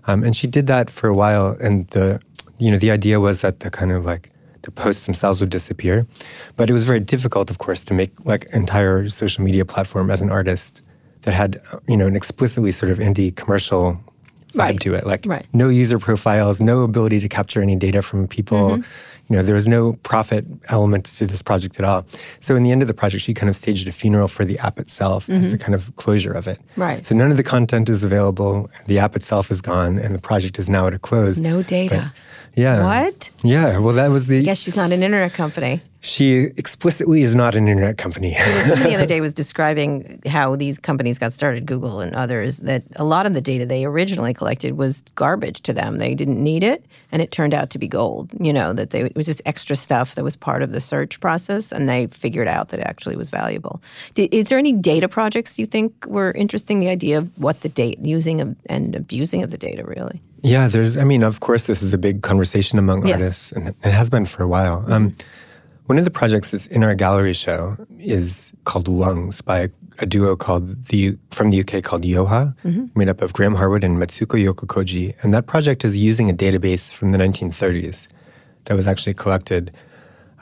um, 0.07 0.23
and 0.23 0.35
she 0.35 0.47
did 0.47 0.67
that 0.67 0.89
for 0.89 1.07
a 1.07 1.13
while 1.13 1.57
and 1.61 1.87
the 1.89 2.19
you 2.57 2.69
know 2.69 2.77
the 2.77 2.91
idea 2.91 3.19
was 3.19 3.41
that 3.41 3.61
the 3.61 3.69
kind 3.69 3.91
of 3.91 4.05
like 4.05 4.31
the 4.61 4.71
posts 4.71 5.05
themselves 5.05 5.41
would 5.41 5.49
disappear. 5.49 6.05
But 6.55 6.69
it 6.69 6.73
was 6.73 6.83
very 6.83 6.99
difficult 6.99 7.49
of 7.49 7.57
course 7.57 7.83
to 7.85 7.93
make 7.93 8.11
like 8.25 8.45
entire 8.53 9.09
social 9.09 9.43
media 9.43 9.65
platform 9.65 10.11
as 10.11 10.21
an 10.21 10.29
artist 10.29 10.81
that 11.21 11.33
had 11.33 11.61
you 11.87 11.97
know 11.97 12.07
an 12.07 12.15
explicitly 12.15 12.71
sort 12.71 12.91
of 12.91 12.99
anti-commercial 12.99 13.99
vibe 14.53 14.59
right. 14.59 14.79
to 14.81 14.93
it. 14.93 15.05
Like 15.05 15.25
right. 15.25 15.45
no 15.53 15.69
user 15.69 15.99
profiles, 15.99 16.59
no 16.59 16.81
ability 16.81 17.19
to 17.19 17.29
capture 17.29 17.61
any 17.61 17.75
data 17.75 18.01
from 18.01 18.27
people. 18.27 18.71
Mm-hmm. 18.71 18.81
You 19.29 19.37
know, 19.37 19.43
there 19.43 19.55
was 19.55 19.67
no 19.67 19.93
profit 20.03 20.45
element 20.67 21.05
to 21.05 21.25
this 21.25 21.41
project 21.41 21.79
at 21.79 21.85
all. 21.85 22.05
So 22.39 22.57
in 22.57 22.63
the 22.63 22.71
end 22.71 22.81
of 22.81 22.89
the 22.89 22.93
project, 22.93 23.23
she 23.23 23.33
kind 23.33 23.49
of 23.49 23.55
staged 23.55 23.87
a 23.87 23.91
funeral 23.93 24.27
for 24.27 24.43
the 24.43 24.59
app 24.59 24.77
itself 24.77 25.27
mm-hmm. 25.27 25.39
as 25.39 25.51
the 25.51 25.57
kind 25.57 25.73
of 25.73 25.95
closure 25.95 26.33
of 26.33 26.47
it. 26.47 26.59
Right. 26.75 27.05
So 27.05 27.15
none 27.15 27.31
of 27.31 27.37
the 27.37 27.43
content 27.43 27.87
is 27.87 28.03
available. 28.03 28.69
The 28.87 28.99
app 28.99 29.15
itself 29.15 29.49
is 29.49 29.61
gone, 29.61 29.97
and 29.99 30.13
the 30.13 30.19
project 30.19 30.59
is 30.59 30.67
now 30.69 30.87
at 30.87 30.93
a 30.93 30.99
close. 30.99 31.39
No 31.39 31.63
data. 31.63 32.11
But, 32.13 32.21
yeah. 32.55 32.83
What? 32.83 33.29
Yeah. 33.43 33.77
Well, 33.77 33.95
that 33.95 34.09
was 34.09 34.27
the. 34.27 34.39
I 34.39 34.43
guess 34.43 34.59
she's 34.59 34.75
not 34.75 34.91
an 34.91 35.03
internet 35.03 35.33
company. 35.33 35.81
She 36.03 36.45
explicitly 36.57 37.21
is 37.21 37.35
not 37.35 37.53
an 37.53 37.67
internet 37.67 37.99
company. 37.99 38.33
Somebody 38.33 38.89
the 38.89 38.95
other 38.95 39.05
day 39.05 39.21
was 39.21 39.33
describing 39.33 40.19
how 40.25 40.55
these 40.55 40.79
companies 40.79 41.19
got 41.19 41.31
started, 41.31 41.67
Google 41.67 41.99
and 41.99 42.15
others, 42.15 42.57
that 42.59 42.83
a 42.95 43.03
lot 43.03 43.27
of 43.27 43.35
the 43.35 43.41
data 43.41 43.67
they 43.67 43.85
originally 43.85 44.33
collected 44.33 44.77
was 44.77 45.03
garbage 45.13 45.61
to 45.61 45.73
them. 45.73 45.99
They 45.99 46.15
didn't 46.15 46.43
need 46.43 46.63
it, 46.63 46.83
and 47.11 47.21
it 47.21 47.31
turned 47.31 47.53
out 47.53 47.69
to 47.69 47.77
be 47.77 47.87
gold. 47.87 48.31
You 48.39 48.51
know, 48.51 48.73
that 48.73 48.89
they, 48.89 49.01
it 49.01 49.15
was 49.15 49.27
just 49.27 49.43
extra 49.45 49.75
stuff 49.75 50.15
that 50.15 50.23
was 50.23 50.35
part 50.35 50.63
of 50.63 50.71
the 50.71 50.81
search 50.81 51.19
process, 51.19 51.71
and 51.71 51.87
they 51.87 52.07
figured 52.07 52.47
out 52.47 52.69
that 52.69 52.79
it 52.79 52.87
actually 52.87 53.15
was 53.15 53.29
valuable. 53.29 53.79
Is 54.15 54.49
there 54.49 54.57
any 54.57 54.73
data 54.73 55.07
projects 55.07 55.59
you 55.59 55.67
think 55.67 55.93
were 56.07 56.31
interesting? 56.31 56.79
The 56.79 56.89
idea 56.89 57.19
of 57.19 57.29
what 57.37 57.61
the 57.61 57.69
data, 57.69 58.01
using 58.01 58.55
and 58.65 58.95
abusing 58.95 59.43
of 59.43 59.51
the 59.51 59.57
data, 59.57 59.85
really? 59.85 60.19
Yeah, 60.43 60.67
there's, 60.67 60.97
I 60.97 61.03
mean, 61.03 61.23
of 61.23 61.39
course, 61.39 61.67
this 61.67 61.83
is 61.83 61.93
a 61.93 61.97
big 61.97 62.23
conversation 62.23 62.79
among 62.79 63.05
yes. 63.05 63.21
artists, 63.21 63.51
and 63.51 63.67
it 63.67 63.91
has 63.91 64.09
been 64.09 64.25
for 64.25 64.43
a 64.43 64.47
while. 64.47 64.79
Um, 64.87 65.11
mm-hmm. 65.11 65.21
Um, 65.21 65.27
one 65.87 65.97
of 65.97 66.05
the 66.05 66.11
projects 66.11 66.51
that's 66.51 66.67
in 66.67 66.83
our 66.83 66.95
gallery 66.95 67.33
show 67.33 67.75
is 67.99 68.53
called 68.63 68.87
Lungs 68.87 69.41
by 69.41 69.69
a 69.99 70.05
duo 70.05 70.37
called 70.37 70.85
the 70.85 71.17
from 71.31 71.49
the 71.49 71.59
UK 71.59 71.83
called 71.83 72.03
Yoha, 72.03 72.55
mm-hmm. 72.63 72.85
made 72.95 73.09
up 73.09 73.21
of 73.21 73.33
Graham 73.33 73.55
Harwood 73.55 73.83
and 73.83 73.97
Matsuko 73.97 74.41
Yokokoji. 74.41 75.21
And 75.21 75.33
that 75.33 75.47
project 75.47 75.83
is 75.83 75.97
using 75.97 76.29
a 76.29 76.33
database 76.33 76.93
from 76.93 77.11
the 77.11 77.17
1930s 77.17 78.07
that 78.65 78.75
was 78.75 78.87
actually 78.87 79.15
collected 79.15 79.73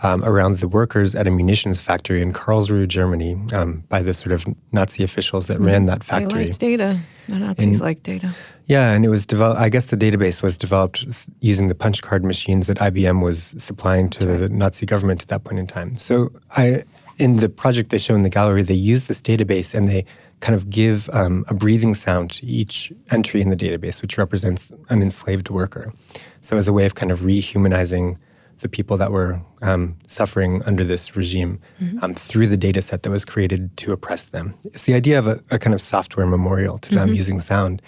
um, 0.04 0.24
around 0.24 0.60
the 0.60 0.68
workers 0.68 1.16
at 1.16 1.28
a 1.28 1.32
munitions 1.32 1.82
factory 1.82 2.22
in 2.22 2.32
Karlsruhe, 2.32 2.88
Germany, 2.88 3.36
um, 3.52 3.84
by 3.90 4.02
the 4.02 4.14
sort 4.14 4.32
of 4.32 4.46
Nazi 4.72 5.04
officials 5.04 5.48
that 5.48 5.56
mm-hmm. 5.56 5.66
ran 5.66 5.86
that 5.88 6.04
factory. 6.04 6.44
They 6.44 6.46
liked 6.46 6.60
data. 6.60 7.00
The 7.30 7.40
Nazis 7.40 7.80
like 7.80 8.04
data. 8.04 8.34
Yeah, 8.66 8.92
and 8.92 9.06
it 9.06 9.10
was 9.10 9.26
developed. 9.26 9.60
I 9.60 9.70
guess 9.70 9.86
the 9.86 9.98
database 9.98 10.42
was 10.42 10.58
developed 10.58 11.06
using 11.42 11.68
the 11.68 11.76
punch 11.76 12.02
card 12.02 12.24
machines 12.24 12.68
that 12.68 12.78
IBM 12.78 13.24
was 13.24 13.56
supplying 13.58 14.10
to 14.12 14.28
right. 14.28 14.38
the 14.38 14.50
Nazi 14.50 14.86
government 14.86 15.22
at 15.22 15.28
that 15.30 15.44
point 15.44 15.60
in 15.60 15.68
time. 15.68 15.96
So, 15.96 16.32
I 16.58 16.84
in 17.18 17.38
the 17.38 17.50
project 17.50 17.92
they 17.92 17.98
show 17.98 18.16
in 18.16 18.24
the 18.24 18.30
gallery, 18.30 18.64
they 18.64 18.74
use 18.74 19.06
this 19.06 19.22
database 19.22 19.76
and 19.76 19.88
they 19.88 20.06
kind 20.40 20.56
of 20.56 20.70
give 20.70 21.10
um, 21.12 21.46
a 21.50 21.54
breathing 21.54 21.94
sound 21.94 22.32
to 22.32 22.46
each 22.46 22.94
entry 23.12 23.42
in 23.42 23.50
the 23.50 23.58
database, 23.58 24.02
which 24.02 24.18
represents 24.18 24.72
an 24.90 25.02
enslaved 25.02 25.50
worker. 25.50 25.94
So, 26.42 26.58
as 26.58 26.68
a 26.68 26.74
way 26.74 26.86
of 26.86 26.96
kind 26.96 27.12
of 27.12 27.20
rehumanizing 27.20 28.18
the 28.60 28.70
people 28.70 28.98
that 28.98 29.12
were 29.12 29.42
um, 29.62 29.96
suffering 30.08 30.62
under 30.64 30.84
this 30.84 31.16
regime 31.16 31.60
mm-hmm. 31.82 31.98
um, 32.04 32.14
through 32.14 32.48
the 32.48 32.58
data 32.58 32.82
set 32.82 33.04
that 33.04 33.10
was 33.10 33.26
created 33.26 33.76
to 33.78 33.92
oppress 33.92 34.24
them. 34.26 34.54
It's 34.66 34.84
the 34.84 34.94
idea 34.94 35.18
of 35.20 35.28
a, 35.28 35.42
a 35.52 35.60
kind 35.60 35.74
of 35.74 35.82
software 35.82 36.26
memorial 36.26 36.78
to 36.80 36.96
them 36.96 37.08
mm-hmm. 37.08 37.16
using 37.16 37.40
sound. 37.40 37.82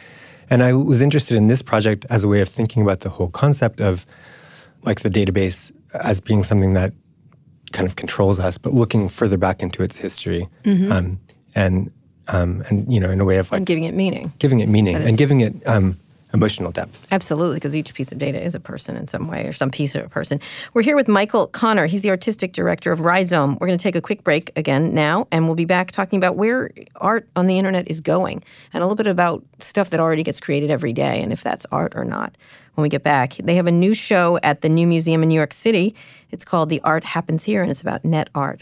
And 0.49 0.63
I 0.63 0.73
was 0.73 1.01
interested 1.01 1.37
in 1.37 1.47
this 1.47 1.61
project 1.61 2.05
as 2.09 2.23
a 2.23 2.27
way 2.27 2.41
of 2.41 2.49
thinking 2.49 2.81
about 2.81 3.01
the 3.01 3.09
whole 3.09 3.29
concept 3.29 3.79
of 3.79 4.05
like 4.83 5.01
the 5.01 5.09
database 5.09 5.71
as 5.93 6.19
being 6.19 6.43
something 6.43 6.73
that 6.73 6.93
kind 7.71 7.87
of 7.87 7.95
controls 7.95 8.39
us, 8.39 8.57
but 8.57 8.73
looking 8.73 9.07
further 9.07 9.37
back 9.37 9.61
into 9.61 9.83
its 9.83 9.95
history. 9.95 10.47
Mm-hmm. 10.63 10.91
Um, 10.91 11.19
and 11.55 11.91
um, 12.27 12.63
and 12.69 12.91
you 12.91 12.99
know, 12.99 13.09
in 13.09 13.19
a 13.19 13.25
way 13.25 13.37
of 13.37 13.51
like 13.51 13.59
and 13.59 13.67
giving 13.67 13.83
it 13.83 13.93
meaning, 13.93 14.31
giving 14.39 14.59
it 14.59 14.69
meaning, 14.69 14.95
and 14.95 15.17
giving 15.17 15.41
it 15.41 15.55
um, 15.67 15.99
emotional 16.33 16.71
depth. 16.71 17.07
Absolutely, 17.11 17.55
because 17.55 17.75
each 17.75 17.93
piece 17.93 18.11
of 18.11 18.17
data 18.17 18.41
is 18.41 18.55
a 18.55 18.59
person 18.59 18.95
in 18.95 19.07
some 19.07 19.27
way 19.27 19.45
or 19.45 19.51
some 19.51 19.69
piece 19.69 19.95
of 19.95 20.05
a 20.05 20.09
person. 20.09 20.39
We're 20.73 20.81
here 20.81 20.95
with 20.95 21.07
Michael 21.07 21.47
Connor. 21.47 21.85
He's 21.85 22.01
the 22.01 22.09
artistic 22.09 22.53
director 22.53 22.91
of 22.91 23.01
Rhizome. 23.01 23.57
We're 23.59 23.67
going 23.67 23.77
to 23.77 23.83
take 23.83 23.95
a 23.95 24.01
quick 24.01 24.23
break 24.23 24.51
again 24.55 24.93
now, 24.93 25.27
and 25.31 25.45
we'll 25.45 25.55
be 25.55 25.65
back 25.65 25.91
talking 25.91 26.17
about 26.17 26.37
where 26.37 26.71
art 26.97 27.27
on 27.35 27.47
the 27.47 27.57
internet 27.57 27.89
is 27.89 28.01
going 28.01 28.43
and 28.73 28.81
a 28.81 28.85
little 28.85 28.95
bit 28.95 29.07
about 29.07 29.43
stuff 29.59 29.89
that 29.89 29.99
already 29.99 30.23
gets 30.23 30.39
created 30.39 30.71
every 30.71 30.93
day 30.93 31.21
and 31.21 31.31
if 31.31 31.43
that's 31.43 31.65
art 31.71 31.93
or 31.95 32.05
not. 32.05 32.35
When 32.75 32.83
we 32.83 32.89
get 32.89 33.03
back, 33.03 33.33
they 33.33 33.55
have 33.55 33.67
a 33.67 33.71
new 33.71 33.93
show 33.93 34.39
at 34.43 34.61
the 34.61 34.69
New 34.69 34.87
Museum 34.87 35.23
in 35.23 35.29
New 35.29 35.35
York 35.35 35.53
City. 35.53 35.93
It's 36.31 36.45
called 36.45 36.69
The 36.69 36.79
Art 36.81 37.03
Happens 37.03 37.43
Here, 37.43 37.61
and 37.61 37.69
it's 37.69 37.81
about 37.81 38.05
net 38.05 38.29
art. 38.33 38.61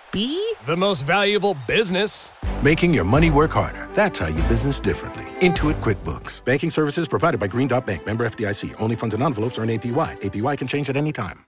MVB? 0.11 0.65
The 0.65 0.77
most 0.77 1.03
valuable 1.03 1.55
business. 1.67 2.33
Making 2.63 2.93
your 2.93 3.03
money 3.03 3.29
work 3.29 3.51
harder. 3.51 3.87
That's 3.93 4.19
how 4.19 4.27
you 4.27 4.41
business 4.43 4.79
differently. 4.79 5.25
Intuit 5.41 5.75
QuickBooks. 5.81 6.43
Banking 6.45 6.69
services 6.69 7.07
provided 7.07 7.39
by 7.39 7.47
Green 7.47 7.67
Dot 7.67 7.85
Bank. 7.85 8.05
Member 8.05 8.27
FDIC. 8.27 8.75
Only 8.79 8.95
funds 8.95 9.13
and 9.13 9.23
envelopes 9.23 9.59
earn 9.59 9.69
APY. 9.69 10.19
APY 10.21 10.57
can 10.57 10.67
change 10.67 10.89
at 10.89 10.97
any 10.97 11.11
time. 11.11 11.45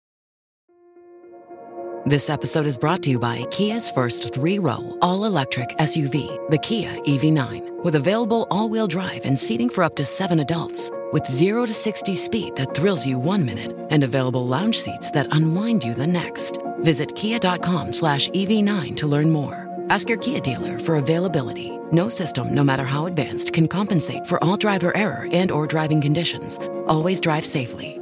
This 2.03 2.31
episode 2.31 2.65
is 2.65 2.79
brought 2.79 3.03
to 3.03 3.11
you 3.11 3.19
by 3.19 3.45
Kia's 3.51 3.91
first 3.91 4.33
three 4.33 4.57
row, 4.57 4.97
all 5.03 5.25
electric 5.25 5.69
SUV, 5.77 6.49
the 6.49 6.57
Kia 6.57 6.89
EV9, 6.95 7.83
with 7.83 7.93
available 7.93 8.47
all 8.49 8.69
wheel 8.69 8.87
drive 8.87 9.23
and 9.23 9.37
seating 9.37 9.69
for 9.69 9.83
up 9.83 9.95
to 9.97 10.05
seven 10.05 10.39
adults. 10.39 10.89
With 11.13 11.29
0 11.29 11.67
to 11.67 11.73
60 11.73 12.15
speed 12.15 12.55
that 12.55 12.73
thrills 12.73 13.05
you 13.05 13.19
one 13.19 13.45
minute 13.45 13.77
and 13.91 14.03
available 14.03 14.47
lounge 14.47 14.79
seats 14.79 15.11
that 15.11 15.27
unwind 15.31 15.83
you 15.83 15.93
the 15.93 16.07
next. 16.07 16.57
Visit 16.83 17.15
kia.com 17.15 17.93
slash 17.93 18.27
EV9 18.29 18.95
to 18.97 19.07
learn 19.07 19.29
more. 19.29 19.69
Ask 19.89 20.09
your 20.09 20.17
Kia 20.17 20.39
dealer 20.39 20.79
for 20.79 20.95
availability. 20.95 21.77
No 21.91 22.09
system, 22.09 22.53
no 22.53 22.63
matter 22.63 22.85
how 22.85 23.07
advanced, 23.07 23.53
can 23.53 23.67
compensate 23.67 24.25
for 24.25 24.41
all 24.43 24.57
driver 24.57 24.95
error 24.95 25.27
and 25.31 25.51
or 25.51 25.67
driving 25.67 26.01
conditions. 26.01 26.59
Always 26.87 27.19
drive 27.19 27.45
safely. 27.45 28.01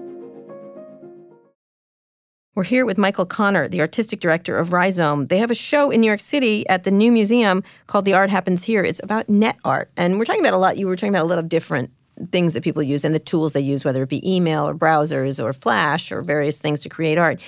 We're 2.55 2.63
here 2.63 2.85
with 2.85 2.97
Michael 2.97 3.25
Connor, 3.25 3.69
the 3.69 3.79
artistic 3.79 4.19
director 4.19 4.57
of 4.57 4.73
Rhizome. 4.73 5.27
They 5.27 5.37
have 5.37 5.49
a 5.49 5.55
show 5.55 5.91
in 5.91 6.01
New 6.01 6.07
York 6.07 6.19
City 6.19 6.67
at 6.67 6.83
the 6.83 6.91
new 6.91 7.09
museum 7.09 7.63
called 7.87 8.03
The 8.03 8.13
Art 8.13 8.29
Happens 8.29 8.63
Here. 8.65 8.83
It's 8.83 8.99
about 9.01 9.29
net 9.29 9.55
art. 9.63 9.89
And 9.95 10.19
we're 10.19 10.25
talking 10.25 10.41
about 10.41 10.53
a 10.53 10.57
lot, 10.57 10.77
you 10.77 10.85
were 10.85 10.97
talking 10.97 11.13
about 11.15 11.23
a 11.23 11.29
lot 11.29 11.39
of 11.39 11.47
different 11.47 11.89
things 12.31 12.53
that 12.53 12.63
people 12.63 12.83
use 12.83 13.05
and 13.05 13.15
the 13.15 13.19
tools 13.19 13.53
they 13.53 13.61
use, 13.61 13.85
whether 13.85 14.03
it 14.03 14.09
be 14.09 14.35
email 14.35 14.67
or 14.67 14.75
browsers 14.75 15.41
or 15.41 15.53
Flash 15.53 16.11
or 16.11 16.21
various 16.21 16.59
things 16.59 16.81
to 16.81 16.89
create 16.89 17.17
art. 17.17 17.41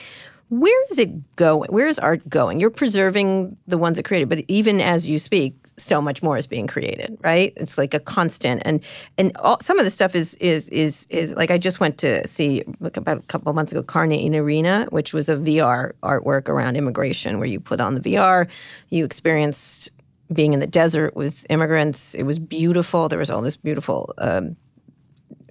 Where 0.52 0.84
is 0.92 1.00
it 1.00 1.38
going? 1.38 1.72
Where 1.72 1.88
is 1.88 1.98
art 1.98 2.28
going? 2.28 2.60
You're 2.60 2.72
preserving 2.72 3.56
the 3.68 3.78
ones 3.78 3.98
it 3.98 4.04
created, 4.04 4.28
but 4.28 4.44
even 4.50 4.82
as 4.82 5.10
you 5.10 5.18
speak, 5.18 5.56
so 5.78 6.02
much 6.02 6.22
more 6.22 6.36
is 6.36 6.46
being 6.46 6.68
created, 6.68 7.18
right? 7.24 7.54
It's 7.56 7.78
like 7.78 7.94
a 7.94 8.02
constant, 8.02 8.62
and 8.66 8.84
and 9.18 9.32
all, 9.38 9.62
some 9.62 9.80
of 9.80 9.86
the 9.86 9.90
stuff 9.90 10.14
is 10.14 10.34
is 10.36 10.68
is 10.68 11.08
is 11.10 11.34
like 11.36 11.52
I 11.52 11.58
just 11.58 11.80
went 11.80 11.98
to 12.00 12.28
see 12.28 12.66
about 12.82 13.20
a 13.20 13.22
couple 13.28 13.54
months 13.54 13.72
ago, 13.72 13.82
Carne 13.82 14.10
y 14.10 14.38
Arena, 14.38 14.88
which 14.90 15.14
was 15.14 15.30
a 15.30 15.38
VR 15.38 15.94
artwork 16.04 16.50
around 16.50 16.76
immigration, 16.76 17.40
where 17.40 17.48
you 17.48 17.62
put 17.62 17.80
on 17.80 17.96
the 17.96 18.02
VR, 18.02 18.50
you 18.90 19.06
experienced 19.06 19.90
being 20.34 20.52
in 20.52 20.60
the 20.60 20.68
desert 20.68 21.16
with 21.16 21.46
immigrants. 21.50 22.14
It 22.14 22.24
was 22.24 22.40
beautiful. 22.40 23.08
There 23.08 23.20
was 23.20 23.30
all 23.30 23.42
this 23.42 23.56
beautiful. 23.56 24.14
Um, 24.18 24.58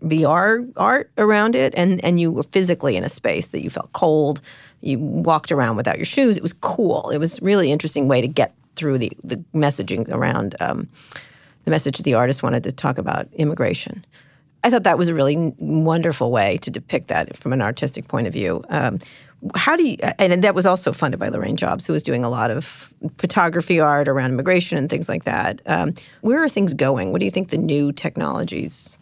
VR 0.02 0.70
art 0.76 1.10
around 1.18 1.54
it, 1.54 1.74
and 1.76 2.02
and 2.04 2.20
you 2.20 2.30
were 2.30 2.42
physically 2.42 2.96
in 2.96 3.04
a 3.04 3.08
space 3.08 3.48
that 3.48 3.62
you 3.62 3.70
felt 3.70 3.92
cold. 3.92 4.40
You 4.80 4.98
walked 4.98 5.52
around 5.52 5.76
without 5.76 5.96
your 5.96 6.04
shoes. 6.04 6.36
It 6.36 6.42
was 6.42 6.52
cool. 6.52 7.10
It 7.10 7.18
was 7.18 7.40
really 7.42 7.70
interesting 7.70 8.08
way 8.08 8.20
to 8.20 8.28
get 8.28 8.54
through 8.76 8.98
the 8.98 9.12
the 9.22 9.36
messaging 9.54 10.08
around 10.08 10.56
um, 10.60 10.88
the 11.64 11.70
message 11.70 11.98
the 11.98 12.14
artist 12.14 12.42
wanted 12.42 12.64
to 12.64 12.72
talk 12.72 12.98
about 12.98 13.28
immigration. 13.34 14.04
I 14.62 14.70
thought 14.70 14.82
that 14.82 14.98
was 14.98 15.08
a 15.08 15.14
really 15.14 15.54
wonderful 15.58 16.30
way 16.30 16.58
to 16.58 16.70
depict 16.70 17.08
that 17.08 17.36
from 17.36 17.52
an 17.52 17.62
artistic 17.62 18.08
point 18.08 18.26
of 18.26 18.32
view. 18.32 18.62
Um, 18.68 18.98
how 19.54 19.74
do 19.74 19.88
you, 19.88 19.96
and 20.18 20.44
that 20.44 20.54
was 20.54 20.66
also 20.66 20.92
funded 20.92 21.18
by 21.18 21.30
Laurene 21.30 21.56
Jobs, 21.56 21.86
who 21.86 21.94
was 21.94 22.02
doing 22.02 22.26
a 22.26 22.28
lot 22.28 22.50
of 22.50 22.92
photography 23.16 23.80
art 23.80 24.06
around 24.06 24.32
immigration 24.32 24.76
and 24.76 24.90
things 24.90 25.08
like 25.08 25.24
that. 25.24 25.62
Um, 25.64 25.94
where 26.20 26.42
are 26.42 26.48
things 26.48 26.74
going? 26.74 27.10
What 27.10 27.20
do 27.20 27.24
you 27.24 27.30
think 27.30 27.48
the 27.48 27.56
new 27.56 27.90
technologies 27.90 28.98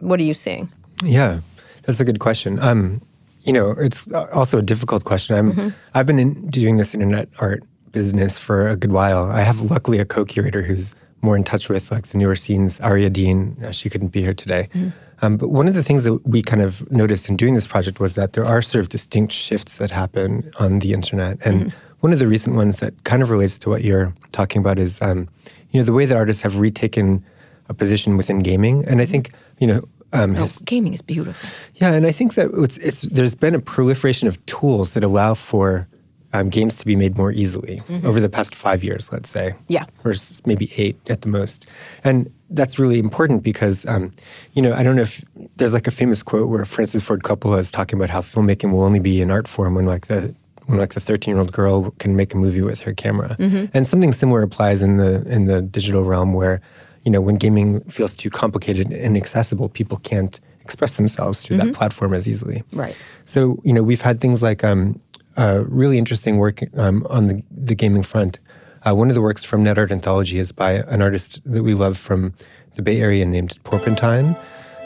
what 0.00 0.18
are 0.18 0.24
you 0.24 0.34
seeing? 0.34 0.70
Yeah, 1.04 1.40
that's 1.84 2.00
a 2.00 2.04
good 2.04 2.18
question. 2.18 2.58
Um, 2.58 3.00
you 3.42 3.52
know, 3.52 3.70
it's 3.72 4.10
also 4.32 4.58
a 4.58 4.62
difficult 4.62 5.04
question. 5.04 5.36
I'm, 5.36 5.52
mm-hmm. 5.52 5.68
I've 5.94 6.06
been 6.06 6.18
in, 6.18 6.48
doing 6.50 6.76
this 6.76 6.94
internet 6.94 7.28
art 7.40 7.64
business 7.92 8.38
for 8.38 8.68
a 8.68 8.76
good 8.76 8.92
while. 8.92 9.24
I 9.24 9.40
have 9.40 9.60
luckily 9.70 9.98
a 9.98 10.04
co-curator 10.04 10.62
who's 10.62 10.94
more 11.22 11.36
in 11.36 11.44
touch 11.44 11.68
with 11.68 11.90
like 11.90 12.08
the 12.08 12.18
newer 12.18 12.36
scenes. 12.36 12.80
Aria 12.80 13.10
Dean, 13.10 13.56
uh, 13.64 13.72
she 13.72 13.90
couldn't 13.90 14.08
be 14.08 14.22
here 14.22 14.34
today. 14.34 14.68
Mm-hmm. 14.74 14.88
Um, 15.22 15.36
but 15.36 15.48
one 15.48 15.68
of 15.68 15.74
the 15.74 15.82
things 15.82 16.04
that 16.04 16.26
we 16.26 16.42
kind 16.42 16.62
of 16.62 16.90
noticed 16.90 17.28
in 17.28 17.36
doing 17.36 17.54
this 17.54 17.66
project 17.66 18.00
was 18.00 18.14
that 18.14 18.32
there 18.32 18.44
are 18.46 18.62
sort 18.62 18.80
of 18.80 18.88
distinct 18.88 19.32
shifts 19.32 19.76
that 19.76 19.90
happen 19.90 20.50
on 20.58 20.78
the 20.78 20.94
internet. 20.94 21.38
And 21.44 21.66
mm-hmm. 21.66 21.78
one 22.00 22.12
of 22.12 22.18
the 22.18 22.26
recent 22.26 22.56
ones 22.56 22.78
that 22.78 23.04
kind 23.04 23.22
of 23.22 23.28
relates 23.28 23.58
to 23.58 23.68
what 23.68 23.84
you're 23.84 24.14
talking 24.32 24.60
about 24.60 24.78
is, 24.78 25.00
um, 25.02 25.28
you 25.70 25.80
know, 25.80 25.84
the 25.84 25.92
way 25.92 26.06
that 26.06 26.16
artists 26.16 26.42
have 26.42 26.56
retaken 26.56 27.22
a 27.68 27.74
position 27.74 28.16
within 28.16 28.38
gaming. 28.38 28.84
And 28.86 29.02
I 29.02 29.06
think 29.06 29.30
you 29.60 29.66
know, 29.66 29.86
um, 30.12 30.34
oh, 30.36 30.48
gaming 30.64 30.92
is 30.92 31.02
beautiful. 31.02 31.48
Yeah, 31.74 31.92
and 31.92 32.06
I 32.06 32.12
think 32.12 32.34
that 32.34 32.50
it's, 32.54 32.76
it's 32.78 33.02
there's 33.02 33.34
been 33.34 33.54
a 33.54 33.60
proliferation 33.60 34.28
of 34.28 34.44
tools 34.46 34.94
that 34.94 35.04
allow 35.04 35.34
for 35.34 35.88
um, 36.32 36.48
games 36.48 36.76
to 36.76 36.86
be 36.86 36.96
made 36.96 37.16
more 37.16 37.32
easily 37.32 37.76
mm-hmm. 37.78 38.06
over 38.06 38.20
the 38.20 38.28
past 38.28 38.54
five 38.54 38.84
years, 38.84 39.12
let's 39.12 39.28
say. 39.28 39.54
Yeah. 39.68 39.86
Or 40.04 40.14
maybe 40.46 40.72
eight 40.76 40.96
at 41.10 41.22
the 41.22 41.28
most. 41.28 41.66
And 42.04 42.32
that's 42.50 42.78
really 42.78 42.98
important 42.98 43.42
because, 43.42 43.86
um, 43.86 44.12
you 44.52 44.62
know, 44.62 44.72
I 44.72 44.82
don't 44.82 44.96
know 44.96 45.02
if 45.02 45.24
there's 45.56 45.74
like 45.74 45.86
a 45.86 45.90
famous 45.90 46.22
quote 46.22 46.48
where 46.48 46.64
Francis 46.64 47.02
Ford 47.02 47.22
Coppola 47.22 47.58
is 47.58 47.70
talking 47.70 47.98
about 47.98 48.10
how 48.10 48.20
filmmaking 48.20 48.72
will 48.72 48.84
only 48.84 49.00
be 49.00 49.20
an 49.22 49.30
art 49.30 49.48
form 49.48 49.74
when 49.74 49.86
like 49.86 50.06
the 50.06 50.34
when 50.66 50.78
like 50.78 50.94
the 50.94 51.00
13 51.00 51.34
year 51.34 51.40
old 51.40 51.52
girl 51.52 51.90
can 51.98 52.14
make 52.14 52.32
a 52.32 52.36
movie 52.36 52.62
with 52.62 52.80
her 52.80 52.94
camera. 52.94 53.36
Mm-hmm. 53.38 53.66
And 53.74 53.86
something 53.86 54.12
similar 54.12 54.42
applies 54.42 54.82
in 54.82 54.98
the 54.98 55.22
in 55.28 55.46
the 55.46 55.62
digital 55.62 56.04
realm 56.04 56.32
where 56.32 56.60
you 57.04 57.10
know, 57.10 57.20
when 57.20 57.36
gaming 57.36 57.80
feels 57.82 58.14
too 58.14 58.30
complicated 58.30 58.88
and 58.88 58.96
inaccessible, 58.96 59.68
people 59.68 59.98
can't 59.98 60.40
express 60.60 60.96
themselves 60.96 61.42
through 61.42 61.56
mm-hmm. 61.56 61.68
that 61.68 61.74
platform 61.74 62.14
as 62.14 62.28
easily. 62.28 62.62
Right. 62.72 62.96
So, 63.24 63.60
you 63.64 63.72
know, 63.72 63.82
we've 63.82 64.00
had 64.00 64.20
things 64.20 64.42
like 64.42 64.62
um, 64.62 65.00
uh, 65.36 65.64
really 65.66 65.98
interesting 65.98 66.36
work 66.36 66.60
um, 66.76 67.06
on 67.08 67.26
the, 67.26 67.42
the 67.50 67.74
gaming 67.74 68.02
front. 68.02 68.38
Uh, 68.82 68.94
one 68.94 69.08
of 69.08 69.14
the 69.14 69.20
works 69.20 69.44
from 69.44 69.64
NetArt 69.64 69.90
Anthology 69.90 70.38
is 70.38 70.52
by 70.52 70.72
an 70.72 71.02
artist 71.02 71.40
that 71.44 71.62
we 71.62 71.74
love 71.74 71.98
from 71.98 72.34
the 72.76 72.82
Bay 72.82 73.00
Area 73.00 73.24
named 73.26 73.58
Porpentine. 73.64 74.36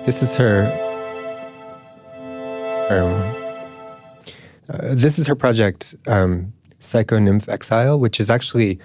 This 0.05 0.23
is 0.23 0.35
her. 0.37 0.67
Um, 2.91 3.45
uh, 4.69 4.95
this 4.95 5.19
is 5.19 5.27
her 5.27 5.35
project, 5.35 5.95
um, 6.07 6.53
Psycho 6.79 7.19
Nymph 7.19 7.49
Exile, 7.49 7.99
which 7.99 8.21
is 8.21 8.31
actually 8.31 8.79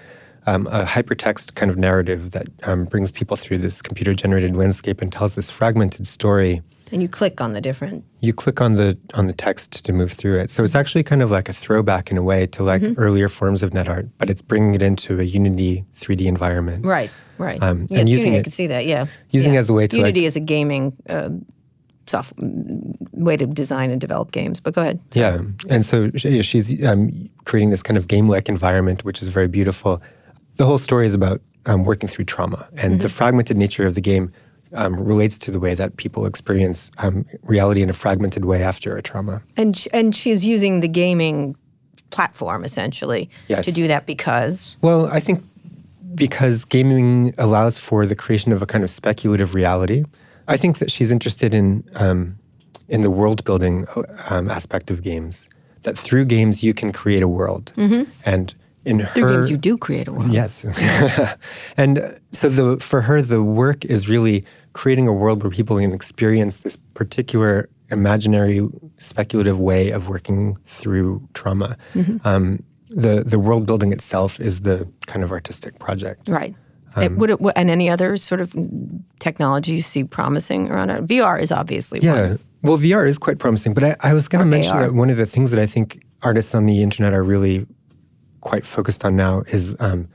um, 0.46 0.66
a 0.68 0.84
hypertext 0.84 1.54
kind 1.54 1.70
of 1.70 1.78
narrative 1.78 2.30
that 2.32 2.48
um, 2.64 2.84
brings 2.84 3.10
people 3.10 3.36
through 3.36 3.58
this 3.58 3.82
computer 3.82 4.14
generated 4.14 4.56
landscape 4.56 5.02
and 5.02 5.12
tells 5.12 5.34
this 5.34 5.50
fragmented 5.50 6.06
story. 6.06 6.62
And 6.92 7.02
you 7.02 7.08
click 7.08 7.40
on 7.40 7.52
the 7.52 7.60
different. 7.60 8.04
You 8.20 8.32
click 8.32 8.60
on 8.60 8.74
the 8.74 8.98
on 9.14 9.26
the 9.26 9.32
text 9.32 9.84
to 9.84 9.92
move 9.92 10.12
through 10.12 10.38
it. 10.38 10.50
So 10.50 10.64
it's 10.64 10.74
actually 10.74 11.04
kind 11.04 11.22
of 11.22 11.30
like 11.30 11.48
a 11.48 11.52
throwback 11.52 12.10
in 12.10 12.18
a 12.18 12.22
way 12.22 12.46
to 12.48 12.64
like 12.64 12.82
mm-hmm. 12.82 13.00
earlier 13.00 13.28
forms 13.28 13.62
of 13.62 13.72
net 13.72 13.88
art, 13.88 14.08
but 14.18 14.28
it's 14.28 14.42
bringing 14.42 14.74
it 14.74 14.82
into 14.82 15.20
a 15.20 15.22
Unity 15.22 15.84
3D 15.94 16.26
environment. 16.26 16.84
Right, 16.84 17.10
right. 17.38 17.62
Um, 17.62 17.86
yes, 17.90 18.00
and 18.00 18.08
using 18.08 18.32
Unity, 18.32 18.36
it, 18.36 18.40
I 18.40 18.42
can 18.42 18.52
see 18.52 18.66
that. 18.66 18.86
Yeah, 18.86 19.06
using 19.30 19.52
yeah. 19.52 19.58
it 19.58 19.60
as 19.60 19.70
a 19.70 19.72
way 19.72 19.86
to 19.86 19.96
Unity 19.96 20.22
like, 20.22 20.26
is 20.26 20.36
a 20.36 20.40
gaming. 20.40 20.96
Uh, 21.08 21.30
soft 22.06 22.32
way 23.12 23.36
to 23.36 23.46
design 23.46 23.92
and 23.92 24.00
develop 24.00 24.32
games. 24.32 24.58
But 24.58 24.74
go 24.74 24.82
ahead. 24.82 24.98
Yeah, 25.12 25.42
and 25.68 25.86
so 25.86 26.10
she's 26.16 26.84
um, 26.84 27.30
creating 27.44 27.70
this 27.70 27.84
kind 27.84 27.96
of 27.96 28.08
game-like 28.08 28.48
environment, 28.48 29.04
which 29.04 29.22
is 29.22 29.28
very 29.28 29.46
beautiful 29.46 30.02
the 30.60 30.66
whole 30.66 30.76
story 30.76 31.06
is 31.06 31.14
about 31.14 31.40
um, 31.64 31.84
working 31.84 32.06
through 32.06 32.26
trauma, 32.26 32.68
and 32.72 32.92
mm-hmm. 32.92 33.02
the 33.02 33.08
fragmented 33.08 33.56
nature 33.56 33.86
of 33.86 33.94
the 33.94 34.00
game 34.02 34.30
um, 34.74 34.94
relates 34.94 35.38
to 35.38 35.50
the 35.50 35.58
way 35.58 35.74
that 35.74 35.96
people 35.96 36.26
experience 36.26 36.90
um, 36.98 37.24
reality 37.44 37.80
in 37.80 37.88
a 37.88 37.94
fragmented 37.94 38.44
way 38.44 38.62
after 38.62 38.94
a 38.94 39.00
trauma. 39.00 39.42
And 39.56 39.74
sh- 39.74 39.88
and 39.94 40.14
she's 40.14 40.44
using 40.44 40.80
the 40.80 40.86
gaming 40.88 41.56
platform 42.10 42.62
essentially 42.62 43.30
yes. 43.48 43.64
to 43.64 43.72
do 43.72 43.88
that 43.88 44.04
because. 44.04 44.76
Well, 44.82 45.06
I 45.06 45.18
think 45.18 45.42
because 46.14 46.66
gaming 46.66 47.32
allows 47.38 47.78
for 47.78 48.04
the 48.04 48.14
creation 48.14 48.52
of 48.52 48.60
a 48.60 48.66
kind 48.66 48.84
of 48.84 48.90
speculative 48.90 49.54
reality. 49.54 50.04
I 50.46 50.58
think 50.58 50.78
that 50.78 50.90
she's 50.90 51.10
interested 51.10 51.54
in 51.54 51.88
um, 51.94 52.38
in 52.88 53.00
the 53.00 53.10
world 53.10 53.44
building 53.44 53.86
um, 54.28 54.50
aspect 54.50 54.90
of 54.90 55.02
games. 55.02 55.48
That 55.84 55.96
through 55.96 56.26
games 56.26 56.62
you 56.62 56.74
can 56.74 56.92
create 56.92 57.22
a 57.22 57.28
world, 57.28 57.72
mm-hmm. 57.76 58.10
and 58.26 58.54
in 58.84 59.06
Through 59.06 59.22
her 59.22 59.32
games 59.34 59.50
you 59.50 59.56
do 59.56 59.76
create 59.76 60.08
a 60.08 60.12
world. 60.12 60.32
Yes. 60.32 60.64
and 61.76 62.20
so 62.32 62.48
the 62.48 62.78
for 62.78 63.02
her 63.02 63.20
the 63.20 63.42
work 63.42 63.84
is 63.84 64.08
really 64.08 64.44
creating 64.72 65.08
a 65.08 65.12
world 65.12 65.42
where 65.42 65.50
people 65.50 65.78
can 65.78 65.92
experience 65.92 66.58
this 66.58 66.76
particular 66.94 67.68
imaginary 67.90 68.66
speculative 68.98 69.58
way 69.58 69.90
of 69.90 70.08
working 70.08 70.56
through 70.66 71.26
trauma. 71.34 71.76
Mm-hmm. 71.94 72.26
Um, 72.26 72.62
the 72.88 73.22
the 73.24 73.38
world 73.38 73.66
building 73.66 73.92
itself 73.92 74.40
is 74.40 74.62
the 74.62 74.88
kind 75.06 75.22
of 75.22 75.32
artistic 75.32 75.78
project. 75.78 76.28
Right. 76.28 76.54
Um, 76.96 77.04
it, 77.04 77.12
would 77.18 77.30
it, 77.30 77.38
and 77.54 77.70
any 77.70 77.88
other 77.88 78.16
sort 78.16 78.40
of 78.40 78.54
technology 79.20 79.72
you 79.72 79.82
see 79.82 80.02
promising 80.02 80.70
around 80.70 80.90
it? 80.90 81.06
VR 81.06 81.40
is 81.40 81.52
obviously 81.52 82.00
yeah. 82.00 82.30
One. 82.30 82.38
Well, 82.62 82.78
VR 82.78 83.06
is 83.06 83.16
quite 83.16 83.38
promising, 83.38 83.74
but 83.74 83.84
I, 83.84 83.96
I 84.00 84.12
was 84.12 84.28
going 84.28 84.44
to 84.44 84.50
mention 84.50 84.74
AR. 84.74 84.80
that 84.82 84.94
one 84.94 85.08
of 85.08 85.16
the 85.16 85.24
things 85.24 85.50
that 85.52 85.60
I 85.60 85.66
think 85.66 86.04
artists 86.22 86.54
on 86.54 86.66
the 86.66 86.82
internet 86.82 87.14
are 87.14 87.22
really 87.22 87.66
quite 88.40 88.64
focused 88.66 89.04
on 89.04 89.16
now 89.16 89.42
is 89.48 89.76
um, 89.80 90.08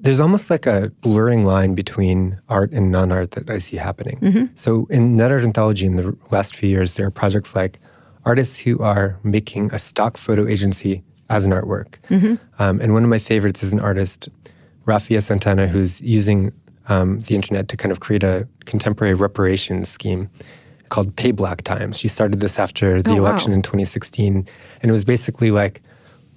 there's 0.00 0.20
almost 0.20 0.50
like 0.50 0.66
a 0.66 0.90
blurring 1.00 1.44
line 1.44 1.74
between 1.74 2.40
art 2.48 2.72
and 2.72 2.90
non-art 2.90 3.32
that 3.32 3.50
I 3.50 3.58
see 3.58 3.76
happening. 3.76 4.18
Mm-hmm. 4.20 4.44
So 4.54 4.86
in 4.90 5.16
Net 5.16 5.30
Art 5.30 5.42
Anthology 5.42 5.86
in 5.86 5.96
the 5.96 6.16
last 6.30 6.56
few 6.56 6.68
years, 6.68 6.94
there 6.94 7.06
are 7.06 7.10
projects 7.10 7.54
like 7.54 7.78
artists 8.24 8.58
who 8.58 8.78
are 8.80 9.18
making 9.22 9.72
a 9.72 9.78
stock 9.78 10.16
photo 10.16 10.46
agency 10.46 11.02
as 11.28 11.44
an 11.44 11.52
artwork. 11.52 11.98
Mm-hmm. 12.08 12.34
Um, 12.62 12.80
and 12.80 12.92
one 12.92 13.04
of 13.04 13.10
my 13.10 13.18
favorites 13.18 13.62
is 13.62 13.72
an 13.72 13.80
artist, 13.80 14.28
Rafia 14.86 15.22
Santana, 15.22 15.68
who's 15.68 16.00
using 16.00 16.52
um, 16.88 17.20
the 17.20 17.34
internet 17.34 17.68
to 17.68 17.76
kind 17.76 17.92
of 17.92 18.00
create 18.00 18.24
a 18.24 18.48
contemporary 18.64 19.14
reparations 19.14 19.88
scheme 19.88 20.28
called 20.88 21.14
Pay 21.14 21.30
Black 21.30 21.62
Times. 21.62 21.98
She 21.98 22.08
started 22.08 22.40
this 22.40 22.58
after 22.58 23.00
the 23.00 23.12
oh, 23.12 23.16
election 23.16 23.52
wow. 23.52 23.56
in 23.56 23.62
2016. 23.62 24.46
And 24.82 24.88
it 24.88 24.92
was 24.92 25.04
basically 25.04 25.50
like 25.50 25.82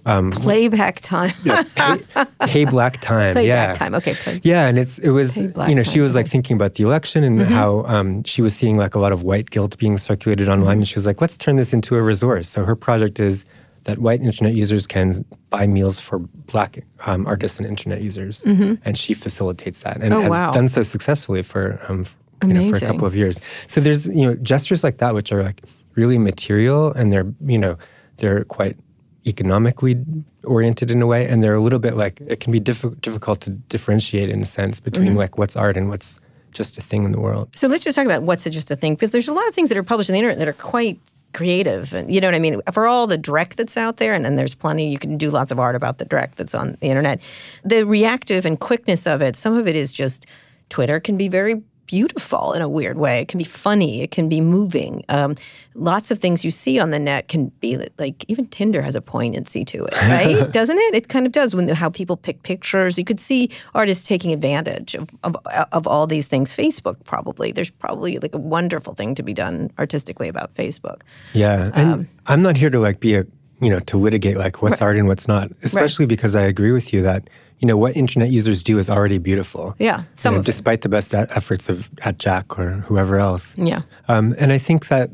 um, 0.05 0.31
playback 0.31 0.99
time. 0.99 1.31
yeah, 1.43 1.63
pay, 1.75 2.25
pay, 2.41 2.65
black 2.65 2.99
time. 3.01 3.33
Playback 3.33 3.69
yeah. 3.69 3.73
time. 3.73 3.95
Okay. 3.95 4.13
Play. 4.13 4.41
Yeah, 4.43 4.67
and 4.67 4.77
it's 4.77 4.99
it 4.99 5.11
was 5.11 5.37
you 5.37 5.75
know 5.75 5.83
she 5.83 5.99
was 5.99 6.15
like 6.15 6.27
thinking 6.27 6.55
about 6.55 6.75
the 6.75 6.83
election 6.83 7.23
and 7.23 7.39
mm-hmm. 7.39 7.53
how 7.53 7.83
um, 7.85 8.23
she 8.23 8.41
was 8.41 8.55
seeing 8.55 8.77
like 8.77 8.95
a 8.95 8.99
lot 8.99 9.11
of 9.11 9.23
white 9.23 9.49
guilt 9.49 9.77
being 9.77 9.97
circulated 9.97 10.49
online, 10.49 10.63
mm-hmm. 10.63 10.71
and 10.79 10.87
she 10.87 10.95
was 10.95 11.05
like, 11.05 11.21
let's 11.21 11.37
turn 11.37 11.55
this 11.55 11.73
into 11.73 11.95
a 11.95 12.01
resource. 12.01 12.49
So 12.49 12.65
her 12.65 12.75
project 12.75 13.19
is 13.19 13.45
that 13.85 13.99
white 13.99 14.21
internet 14.21 14.53
users 14.53 14.87
can 14.87 15.25
buy 15.49 15.67
meals 15.67 15.99
for 15.99 16.19
black 16.19 16.83
um, 17.05 17.25
artists 17.27 17.59
and 17.59 17.67
internet 17.67 18.01
users, 18.01 18.43
mm-hmm. 18.43 18.75
and 18.85 18.97
she 18.97 19.13
facilitates 19.13 19.81
that 19.81 20.01
and 20.01 20.13
oh, 20.13 20.21
has 20.21 20.29
wow. 20.29 20.51
done 20.51 20.67
so 20.67 20.83
successfully 20.83 21.43
for 21.43 21.79
um, 21.87 22.05
you 22.43 22.53
know, 22.53 22.69
for 22.69 22.77
a 22.77 22.87
couple 22.87 23.07
of 23.07 23.15
years. 23.15 23.39
So 23.67 23.79
there's 23.79 24.05
you 24.05 24.25
know 24.25 24.35
gestures 24.35 24.83
like 24.83 24.97
that 24.97 25.13
which 25.13 25.31
are 25.31 25.43
like 25.43 25.61
really 25.95 26.17
material 26.17 26.91
and 26.91 27.13
they're 27.13 27.31
you 27.45 27.57
know 27.57 27.77
they're 28.17 28.43
quite 28.45 28.77
economically 29.25 30.03
oriented 30.43 30.91
in 30.91 31.01
a 31.01 31.07
way 31.07 31.27
and 31.27 31.41
they're 31.43 31.55
a 31.55 31.61
little 31.61 31.79
bit 31.79 31.95
like 31.95 32.19
it 32.27 32.39
can 32.39 32.51
be 32.51 32.59
diff- 32.59 32.99
difficult 33.01 33.41
to 33.41 33.49
differentiate 33.49 34.29
in 34.29 34.41
a 34.41 34.45
sense 34.45 34.79
between 34.79 35.09
mm-hmm. 35.09 35.17
like 35.17 35.37
what's 35.37 35.55
art 35.55 35.77
and 35.77 35.89
what's 35.89 36.19
just 36.51 36.77
a 36.77 36.81
thing 36.81 37.05
in 37.05 37.11
the 37.11 37.19
world 37.19 37.49
so 37.55 37.67
let's 37.67 37.83
just 37.83 37.95
talk 37.95 38.05
about 38.05 38.23
what's 38.23 38.43
just 38.43 38.69
a 38.69 38.75
thing 38.75 38.93
because 38.93 39.11
there's 39.11 39.27
a 39.27 39.33
lot 39.33 39.47
of 39.47 39.55
things 39.55 39.69
that 39.69 39.77
are 39.77 39.83
published 39.83 40.09
on 40.09 40.13
the 40.13 40.19
internet 40.19 40.37
that 40.37 40.47
are 40.47 40.53
quite 40.53 40.99
creative. 41.33 41.93
And 41.93 42.13
you 42.13 42.21
know 42.21 42.27
what 42.27 42.35
I 42.35 42.39
mean? 42.39 42.61
For 42.71 42.87
all 42.87 43.07
the 43.07 43.17
dreck 43.17 43.55
that's 43.55 43.75
out 43.75 43.97
there, 43.97 44.13
and, 44.13 44.25
and 44.25 44.37
there's 44.37 44.55
plenty, 44.55 44.87
you 44.89 44.99
can 44.99 45.17
do 45.17 45.29
lots 45.29 45.51
of 45.51 45.59
art 45.59 45.75
about 45.75 45.97
the 45.97 46.05
dreck 46.05 46.35
that's 46.35 46.55
on 46.55 46.77
the 46.79 46.87
internet. 46.87 47.21
The 47.63 47.85
reactive 47.85 48.45
and 48.45 48.59
quickness 48.59 49.05
of 49.05 49.21
it, 49.21 49.35
some 49.35 49.53
of 49.53 49.67
it 49.67 49.75
is 49.75 49.91
just 49.91 50.25
Twitter 50.69 50.99
can 50.99 51.17
be 51.17 51.27
very 51.27 51.61
beautiful 51.85 52.53
in 52.53 52.61
a 52.61 52.69
weird 52.69 52.97
way. 52.97 53.19
It 53.19 53.27
can 53.27 53.37
be 53.37 53.43
funny. 53.43 54.01
It 54.01 54.11
can 54.11 54.29
be 54.29 54.41
moving. 54.41 55.03
Um, 55.09 55.35
lots 55.75 56.11
of 56.11 56.19
things 56.19 56.43
you 56.43 56.51
see 56.51 56.79
on 56.79 56.91
the 56.91 56.99
net 56.99 57.27
can 57.27 57.47
be 57.59 57.77
like 57.97 58.25
even 58.27 58.47
Tinder 58.47 58.81
has 58.81 58.95
a 58.95 59.01
poignancy 59.01 59.65
to 59.65 59.85
it, 59.85 60.01
right? 60.03 60.51
Doesn't 60.51 60.77
it? 60.77 60.95
It 60.95 61.09
kind 61.09 61.25
of 61.25 61.31
does 61.31 61.55
when 61.55 61.67
how 61.67 61.89
people 61.89 62.17
pick 62.17 62.43
pictures. 62.43 62.97
You 62.97 63.05
could 63.05 63.19
see 63.19 63.49
artists 63.73 64.07
taking 64.07 64.31
advantage 64.31 64.95
of, 64.95 65.09
of 65.23 65.35
of 65.71 65.87
all 65.87 66.07
these 66.07 66.27
things. 66.27 66.51
Facebook 66.51 66.97
probably 67.03 67.51
there's 67.51 67.71
probably 67.71 68.17
like 68.19 68.35
a 68.35 68.39
wonderful 68.39 68.93
thing 68.93 69.15
to 69.15 69.23
be 69.23 69.33
done 69.33 69.71
artistically 69.79 70.27
about 70.27 70.53
Facebook. 70.53 71.01
Yeah, 71.33 71.71
and 71.75 71.91
um, 71.91 72.07
I'm 72.27 72.41
not 72.41 72.57
here 72.57 72.69
to 72.69 72.79
like 72.79 72.99
be 72.99 73.15
a 73.15 73.25
you 73.63 73.69
know 73.69 73.79
to 73.81 73.97
litigate 73.97 74.37
like 74.37 74.61
what's 74.61 74.81
right. 74.81 74.87
art 74.87 74.97
and 74.97 75.07
what's 75.07 75.27
not, 75.27 75.51
especially 75.63 76.05
right. 76.05 76.09
because 76.09 76.35
I 76.35 76.41
agree 76.43 76.71
with 76.71 76.93
you 76.93 77.01
that 77.01 77.29
you 77.59 77.67
know 77.67 77.77
what 77.77 77.95
internet 77.95 78.29
users 78.29 78.61
do 78.61 78.77
is 78.77 78.89
already 78.89 79.17
beautiful. 79.17 79.75
Yeah, 79.79 80.03
some 80.15 80.33
you 80.33 80.39
know, 80.39 80.43
despite 80.43 80.81
the 80.81 80.89
best 80.89 81.13
efforts 81.13 81.69
of 81.69 81.89
at 82.01 82.17
Jack 82.17 82.59
or 82.59 82.71
whoever 82.87 83.19
else. 83.19 83.57
Yeah, 83.57 83.81
um, 84.07 84.35
and 84.39 84.51
I 84.51 84.57
think 84.57 84.87
that 84.87 85.09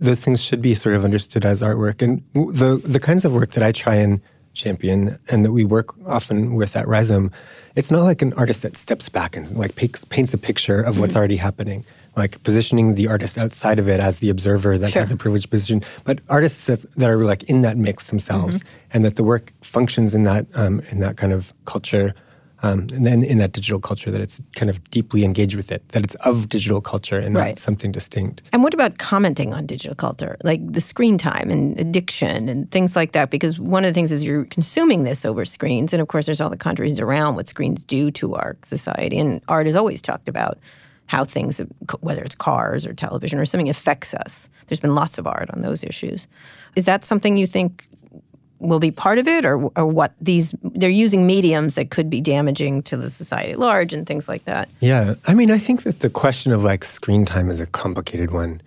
those 0.00 0.20
things 0.20 0.42
should 0.42 0.60
be 0.60 0.74
sort 0.74 0.94
of 0.94 1.04
understood 1.04 1.44
as 1.44 1.62
artwork. 1.62 2.02
And 2.02 2.22
the 2.34 2.80
the 2.84 3.00
kinds 3.00 3.24
of 3.24 3.32
work 3.32 3.52
that 3.52 3.62
I 3.62 3.72
try 3.72 3.96
and 3.96 4.20
champion 4.52 5.18
and 5.30 5.44
that 5.44 5.52
we 5.52 5.64
work 5.64 5.94
often 6.06 6.54
with 6.54 6.76
at 6.76 6.88
Rhizome, 6.88 7.30
it's 7.76 7.90
not 7.90 8.02
like 8.02 8.22
an 8.22 8.32
artist 8.34 8.62
that 8.62 8.76
steps 8.76 9.08
back 9.08 9.36
and 9.36 9.56
like 9.56 9.76
paints, 9.76 10.04
paints 10.06 10.34
a 10.34 10.38
picture 10.38 10.82
of 10.82 10.98
what's 10.98 11.10
mm-hmm. 11.10 11.18
already 11.18 11.36
happening 11.36 11.84
like 12.16 12.42
positioning 12.42 12.94
the 12.94 13.06
artist 13.06 13.36
outside 13.36 13.78
of 13.78 13.88
it 13.88 14.00
as 14.00 14.18
the 14.18 14.30
observer 14.30 14.78
that 14.78 14.90
sure. 14.90 15.02
has 15.02 15.12
a 15.12 15.16
privileged 15.16 15.50
position, 15.50 15.82
but 16.04 16.20
artists 16.28 16.64
that, 16.64 16.80
that 16.96 17.10
are 17.10 17.24
like 17.24 17.42
in 17.44 17.60
that 17.60 17.76
mix 17.76 18.06
themselves, 18.06 18.58
mm-hmm. 18.58 18.68
and 18.92 19.04
that 19.04 19.16
the 19.16 19.24
work 19.24 19.52
functions 19.60 20.14
in 20.14 20.22
that 20.24 20.46
um, 20.54 20.80
in 20.90 21.00
that 21.00 21.18
kind 21.18 21.32
of 21.32 21.52
culture, 21.66 22.14
um, 22.62 22.86
and 22.94 23.04
then 23.04 23.22
in 23.22 23.36
that 23.36 23.52
digital 23.52 23.78
culture 23.78 24.10
that 24.10 24.22
it's 24.22 24.40
kind 24.54 24.70
of 24.70 24.82
deeply 24.90 25.24
engaged 25.24 25.54
with 25.54 25.70
it, 25.70 25.86
that 25.90 26.04
it's 26.04 26.14
of 26.16 26.48
digital 26.48 26.80
culture 26.80 27.18
and 27.18 27.34
right. 27.34 27.48
not 27.48 27.58
something 27.58 27.92
distinct. 27.92 28.42
And 28.50 28.62
what 28.62 28.72
about 28.72 28.96
commenting 28.96 29.52
on 29.52 29.66
digital 29.66 29.94
culture, 29.94 30.38
like 30.42 30.60
the 30.72 30.80
screen 30.80 31.18
time 31.18 31.50
and 31.50 31.78
addiction 31.78 32.48
and 32.48 32.70
things 32.70 32.96
like 32.96 33.12
that? 33.12 33.28
Because 33.28 33.60
one 33.60 33.84
of 33.84 33.90
the 33.90 33.94
things 33.94 34.10
is 34.10 34.24
you're 34.24 34.46
consuming 34.46 35.04
this 35.04 35.26
over 35.26 35.44
screens, 35.44 35.92
and 35.92 36.00
of 36.00 36.08
course 36.08 36.24
there's 36.24 36.40
all 36.40 36.50
the 36.50 36.56
countries 36.56 36.98
around 36.98 37.34
what 37.34 37.46
screens 37.46 37.82
do 37.82 38.10
to 38.12 38.34
our 38.36 38.56
society, 38.62 39.18
and 39.18 39.42
art 39.48 39.66
is 39.66 39.76
always 39.76 40.00
talked 40.00 40.28
about 40.28 40.58
how 41.06 41.24
things, 41.24 41.60
whether 42.00 42.22
it's 42.22 42.34
cars 42.34 42.86
or 42.86 42.92
television 42.92 43.38
or 43.38 43.44
something, 43.44 43.68
affects 43.68 44.14
us. 44.14 44.48
There's 44.66 44.80
been 44.80 44.94
lots 44.94 45.18
of 45.18 45.26
art 45.26 45.50
on 45.50 45.62
those 45.62 45.84
issues. 45.84 46.26
Is 46.74 46.84
that 46.84 47.04
something 47.04 47.36
you 47.36 47.46
think 47.46 47.88
will 48.58 48.80
be 48.80 48.90
part 48.90 49.18
of 49.18 49.28
it, 49.28 49.44
or, 49.44 49.70
or 49.76 49.86
what 49.86 50.14
these 50.20 50.54
they're 50.62 50.88
using 50.88 51.26
mediums 51.26 51.74
that 51.74 51.90
could 51.90 52.08
be 52.08 52.20
damaging 52.20 52.82
to 52.84 52.96
the 52.96 53.10
society 53.10 53.52
at 53.52 53.58
large 53.58 53.92
and 53.92 54.06
things 54.06 54.28
like 54.28 54.44
that? 54.44 54.68
Yeah, 54.80 55.14
I 55.26 55.34
mean, 55.34 55.50
I 55.50 55.58
think 55.58 55.82
that 55.82 56.00
the 56.00 56.10
question 56.10 56.52
of 56.52 56.64
like 56.64 56.84
screen 56.84 57.24
time 57.24 57.50
is 57.50 57.60
a 57.60 57.66
complicated 57.66 58.32
one. 58.32 58.60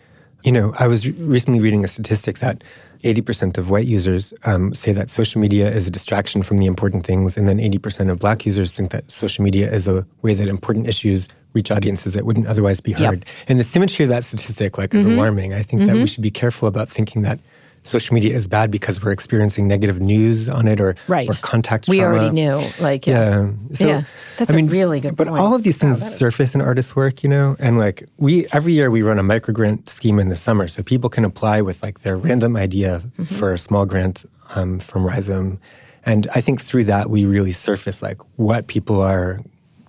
You 0.44 0.52
know, 0.52 0.74
I 0.80 0.88
was 0.88 1.10
recently 1.10 1.60
reading 1.60 1.84
a 1.84 1.88
statistic 1.88 2.40
that 2.40 2.64
80% 3.04 3.58
of 3.58 3.70
white 3.70 3.88
users 3.88 4.34
um, 4.44 4.74
say 4.74 4.92
that 4.94 5.10
social 5.10 5.40
media 5.42 5.70
is 5.70 5.88
a 5.88 5.92
distraction 5.92 6.42
from 6.44 6.58
the 6.58 6.66
important 6.66 7.06
things, 7.06 7.38
and 7.38 7.48
then 7.48 7.58
80% 7.58 8.12
of 8.12 8.20
black 8.20 8.46
users 8.46 8.74
think 8.74 8.92
that 8.92 9.10
social 9.12 9.44
media 9.44 9.72
is 9.72 9.88
a 9.88 10.06
way 10.22 10.34
that 10.34 10.48
important 10.48 10.88
issues 10.88 11.28
reach 11.54 11.72
audiences 11.72 12.14
that 12.14 12.26
wouldn't 12.26 12.48
otherwise 12.48 12.80
be 12.80 12.92
heard. 12.92 13.20
Yep. 13.20 13.28
And 13.48 13.60
the 13.60 13.64
symmetry 13.64 14.04
of 14.04 14.10
that 14.10 14.24
statistic, 14.24 14.78
like, 14.78 14.94
is 14.94 15.06
mm-hmm. 15.06 15.18
alarming. 15.18 15.54
I 15.54 15.64
think 15.64 15.82
mm-hmm. 15.82 15.94
that 15.94 16.00
we 16.00 16.08
should 16.08 16.24
be 16.24 16.32
careful 16.32 16.68
about 16.68 16.90
thinking 16.90 17.24
that 17.24 17.40
social 17.84 18.14
media 18.14 18.34
is 18.34 18.48
bad 18.48 18.72
because 18.72 19.02
we're 19.02 19.12
experiencing 19.12 19.68
negative 19.68 20.00
news 20.00 20.50
on 20.50 20.68
it 20.68 20.80
or 20.80 20.96
right. 21.08 21.30
or 21.30 21.34
contact 21.42 21.88
we 21.88 21.98
trauma. 21.98 22.18
already 22.18 22.36
knew 22.36 22.62
like 22.80 23.08
yeah, 23.08 23.42
yeah. 23.42 23.52
So, 23.74 23.88
yeah. 23.88 24.04
that's 24.38 24.52
I 24.52 24.56
mean, 24.56 24.68
a 24.68 24.72
really 24.72 25.00
good 25.00 25.16
but 25.16 25.28
point. 25.28 25.40
all 25.40 25.56
of 25.56 25.64
these 25.64 25.78
things 25.78 26.02
wow, 26.02 26.08
surface 26.08 26.54
in 26.54 26.62
artist 26.62 26.96
work 26.96 27.24
you 27.24 27.30
know 27.30 27.56
and 27.60 27.78
like 27.78 28.04
we 28.18 28.48
every 28.52 28.74
year 28.74 28.92
we 28.92 29.02
run 29.02 29.18
a 29.18 29.24
micro 29.24 29.54
grant 29.54 29.90
scheme 29.90 30.20
in 30.20 30.30
the 30.30 30.36
summer 30.36 30.68
so 30.68 30.84
people 30.84 31.10
can 31.10 31.26
apply 31.26 31.62
with 31.62 31.82
like 31.82 32.02
their 32.02 32.18
random 32.18 32.56
idea 32.56 33.00
mm-hmm. 33.00 33.24
for 33.24 33.54
a 33.54 33.58
small 33.58 33.86
grant 33.86 34.26
um, 34.56 34.80
from 34.80 35.06
Rhizome 35.06 35.60
and 36.06 36.28
I 36.36 36.42
think 36.42 36.62
through 36.62 36.86
that 36.86 37.10
we 37.10 37.26
really 37.26 37.52
surface 37.52 38.02
like 38.02 38.22
what 38.36 38.68
people 38.68 39.02
are 39.02 39.40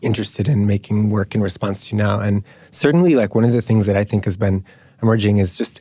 interested 0.02 0.48
in 0.48 0.66
making 0.66 1.10
work 1.10 1.34
in 1.34 1.42
response 1.42 1.88
to 1.88 1.96
now. 1.96 2.20
And 2.20 2.44
certainly, 2.70 3.14
like 3.14 3.34
one 3.34 3.44
of 3.44 3.52
the 3.52 3.62
things 3.62 3.86
that 3.86 3.96
I 3.96 4.04
think 4.04 4.24
has 4.24 4.36
been 4.36 4.64
emerging 5.02 5.38
is 5.38 5.56
just, 5.56 5.80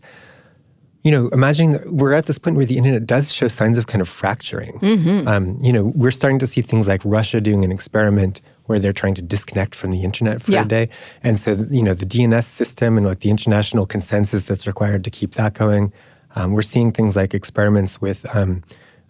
you 1.04 1.12
know, 1.12 1.30
imagining 1.30 1.74
that 1.74 1.94
we're 1.94 2.14
at 2.14 2.26
this 2.26 2.38
point 2.38 2.56
where 2.56 2.66
the 2.66 2.78
internet 2.78 3.06
does 3.06 3.32
show 3.32 3.48
signs 3.48 3.78
of 3.78 3.88
kind 3.88 4.02
of 4.02 4.10
fracturing. 4.10 4.80
Mm-hmm. 4.80 5.28
Um, 5.28 5.58
you 5.62 5.72
know, 5.72 5.86
we're 5.96 6.12
starting 6.12 6.40
to 6.40 6.48
see 6.48 6.62
things 6.62 6.88
like 6.88 7.02
Russia 7.06 7.42
doing 7.42 7.64
an 7.64 7.72
experiment 7.72 8.42
where 8.66 8.78
they're 8.78 8.94
trying 8.94 9.16
to 9.16 9.22
disconnect 9.24 9.74
from 9.74 9.90
the 9.90 10.04
internet 10.04 10.42
for 10.44 10.52
yeah. 10.52 10.62
a 10.62 10.66
day. 10.66 10.90
And 11.24 11.40
so, 11.40 11.66
you 11.72 11.82
know, 11.82 11.96
the 11.96 12.06
DNS 12.06 12.44
system 12.44 12.98
and 12.98 13.06
like 13.06 13.22
the 13.22 13.32
international 13.32 13.88
consensus 13.88 14.44
that's 14.44 14.68
required 14.68 15.04
to 15.06 15.10
keep 15.10 15.34
that 15.34 15.56
going. 15.56 15.92
Um, 16.36 16.54
we're 16.54 16.62
seeing 16.62 16.92
things 16.92 17.16
like 17.16 17.34
experiments 17.34 18.00
with 18.00 18.28
um, 18.36 18.62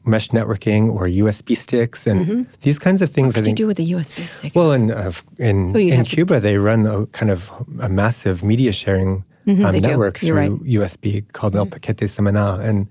mesh 0.06 0.30
networking 0.30 0.92
or 0.94 1.08
USB 1.08 1.56
sticks 1.56 2.08
and 2.08 2.26
mm-hmm. 2.26 2.44
these 2.62 2.80
kinds 2.80 3.02
of 3.02 3.10
things. 3.10 3.36
What 3.36 3.44
could 3.44 3.48
you 3.48 3.56
do 3.56 3.68
with 3.68 3.80
a 3.80 3.84
USB 3.84 4.28
stick? 4.28 4.56
Well, 4.56 4.72
in 4.72 4.92
uh, 4.92 5.12
in, 5.38 5.76
oh, 5.76 5.80
in 5.80 6.04
Cuba, 6.04 6.36
to... 6.36 6.40
they 6.40 6.58
run 6.58 6.86
a 6.86 7.06
kind 7.08 7.32
of 7.32 7.50
a 7.82 7.90
massive 7.90 8.44
media 8.44 8.72
sharing 8.72 9.24
mm-hmm, 9.46 9.66
um, 9.66 9.80
network 9.80 10.20
through 10.20 10.36
right. 10.36 10.52
USB 10.52 11.32
called 11.34 11.54
mm-hmm. 11.54 11.60
El 11.60 11.66
Paquete 11.68 12.08
Semanal, 12.08 12.60
and 12.60 12.88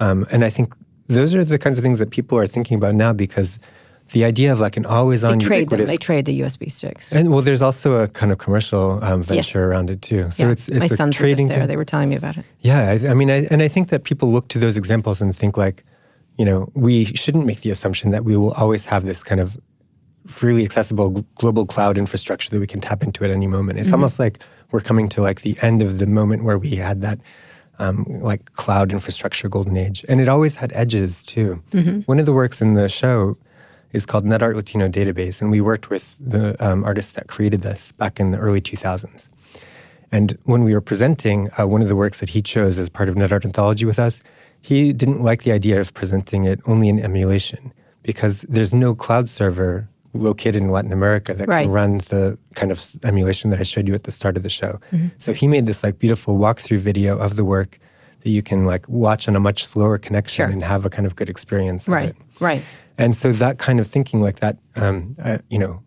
um, 0.00 0.26
and 0.30 0.44
I 0.44 0.50
think 0.50 0.74
those 1.06 1.34
are 1.34 1.44
the 1.44 1.58
kinds 1.58 1.78
of 1.78 1.84
things 1.84 1.98
that 1.98 2.10
people 2.10 2.38
are 2.38 2.46
thinking 2.46 2.76
about 2.76 2.94
now 2.94 3.12
because 3.12 3.58
the 4.12 4.24
idea 4.24 4.52
of 4.52 4.60
like 4.60 4.76
an 4.76 4.86
always 4.86 5.22
on 5.22 5.38
they 5.38 5.44
trade 5.44 5.58
ubiquitous. 5.60 5.86
Them. 5.86 5.92
They 5.92 5.96
trade 5.98 6.24
the 6.24 6.40
USB 6.40 6.70
sticks. 6.70 7.12
And 7.12 7.30
well, 7.30 7.42
there's 7.42 7.62
also 7.62 7.96
a 7.96 8.08
kind 8.08 8.32
of 8.32 8.38
commercial 8.38 9.02
um, 9.04 9.22
venture 9.22 9.60
yes. 9.60 9.66
around 9.66 9.90
it 9.90 10.02
too. 10.02 10.30
So 10.30 10.46
yeah. 10.46 10.52
it's 10.52 10.68
it's 10.68 10.78
my 10.78 10.86
a 10.86 10.88
sons 10.88 11.14
trading. 11.14 11.46
Were 11.46 11.50
just 11.50 11.58
there. 11.58 11.66
They 11.66 11.76
were 11.76 11.84
telling 11.84 12.08
me 12.08 12.16
about 12.16 12.36
it. 12.36 12.44
Yeah, 12.60 12.98
I, 13.02 13.08
I 13.08 13.14
mean, 13.14 13.30
I, 13.30 13.46
and 13.50 13.62
I 13.62 13.68
think 13.68 13.88
that 13.88 14.04
people 14.04 14.30
look 14.30 14.48
to 14.48 14.58
those 14.58 14.76
examples 14.76 15.20
and 15.20 15.36
think 15.36 15.56
like, 15.56 15.84
you 16.40 16.46
know, 16.46 16.72
we 16.72 17.04
shouldn't 17.04 17.44
make 17.44 17.60
the 17.60 17.70
assumption 17.70 18.12
that 18.12 18.24
we 18.24 18.34
will 18.34 18.52
always 18.52 18.86
have 18.86 19.04
this 19.04 19.22
kind 19.22 19.42
of 19.42 19.60
freely 20.26 20.64
accessible 20.64 21.22
global 21.34 21.66
cloud 21.66 21.98
infrastructure 21.98 22.48
that 22.48 22.58
we 22.58 22.66
can 22.66 22.80
tap 22.80 23.02
into 23.02 23.24
at 23.24 23.30
any 23.30 23.46
moment. 23.46 23.78
It's 23.78 23.88
mm-hmm. 23.88 23.96
almost 23.96 24.18
like 24.18 24.38
we're 24.70 24.80
coming 24.80 25.06
to 25.10 25.20
like 25.20 25.42
the 25.42 25.54
end 25.60 25.82
of 25.82 25.98
the 25.98 26.06
moment 26.06 26.44
where 26.44 26.56
we 26.56 26.76
had 26.76 27.02
that 27.02 27.18
um, 27.78 28.06
like 28.08 28.54
cloud 28.54 28.90
infrastructure 28.90 29.50
golden 29.50 29.76
age, 29.76 30.02
and 30.08 30.18
it 30.18 30.30
always 30.30 30.56
had 30.56 30.72
edges 30.74 31.22
too. 31.22 31.62
Mm-hmm. 31.72 32.00
One 32.00 32.18
of 32.18 32.24
the 32.24 32.32
works 32.32 32.62
in 32.62 32.72
the 32.72 32.88
show 32.88 33.36
is 33.92 34.06
called 34.06 34.24
NetArt 34.24 34.54
Latino 34.54 34.88
Database, 34.88 35.42
and 35.42 35.50
we 35.50 35.60
worked 35.60 35.90
with 35.90 36.16
the 36.18 36.56
um, 36.66 36.84
artist 36.84 37.16
that 37.16 37.26
created 37.28 37.60
this 37.60 37.92
back 37.92 38.18
in 38.18 38.30
the 38.30 38.38
early 38.38 38.62
2000s. 38.62 39.28
And 40.10 40.38
when 40.44 40.64
we 40.64 40.72
were 40.72 40.80
presenting 40.80 41.50
uh, 41.58 41.66
one 41.66 41.82
of 41.82 41.88
the 41.88 41.96
works 41.96 42.20
that 42.20 42.30
he 42.30 42.40
chose 42.40 42.78
as 42.78 42.88
part 42.88 43.10
of 43.10 43.14
NetArt 43.14 43.44
Anthology 43.44 43.84
with 43.84 43.98
us, 43.98 44.22
he 44.60 44.92
didn't 44.92 45.22
like 45.22 45.42
the 45.42 45.52
idea 45.52 45.80
of 45.80 45.94
presenting 45.94 46.44
it 46.44 46.60
only 46.66 46.88
in 46.88 46.98
emulation 47.00 47.72
because 48.02 48.42
there's 48.42 48.74
no 48.74 48.94
cloud 48.94 49.28
server 49.28 49.88
located 50.12 50.56
in 50.56 50.70
Latin 50.70 50.92
America 50.92 51.34
that 51.34 51.48
right. 51.48 51.62
can 51.62 51.70
run 51.70 51.98
the 51.98 52.36
kind 52.54 52.72
of 52.72 52.84
emulation 53.04 53.50
that 53.50 53.60
I 53.60 53.62
showed 53.62 53.86
you 53.86 53.94
at 53.94 54.04
the 54.04 54.10
start 54.10 54.36
of 54.36 54.42
the 54.42 54.50
show. 54.50 54.80
Mm-hmm. 54.92 55.08
So 55.18 55.32
he 55.32 55.46
made 55.46 55.66
this 55.66 55.84
like 55.84 55.98
beautiful 55.98 56.36
walkthrough 56.36 56.78
video 56.78 57.18
of 57.18 57.36
the 57.36 57.44
work 57.44 57.78
that 58.20 58.30
you 58.30 58.42
can 58.42 58.66
like 58.66 58.88
watch 58.88 59.28
on 59.28 59.36
a 59.36 59.40
much 59.40 59.64
slower 59.64 59.98
connection 59.98 60.46
sure. 60.46 60.52
and 60.52 60.64
have 60.64 60.84
a 60.84 60.90
kind 60.90 61.06
of 61.06 61.16
good 61.16 61.30
experience. 61.30 61.88
Right, 61.88 62.14
right. 62.40 62.62
And 62.98 63.14
so 63.14 63.32
that 63.32 63.58
kind 63.58 63.80
of 63.80 63.86
thinking 63.86 64.20
like 64.20 64.40
that, 64.40 64.58
um, 64.76 65.16
uh, 65.22 65.38
you 65.48 65.58
know, 65.58 65.82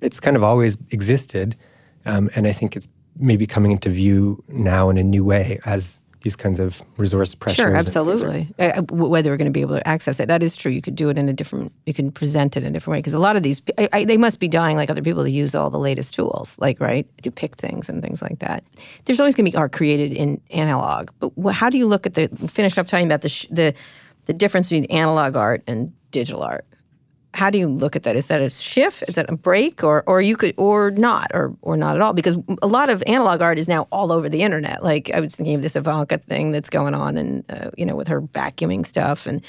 it's 0.00 0.20
kind 0.20 0.36
of 0.36 0.44
always 0.44 0.76
existed, 0.90 1.56
um, 2.04 2.30
and 2.36 2.46
I 2.46 2.52
think 2.52 2.76
it's 2.76 2.86
maybe 3.18 3.46
coming 3.46 3.72
into 3.72 3.90
view 3.90 4.42
now 4.48 4.90
in 4.90 4.98
a 4.98 5.02
new 5.02 5.24
way 5.24 5.58
as 5.64 5.98
these 6.20 6.36
kinds 6.36 6.58
of 6.58 6.82
resource 6.96 7.34
pressures. 7.34 7.56
Sure, 7.56 7.76
absolutely. 7.76 8.48
Uh, 8.58 8.62
uh 8.62 8.82
whether 8.90 9.30
we're 9.30 9.36
going 9.36 9.46
to 9.46 9.52
be 9.52 9.60
able 9.60 9.76
to 9.76 9.86
access 9.86 10.18
it, 10.20 10.26
that 10.26 10.42
is 10.42 10.56
true. 10.56 10.72
You 10.72 10.82
could 10.82 10.94
do 10.94 11.08
it 11.08 11.18
in 11.18 11.28
a 11.28 11.32
different. 11.32 11.72
You 11.86 11.94
can 11.94 12.10
present 12.10 12.56
it 12.56 12.62
in 12.62 12.70
a 12.70 12.72
different 12.72 12.96
way 12.96 12.98
because 12.98 13.14
a 13.14 13.18
lot 13.18 13.36
of 13.36 13.42
these, 13.42 13.62
I, 13.78 13.88
I, 13.92 14.04
they 14.04 14.16
must 14.16 14.40
be 14.40 14.48
dying 14.48 14.76
like 14.76 14.90
other 14.90 15.02
people 15.02 15.24
to 15.24 15.30
use 15.30 15.54
all 15.54 15.70
the 15.70 15.78
latest 15.78 16.14
tools, 16.14 16.58
like 16.58 16.80
right 16.80 17.06
to 17.22 17.30
pick 17.30 17.56
things 17.56 17.88
and 17.88 18.02
things 18.02 18.20
like 18.20 18.40
that. 18.40 18.64
There's 19.04 19.20
always 19.20 19.34
going 19.34 19.46
to 19.46 19.50
be 19.52 19.56
art 19.56 19.72
created 19.72 20.12
in 20.12 20.40
analog, 20.50 21.10
but 21.20 21.52
how 21.52 21.70
do 21.70 21.78
you 21.78 21.86
look 21.86 22.06
at 22.06 22.14
the? 22.14 22.28
Finish 22.48 22.78
up 22.78 22.86
talking 22.86 23.06
about 23.06 23.22
the 23.22 23.46
the 23.50 23.74
the 24.26 24.32
difference 24.32 24.68
between 24.68 24.84
analog 24.86 25.36
art 25.36 25.62
and 25.66 25.92
digital 26.10 26.42
art 26.42 26.66
how 27.34 27.50
do 27.50 27.58
you 27.58 27.68
look 27.68 27.94
at 27.94 28.04
that? 28.04 28.16
Is 28.16 28.28
that 28.28 28.40
a 28.40 28.50
shift? 28.50 29.04
Is 29.06 29.16
that 29.16 29.28
a 29.30 29.36
break, 29.36 29.84
or 29.84 30.02
or 30.06 30.20
you 30.20 30.36
could 30.36 30.54
or 30.56 30.90
not, 30.92 31.30
or 31.34 31.54
or 31.62 31.76
not 31.76 31.96
at 31.96 32.02
all? 32.02 32.12
Because 32.12 32.36
a 32.62 32.66
lot 32.66 32.90
of 32.90 33.02
analog 33.06 33.42
art 33.42 33.58
is 33.58 33.68
now 33.68 33.86
all 33.92 34.12
over 34.12 34.28
the 34.28 34.42
internet. 34.42 34.82
Like 34.82 35.10
I 35.12 35.20
was 35.20 35.36
thinking 35.36 35.54
of 35.54 35.62
this 35.62 35.76
Ivanka 35.76 36.18
thing 36.18 36.52
that's 36.52 36.70
going 36.70 36.94
on, 36.94 37.16
and 37.16 37.44
uh, 37.50 37.70
you 37.76 37.84
know, 37.84 37.96
with 37.96 38.08
her 38.08 38.22
vacuuming 38.22 38.84
stuff, 38.84 39.26
and 39.26 39.44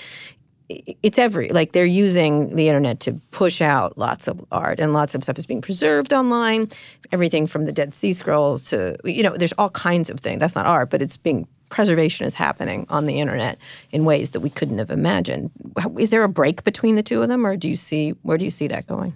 it's 0.70 1.18
every 1.18 1.50
like 1.50 1.72
they're 1.72 1.86
using 1.86 2.56
the 2.56 2.68
internet 2.68 3.00
to 3.02 3.14
push 3.32 3.62
out 3.62 3.98
lots 3.98 4.28
of 4.28 4.44
art, 4.52 4.80
and 4.80 4.94
lots 4.94 5.16
of 5.16 5.24
stuff 5.24 5.40
is 5.40 5.46
being 5.46 5.62
preserved 5.62 6.12
online. 6.12 6.70
Everything 7.12 7.48
from 7.48 7.66
the 7.66 7.72
Dead 7.72 7.94
Sea 7.94 8.14
Scrolls 8.14 8.66
to 8.66 8.98
you 9.06 9.24
know, 9.24 9.36
there's 9.38 9.54
all 9.54 9.70
kinds 9.70 10.10
of 10.10 10.20
things. 10.20 10.40
That's 10.40 10.56
not 10.56 10.66
art, 10.66 10.90
but 10.90 11.02
it's 11.02 11.18
being 11.18 11.48
preservation 11.70 12.26
is 12.26 12.34
happening 12.34 12.86
on 12.90 13.06
the 13.06 13.20
internet 13.20 13.58
in 13.92 14.06
ways 14.06 14.32
that 14.32 14.42
we 14.42 14.50
couldn't 14.50 14.80
have 14.80 14.90
imagined. 14.90 15.52
Is 15.98 16.10
there 16.10 16.24
a 16.24 16.30
break 16.30 16.64
between 16.64 16.96
the 16.96 17.04
two 17.04 17.22
of 17.22 17.28
them, 17.28 17.46
or 17.46 17.56
do 17.56 17.70
you 17.70 17.76
see 17.76 18.12
where 18.24 18.38
do 18.38 18.46
you 18.46 18.52
see 18.52 18.68
that 18.68 18.88
going? 18.88 19.14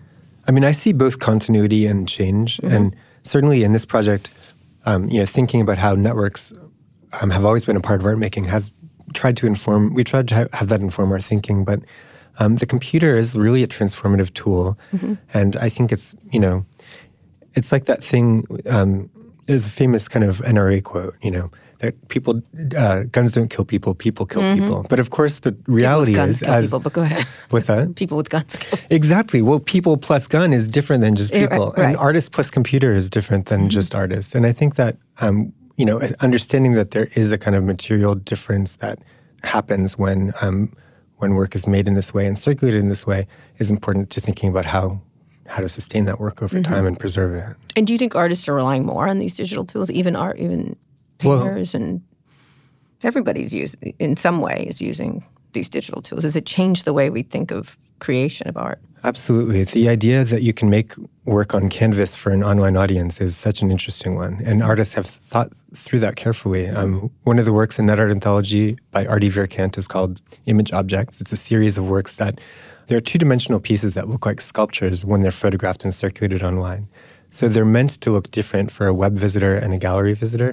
I 0.47 0.51
mean, 0.51 0.64
I 0.64 0.72
see 0.72 0.93
both 0.93 1.20
continuity 1.20 1.86
and 1.86 2.08
change, 2.08 2.60
and 2.64 2.95
certainly 3.24 3.64
in 3.64 3.74
this 3.74 3.86
project, 3.86 4.30
um, 4.86 5.10
you 5.10 5.20
know, 5.20 5.26
thinking 5.26 5.62
about 5.62 5.78
how 5.78 5.95
networks 5.95 6.54
um, 7.22 7.30
have 7.30 7.45
always 7.45 7.66
been 7.66 7.78
a 7.78 7.82
part 7.82 7.99
of 8.01 8.06
art 8.06 8.18
making 8.18 8.45
has 8.45 8.72
tried 9.14 9.38
to 9.38 9.47
inform. 9.47 9.93
We 9.93 10.04
tried 10.04 10.28
to 10.30 10.36
ha- 10.36 10.47
have 10.54 10.68
that 10.70 10.82
inform 10.82 11.12
our 11.12 11.22
thinking, 11.22 11.64
but 11.64 11.82
um, 12.39 12.58
the 12.58 12.66
computer 12.66 13.16
is 13.16 13.36
really 13.36 13.64
a 13.64 13.68
transformative 13.68 14.34
tool, 14.34 14.78
and 15.34 15.56
I 15.56 15.70
think 15.70 15.91
it's 15.91 16.16
you 16.32 16.39
know, 16.39 16.66
it's 17.54 17.72
like 17.72 17.86
that 17.86 18.04
thing. 18.04 18.45
Um, 18.70 19.10
there's 19.45 19.66
a 19.66 19.70
famous 19.70 20.08
kind 20.08 20.24
of 20.24 20.38
NRA 20.39 20.82
quote, 20.84 21.16
you 21.22 21.32
know, 21.32 21.51
that 21.84 22.08
people 22.08 22.42
uh, 22.78 23.04
guns 23.12 23.32
don't 23.34 23.50
kill 23.50 23.66
people, 23.66 23.94
people 23.94 24.26
kill 24.26 24.42
people. 24.56 24.86
But 24.90 25.00
of 25.00 25.10
course, 25.10 25.40
the 25.40 25.54
reality 25.68 26.16
is 26.18 26.42
as 26.42 26.68
people, 26.68 26.80
but 26.80 26.94
go 26.94 27.02
ahead. 27.02 27.26
what's 27.50 27.68
that? 27.68 27.96
People 28.04 28.16
with 28.18 28.30
guns 28.30 28.56
kill. 28.56 28.80
Exactly. 28.90 29.42
Well, 29.42 29.60
people 29.60 29.98
plus 29.98 30.26
gun 30.28 30.54
is 30.54 30.68
different 30.68 31.02
than 31.04 31.16
just 31.16 31.34
people, 31.34 31.58
right. 31.58 31.72
Mm-hmm. 31.74 31.82
and 31.82 31.98
artist 31.98 32.32
plus 32.32 32.50
computer 32.50 32.94
is 32.94 33.10
different 33.10 33.48
than 33.48 33.70
just 33.70 33.94
artists. 33.94 34.34
And 34.34 34.46
I 34.46 34.54
think 34.54 34.76
that 34.76 34.98
um, 35.22 35.52
you 35.76 35.86
know, 35.86 36.00
understanding 36.22 36.74
that 36.74 36.92
there 36.92 37.10
is 37.16 37.32
a 37.32 37.38
kind 37.38 37.56
of 37.56 37.64
material 37.66 38.16
difference 38.16 38.78
that 38.78 39.00
happens 39.44 39.98
when 39.98 40.34
um, 40.42 40.72
when 41.18 41.36
work 41.36 41.54
is 41.56 41.68
made 41.68 41.88
in 41.88 41.96
this 41.96 42.14
way 42.14 42.26
and 42.26 42.38
circulated 42.38 42.80
in 42.80 42.88
this 42.90 43.06
way 43.06 43.28
is 43.58 43.70
important 43.70 44.10
to 44.12 44.22
thinking 44.22 44.50
about 44.50 44.66
how 44.66 45.02
how 45.48 45.60
to 45.62 45.68
sustain 45.68 46.06
that 46.06 46.20
work 46.20 46.42
over 46.42 46.56
Mm-hmm. 46.58 46.74
time 46.74 46.86
and 46.86 46.98
preserve 46.98 47.34
it. 47.36 47.44
And 47.76 47.86
do 47.86 47.92
you 47.92 48.00
think 48.00 48.16
artists 48.16 48.48
are 48.48 48.54
relying 48.56 48.86
more 48.86 49.08
on 49.10 49.20
these 49.20 49.34
digital 49.34 49.66
tools, 49.66 49.92
even 49.92 50.16
art, 50.16 50.40
even 50.40 50.78
Well- 51.24 51.64
and 51.74 52.02
everybody's 53.04 53.54
using 53.54 53.94
in 54.00 54.16
some 54.16 54.40
way 54.40 54.66
is 54.70 54.82
using 54.82 55.24
these 55.54 55.70
digital 55.70 56.02
tools? 56.02 56.24
Does 56.24 56.36
it 56.36 56.46
change 56.46 56.84
the 56.84 56.94
way 56.94 57.10
we 57.10 57.22
think 57.22 57.52
of 57.52 57.78
creation 58.00 58.48
of 58.48 58.58
art? 58.58 58.80
Absolutely. 59.04 59.64
The 59.66 59.90
idea 59.90 60.24
that 60.24 60.42
you 60.44 60.54
can 60.54 60.70
make 60.70 60.94
work 61.26 61.54
on 61.54 61.70
canvas 61.70 62.16
for 62.16 62.32
an 62.32 62.44
online 62.44 62.78
audience 62.78 63.20
is 63.22 63.36
such 63.38 63.62
an 63.62 63.70
interesting 63.72 64.16
one. 64.16 64.40
And 64.46 64.64
artists 64.64 64.94
have 64.94 65.06
thought 65.06 65.52
through 65.76 66.00
that 66.00 66.16
carefully. 66.16 66.68
Um, 66.68 67.12
one 67.24 67.40
of 67.40 67.46
the 67.46 67.54
works 67.54 67.80
in 67.80 67.86
Net 67.86 68.00
Art 68.00 68.12
Anthology 68.12 68.78
by 68.92 69.06
Artie 69.06 69.30
Vierkant 69.30 69.78
is 69.78 69.88
called 69.88 70.22
Image 70.46 70.72
Objects. 70.72 71.20
It's 71.22 71.34
a 71.34 71.38
series 71.38 71.78
of 71.78 71.90
works 71.90 72.16
that 72.16 72.40
there 72.88 72.98
are 72.98 73.02
two 73.02 73.18
dimensional 73.18 73.60
pieces 73.60 73.94
that 73.94 74.10
look 74.10 74.26
like 74.26 74.42
sculptures 74.42 75.06
when 75.06 75.22
they're 75.22 75.32
photographed 75.32 75.84
and 75.84 75.94
circulated 75.94 76.44
online. 76.44 76.88
So 77.34 77.50
they're 77.50 77.66
meant 77.66 78.00
to 78.02 78.12
look 78.12 78.30
different 78.30 78.70
for 78.70 78.86
a 78.86 78.94
web 78.94 79.16
visitor 79.18 79.56
and 79.56 79.74
a 79.74 79.80
gallery 79.80 80.14
visitor. 80.14 80.50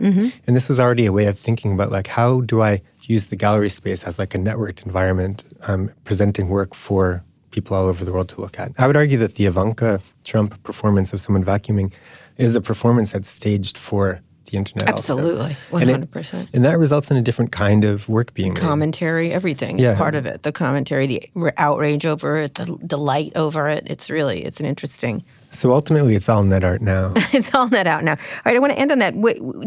And 0.47 0.57
this 0.57 0.67
was 0.67 0.81
already 0.81 1.05
a 1.05 1.13
way 1.13 1.27
of 1.27 1.39
thinking 1.39 1.73
about 1.75 1.93
like 1.93 2.07
how 2.07 2.41
do 2.41 2.63
I 2.63 2.81
use 3.03 3.27
the 3.27 3.37
gallery 3.37 3.69
space 3.69 4.05
as 4.05 4.19
like 4.19 4.35
a 4.35 4.39
networked 4.39 4.87
environment, 4.87 5.45
um, 5.69 5.91
presenting 6.05 6.49
work 6.49 6.75
for 6.75 7.23
people 7.51 7.77
all 7.77 7.85
over 7.85 8.03
the 8.03 8.13
world 8.15 8.31
to 8.31 8.41
look 8.41 8.59
at. 8.59 8.73
I 8.79 8.87
would 8.87 8.97
argue 8.97 9.19
that 9.19 9.35
the 9.35 9.45
Ivanka 9.45 10.01
Trump 10.25 10.63
performance 10.63 11.13
of 11.13 11.21
someone 11.21 11.45
vacuuming 11.45 11.93
is 12.39 12.57
a 12.57 12.63
performance 12.63 13.13
that's 13.13 13.29
staged 13.29 13.77
for 13.77 14.23
the 14.47 14.57
internet. 14.57 14.89
Absolutely, 14.89 15.57
And 15.73 16.09
100%. 16.11 16.49
And 16.55 16.65
that 16.65 16.79
results 16.79 17.11
in 17.11 17.19
a 17.19 17.23
different 17.23 17.53
kind 17.53 17.85
of 17.85 18.09
work 18.09 18.33
being 18.33 18.55
made. 18.55 18.61
Commentary, 18.63 19.33
everything's 19.33 19.83
Yeah. 19.83 19.99
part 19.99 20.15
of 20.15 20.25
it. 20.25 20.45
The 20.45 20.53
commentary, 20.53 21.07
the 21.07 21.53
outrage 21.59 22.07
over 22.07 22.39
it, 22.39 22.55
the 22.55 22.65
delight 22.87 23.33
over 23.37 23.69
it. 23.69 23.85
It's 23.87 24.09
really, 24.09 24.45
it's 24.47 24.61
an 24.61 24.67
interesting. 24.67 25.25
So 25.51 25.73
ultimately, 25.73 26.15
it's 26.15 26.29
all 26.29 26.45
net 26.45 26.65
art 26.65 26.81
now. 26.81 27.13
It's 27.33 27.55
all 27.55 27.69
net 27.69 27.87
out 27.87 28.05
now. 28.05 28.13
All 28.13 28.43
right, 28.45 28.57
I 28.57 28.59
want 28.59 28.73
to 28.73 28.79
end 28.79 28.93
on 28.93 28.99
that. 29.01 29.15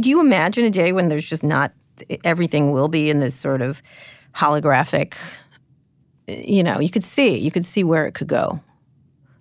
Do 0.01 0.09
you 0.09 0.19
imagine 0.19 0.65
a 0.65 0.69
day 0.69 0.93
when 0.93 1.09
there's 1.09 1.25
just 1.25 1.43
not 1.43 1.73
everything 2.23 2.71
will 2.71 2.87
be 2.87 3.09
in 3.09 3.19
this 3.19 3.35
sort 3.35 3.61
of 3.61 3.81
holographic? 4.33 5.15
You 6.27 6.63
know, 6.63 6.79
you 6.79 6.89
could 6.89 7.03
see, 7.03 7.37
you 7.37 7.51
could 7.51 7.65
see 7.65 7.83
where 7.83 8.05
it 8.07 8.13
could 8.13 8.27
go. 8.27 8.61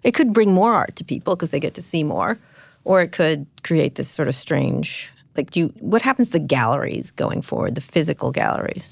It 0.02 0.12
could 0.12 0.32
bring 0.32 0.52
more 0.52 0.74
art 0.74 0.96
to 0.96 1.04
people 1.04 1.36
because 1.36 1.52
they 1.52 1.60
get 1.60 1.74
to 1.74 1.82
see 1.82 2.02
more, 2.02 2.38
or 2.84 3.00
it 3.00 3.12
could 3.12 3.46
create 3.62 3.94
this 3.94 4.08
sort 4.08 4.26
of 4.28 4.34
strange. 4.34 5.12
Like, 5.36 5.50
do 5.50 5.60
you, 5.60 5.66
what 5.78 6.02
happens 6.02 6.30
to 6.30 6.38
galleries 6.38 7.10
going 7.10 7.40
forward? 7.40 7.76
The 7.76 7.80
physical 7.80 8.32
galleries. 8.32 8.90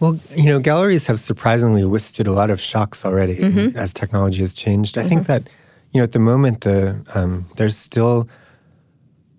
Well, 0.00 0.18
you 0.34 0.46
know, 0.46 0.58
galleries 0.58 1.06
have 1.06 1.20
surprisingly 1.20 1.84
withstood 1.84 2.26
a 2.26 2.32
lot 2.32 2.50
of 2.50 2.60
shocks 2.60 3.04
already 3.04 3.36
mm-hmm. 3.36 3.76
as 3.76 3.92
technology 3.92 4.40
has 4.40 4.52
changed. 4.52 4.98
I 4.98 5.02
think 5.02 5.22
mm-hmm. 5.22 5.44
that, 5.44 5.48
you 5.96 6.02
know, 6.02 6.04
at 6.04 6.12
the 6.12 6.18
moment, 6.18 6.60
the 6.60 7.02
um, 7.14 7.46
there's 7.56 7.74
still 7.74 8.28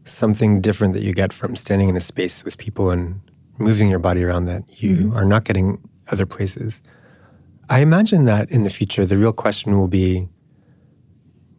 something 0.05 0.59
different 0.59 0.95
that 0.95 1.03
you 1.03 1.13
get 1.13 1.31
from 1.31 1.55
standing 1.55 1.87
in 1.87 1.95
a 1.95 1.99
space 1.99 2.43
with 2.43 2.57
people 2.57 2.89
and 2.89 3.21
moving 3.59 3.89
your 3.89 3.99
body 3.99 4.23
around 4.23 4.45
that 4.45 4.63
you 4.81 5.13
are 5.13 5.23
not 5.23 5.43
getting 5.43 5.79
other 6.11 6.25
places. 6.25 6.81
I 7.69 7.81
imagine 7.81 8.25
that 8.25 8.49
in 8.49 8.63
the 8.63 8.71
future, 8.71 9.05
the 9.05 9.19
real 9.19 9.33
question 9.33 9.77
will 9.77 9.87
be 9.87 10.27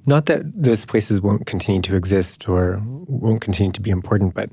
not 0.04 0.26
that 0.26 0.42
those 0.60 0.84
places 0.84 1.20
won't 1.20 1.46
continue 1.46 1.82
to 1.82 1.94
exist 1.94 2.48
or 2.48 2.82
won't 2.84 3.40
continue 3.40 3.70
to 3.70 3.80
be 3.80 3.90
important, 3.90 4.34
but 4.34 4.52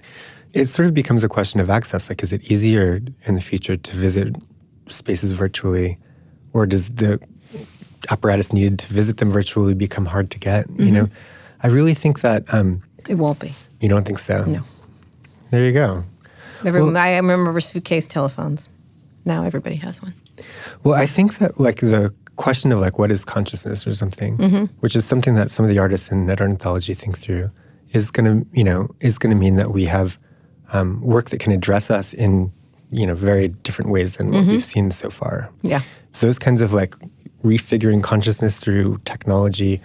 it 0.54 0.68
sort 0.68 0.86
of 0.86 0.94
becomes 0.94 1.24
a 1.24 1.28
question 1.28 1.60
of 1.60 1.72
access. 1.72 2.08
Like, 2.08 2.22
is 2.22 2.32
it 2.32 2.52
easier 2.52 3.00
in 3.26 3.34
the 3.34 3.42
future 3.42 3.78
to 3.78 3.96
visit 3.96 4.36
spaces 4.90 5.32
virtually, 5.32 5.98
or 6.54 6.68
does 6.68 6.90
the 6.92 7.20
apparatus 8.10 8.52
needed 8.54 8.80
to 8.80 8.94
visit 8.94 9.18
them 9.18 9.32
virtually 9.32 9.74
become 9.74 10.06
hard 10.06 10.32
to 10.32 10.40
get? 10.40 10.66
You 10.78 10.92
know, 10.92 11.10
I 11.64 11.68
really 11.68 11.94
think 11.94 12.22
that 12.22 12.44
um, 12.54 12.82
It 13.08 13.16
won't 13.16 13.40
be. 13.40 13.54
you 13.80 13.90
don't 13.90 14.06
think 14.06 14.20
so. 14.20 14.44
No. 14.46 14.62
There 15.52 15.66
you 15.66 15.72
go. 15.74 16.04
Remember, 16.64 16.98
I 16.98 17.16
remember 17.18 17.60
suitcase 17.60 18.08
telephones. 18.08 18.70
Now 19.26 19.44
everybody 19.44 19.76
has 19.78 20.02
one. 20.02 20.14
Well, 20.84 20.96
I 20.96 21.06
think 21.06 21.38
that 21.38 21.60
like 21.60 21.80
the 21.80 22.14
question 22.36 22.72
of 22.72 22.80
like 22.80 23.00
what 23.00 23.12
is 23.12 23.24
consciousness 23.24 23.88
or 23.88 23.96
something, 23.96 24.38
which 24.80 24.96
is 24.96 25.06
something 25.06 25.36
that 25.36 25.50
some 25.52 25.64
of 25.66 25.70
the 25.70 25.80
artists 25.80 26.12
in 26.12 26.26
Net 26.26 26.42
Art 26.42 26.50
Anthology 26.50 26.94
think 26.94 27.18
through, 27.18 27.50
is 27.94 28.12
going 28.12 28.26
to 28.26 28.48
you 28.58 28.64
know 28.64 28.90
is 29.00 29.18
going 29.18 29.32
to 29.36 29.40
mean 29.40 29.56
that 29.56 29.72
we 29.72 29.86
have 29.86 30.18
um, 30.74 31.02
work 31.02 31.30
that 31.30 31.40
can 31.40 31.52
address 31.54 31.90
us 31.92 32.14
in 32.14 32.52
you 32.92 33.06
know 33.08 33.16
very 33.16 33.50
different 33.50 33.92
ways 33.92 34.16
than 34.18 34.32
what 34.32 34.46
we've 34.46 34.64
seen 34.64 34.92
so 34.92 35.10
far. 35.10 35.50
Yeah. 35.62 35.82
Those 36.20 36.40
kinds 36.40 36.62
of 36.62 36.74
like 36.74 36.96
refiguring 37.46 38.02
consciousness 38.04 38.58
through 38.58 39.00
technology, 39.06 39.80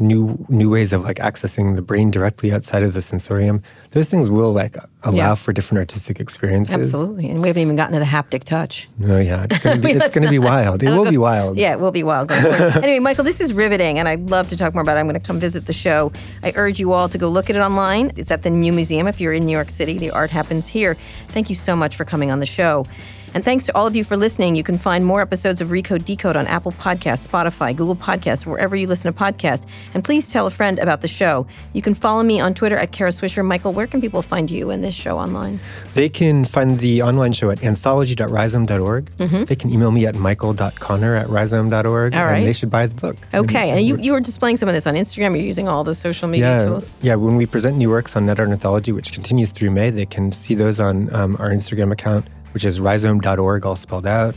new 0.00 0.38
new 0.48 0.70
ways 0.70 0.92
of 0.92 1.02
like 1.02 1.16
accessing 1.16 1.74
the 1.74 1.82
brain 1.82 2.08
directly 2.08 2.52
outside 2.52 2.84
of 2.84 2.92
the 2.94 3.02
sensorium. 3.02 3.60
Those 3.90 4.08
things 4.08 4.30
will 4.30 4.52
like 4.52 4.76
allow 5.02 5.16
Yeah. 5.30 5.34
for 5.34 5.52
different 5.52 5.78
artistic 5.80 6.20
experiences. 6.20 6.74
Absolutely. 6.74 7.28
And 7.30 7.40
we 7.42 7.48
haven't 7.48 7.62
even 7.62 7.74
gotten 7.74 7.94
to 7.94 7.98
the 7.98 8.04
haptic 8.04 8.44
touch. 8.44 8.88
Oh 9.04 9.18
yeah, 9.18 9.46
it's 9.50 9.58
gonna 9.58 9.80
be, 9.88 9.90
it's 9.90 10.10
gonna 10.14 10.30
be 10.30 10.38
wild. 10.38 10.84
It 10.84 10.90
will 10.90 11.10
be 11.10 11.18
wild. 11.18 11.56
Yeah, 11.58 11.72
it 11.72 11.80
will 11.80 11.90
be 11.90 12.04
wild. 12.04 12.30
anyway, 12.86 13.00
Michael, 13.00 13.24
this 13.24 13.40
is 13.40 13.52
riveting, 13.52 13.98
and 13.98 14.06
I'd 14.06 14.30
love 14.30 14.46
to 14.50 14.56
talk 14.56 14.72
more 14.72 14.82
about 14.82 14.96
it. 14.96 15.00
I'm 15.00 15.06
going 15.08 15.20
to 15.20 15.26
come 15.26 15.40
visit 15.40 15.66
the 15.66 15.72
show. 15.72 16.12
I 16.44 16.52
urge 16.54 16.78
you 16.78 16.92
all 16.92 17.08
to 17.08 17.18
go 17.18 17.28
look 17.28 17.50
at 17.50 17.56
it 17.56 17.60
online. 17.60 18.12
It's 18.16 18.30
at 18.30 18.42
the 18.44 18.50
New 18.50 18.72
Museum 18.72 19.08
if 19.08 19.20
you're 19.20 19.32
in 19.32 19.44
New 19.46 19.52
York 19.60 19.70
City. 19.70 19.98
The 19.98 20.10
art 20.12 20.30
happens 20.30 20.68
here. 20.68 20.94
Thank 21.34 21.48
you 21.48 21.56
so 21.56 21.74
much 21.74 21.96
for 21.96 22.04
coming 22.04 22.30
on 22.30 22.38
the 22.38 22.46
show. 22.46 22.86
And 23.34 23.44
thanks 23.44 23.66
to 23.66 23.76
all 23.76 23.86
of 23.86 23.94
you 23.94 24.04
for 24.04 24.16
listening. 24.16 24.56
You 24.56 24.62
can 24.62 24.78
find 24.78 25.04
more 25.04 25.20
episodes 25.20 25.60
of 25.60 25.68
Recode 25.68 26.04
Decode 26.04 26.36
on 26.36 26.46
Apple 26.46 26.72
Podcasts, 26.72 27.26
Spotify, 27.26 27.74
Google 27.74 27.96
Podcasts, 27.96 28.46
wherever 28.46 28.74
you 28.76 28.86
listen 28.86 29.12
to 29.12 29.18
podcasts. 29.18 29.66
And 29.94 30.02
please 30.02 30.28
tell 30.28 30.46
a 30.46 30.50
friend 30.50 30.78
about 30.78 31.02
the 31.02 31.08
show. 31.08 31.46
You 31.72 31.82
can 31.82 31.94
follow 31.94 32.22
me 32.22 32.40
on 32.40 32.54
Twitter 32.54 32.76
at 32.76 32.92
Kara 32.92 33.10
Swisher. 33.10 33.44
Michael, 33.44 33.72
where 33.72 33.86
can 33.86 34.00
people 34.00 34.22
find 34.22 34.50
you 34.50 34.70
and 34.70 34.82
this 34.82 34.94
show 34.94 35.18
online? 35.18 35.60
They 35.94 36.08
can 36.08 36.44
find 36.44 36.78
the 36.78 37.02
online 37.02 37.32
show 37.32 37.50
at 37.50 37.62
anthology.rhizome.org. 37.62 39.06
They 39.18 39.56
can 39.56 39.70
email 39.70 39.90
me 39.90 40.06
at 40.06 40.14
michael.connor 40.14 41.14
at 41.16 41.28
rhizome.org. 41.28 42.12
Mm-hmm. 42.12 42.18
All 42.18 42.26
right. 42.26 42.38
And 42.38 42.46
they 42.46 42.52
should 42.52 42.70
buy 42.70 42.86
the 42.86 42.94
book. 42.94 43.16
Okay. 43.34 43.70
And 43.70 43.82
you, 43.82 43.96
you 43.98 44.12
were 44.12 44.20
displaying 44.20 44.56
some 44.56 44.68
of 44.68 44.74
this 44.74 44.86
on 44.86 44.94
Instagram. 44.94 45.36
You're 45.36 45.44
using 45.44 45.68
all 45.68 45.84
the 45.84 45.94
social 45.94 46.28
media 46.28 46.58
yeah, 46.58 46.64
tools. 46.64 46.94
yeah. 47.02 47.14
When 47.14 47.36
we 47.36 47.46
present 47.46 47.76
new 47.76 47.90
works 47.90 48.16
on 48.16 48.26
Net 48.26 48.40
Art 48.40 48.50
Anthology, 48.50 48.92
which 48.92 49.12
continues 49.12 49.50
through 49.50 49.70
May, 49.70 49.90
they 49.90 50.06
can 50.06 50.32
see 50.32 50.54
those 50.54 50.80
on 50.80 51.12
um, 51.14 51.36
our 51.38 51.50
Instagram 51.50 51.92
account, 51.92 52.26
which 52.52 52.64
is 52.64 52.80
rhizome.org, 52.80 53.66
all 53.66 53.76
spelled 53.76 54.06
out, 54.06 54.34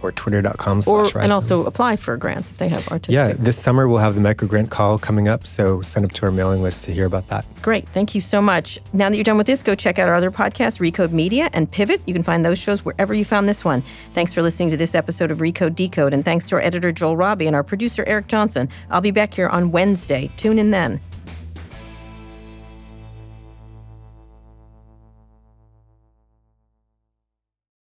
or 0.00 0.12
twitter.com 0.12 0.80
slash 0.82 1.06
rhizome, 1.06 1.22
and 1.22 1.32
also 1.32 1.66
apply 1.66 1.96
for 1.96 2.16
grants 2.16 2.50
if 2.50 2.58
they 2.58 2.68
have 2.68 2.86
artistic. 2.88 3.14
yeah, 3.14 3.32
this 3.36 3.58
summer 3.58 3.88
we'll 3.88 3.98
have 3.98 4.14
the 4.14 4.20
micro 4.20 4.46
grant 4.46 4.70
call 4.70 4.96
coming 4.96 5.26
up, 5.26 5.44
so 5.44 5.80
sign 5.80 6.04
up 6.04 6.12
to 6.12 6.24
our 6.24 6.30
mailing 6.30 6.62
list 6.62 6.84
to 6.84 6.92
hear 6.92 7.04
about 7.04 7.26
that. 7.28 7.44
Great. 7.62 7.88
Thank 7.88 8.14
you 8.14 8.20
so 8.20 8.40
much. 8.40 8.78
Now 8.92 9.08
that 9.10 9.16
you're 9.16 9.24
done 9.24 9.38
with 9.38 9.48
this, 9.48 9.60
go 9.62 9.74
check 9.74 9.98
out 9.98 10.08
our 10.08 10.14
other 10.14 10.30
podcasts, 10.30 10.78
Recode 10.78 11.10
Media 11.10 11.50
and 11.52 11.68
Pivot. 11.68 12.00
You 12.06 12.14
can 12.14 12.22
find 12.22 12.44
those 12.44 12.58
shows 12.58 12.84
wherever 12.84 13.12
you 13.12 13.24
found 13.24 13.48
this 13.48 13.64
one. 13.64 13.82
Thanks 14.14 14.32
for 14.32 14.40
listening 14.40 14.70
to 14.70 14.76
this 14.76 14.94
episode 14.94 15.32
of 15.32 15.38
Recode 15.38 15.74
Decode, 15.74 16.14
and 16.14 16.24
thanks 16.24 16.44
to 16.44 16.54
our 16.54 16.60
editor, 16.60 16.92
Joel 16.92 17.16
Robbie, 17.16 17.48
and 17.48 17.56
our 17.56 17.64
producer, 17.64 18.04
Eric 18.06 18.28
Johnson. 18.28 18.68
I'll 18.90 19.00
be 19.00 19.10
back 19.10 19.34
here 19.34 19.48
on 19.48 19.72
Wednesday. 19.72 20.30
Tune 20.36 20.60
in 20.60 20.70
then. 20.70 21.00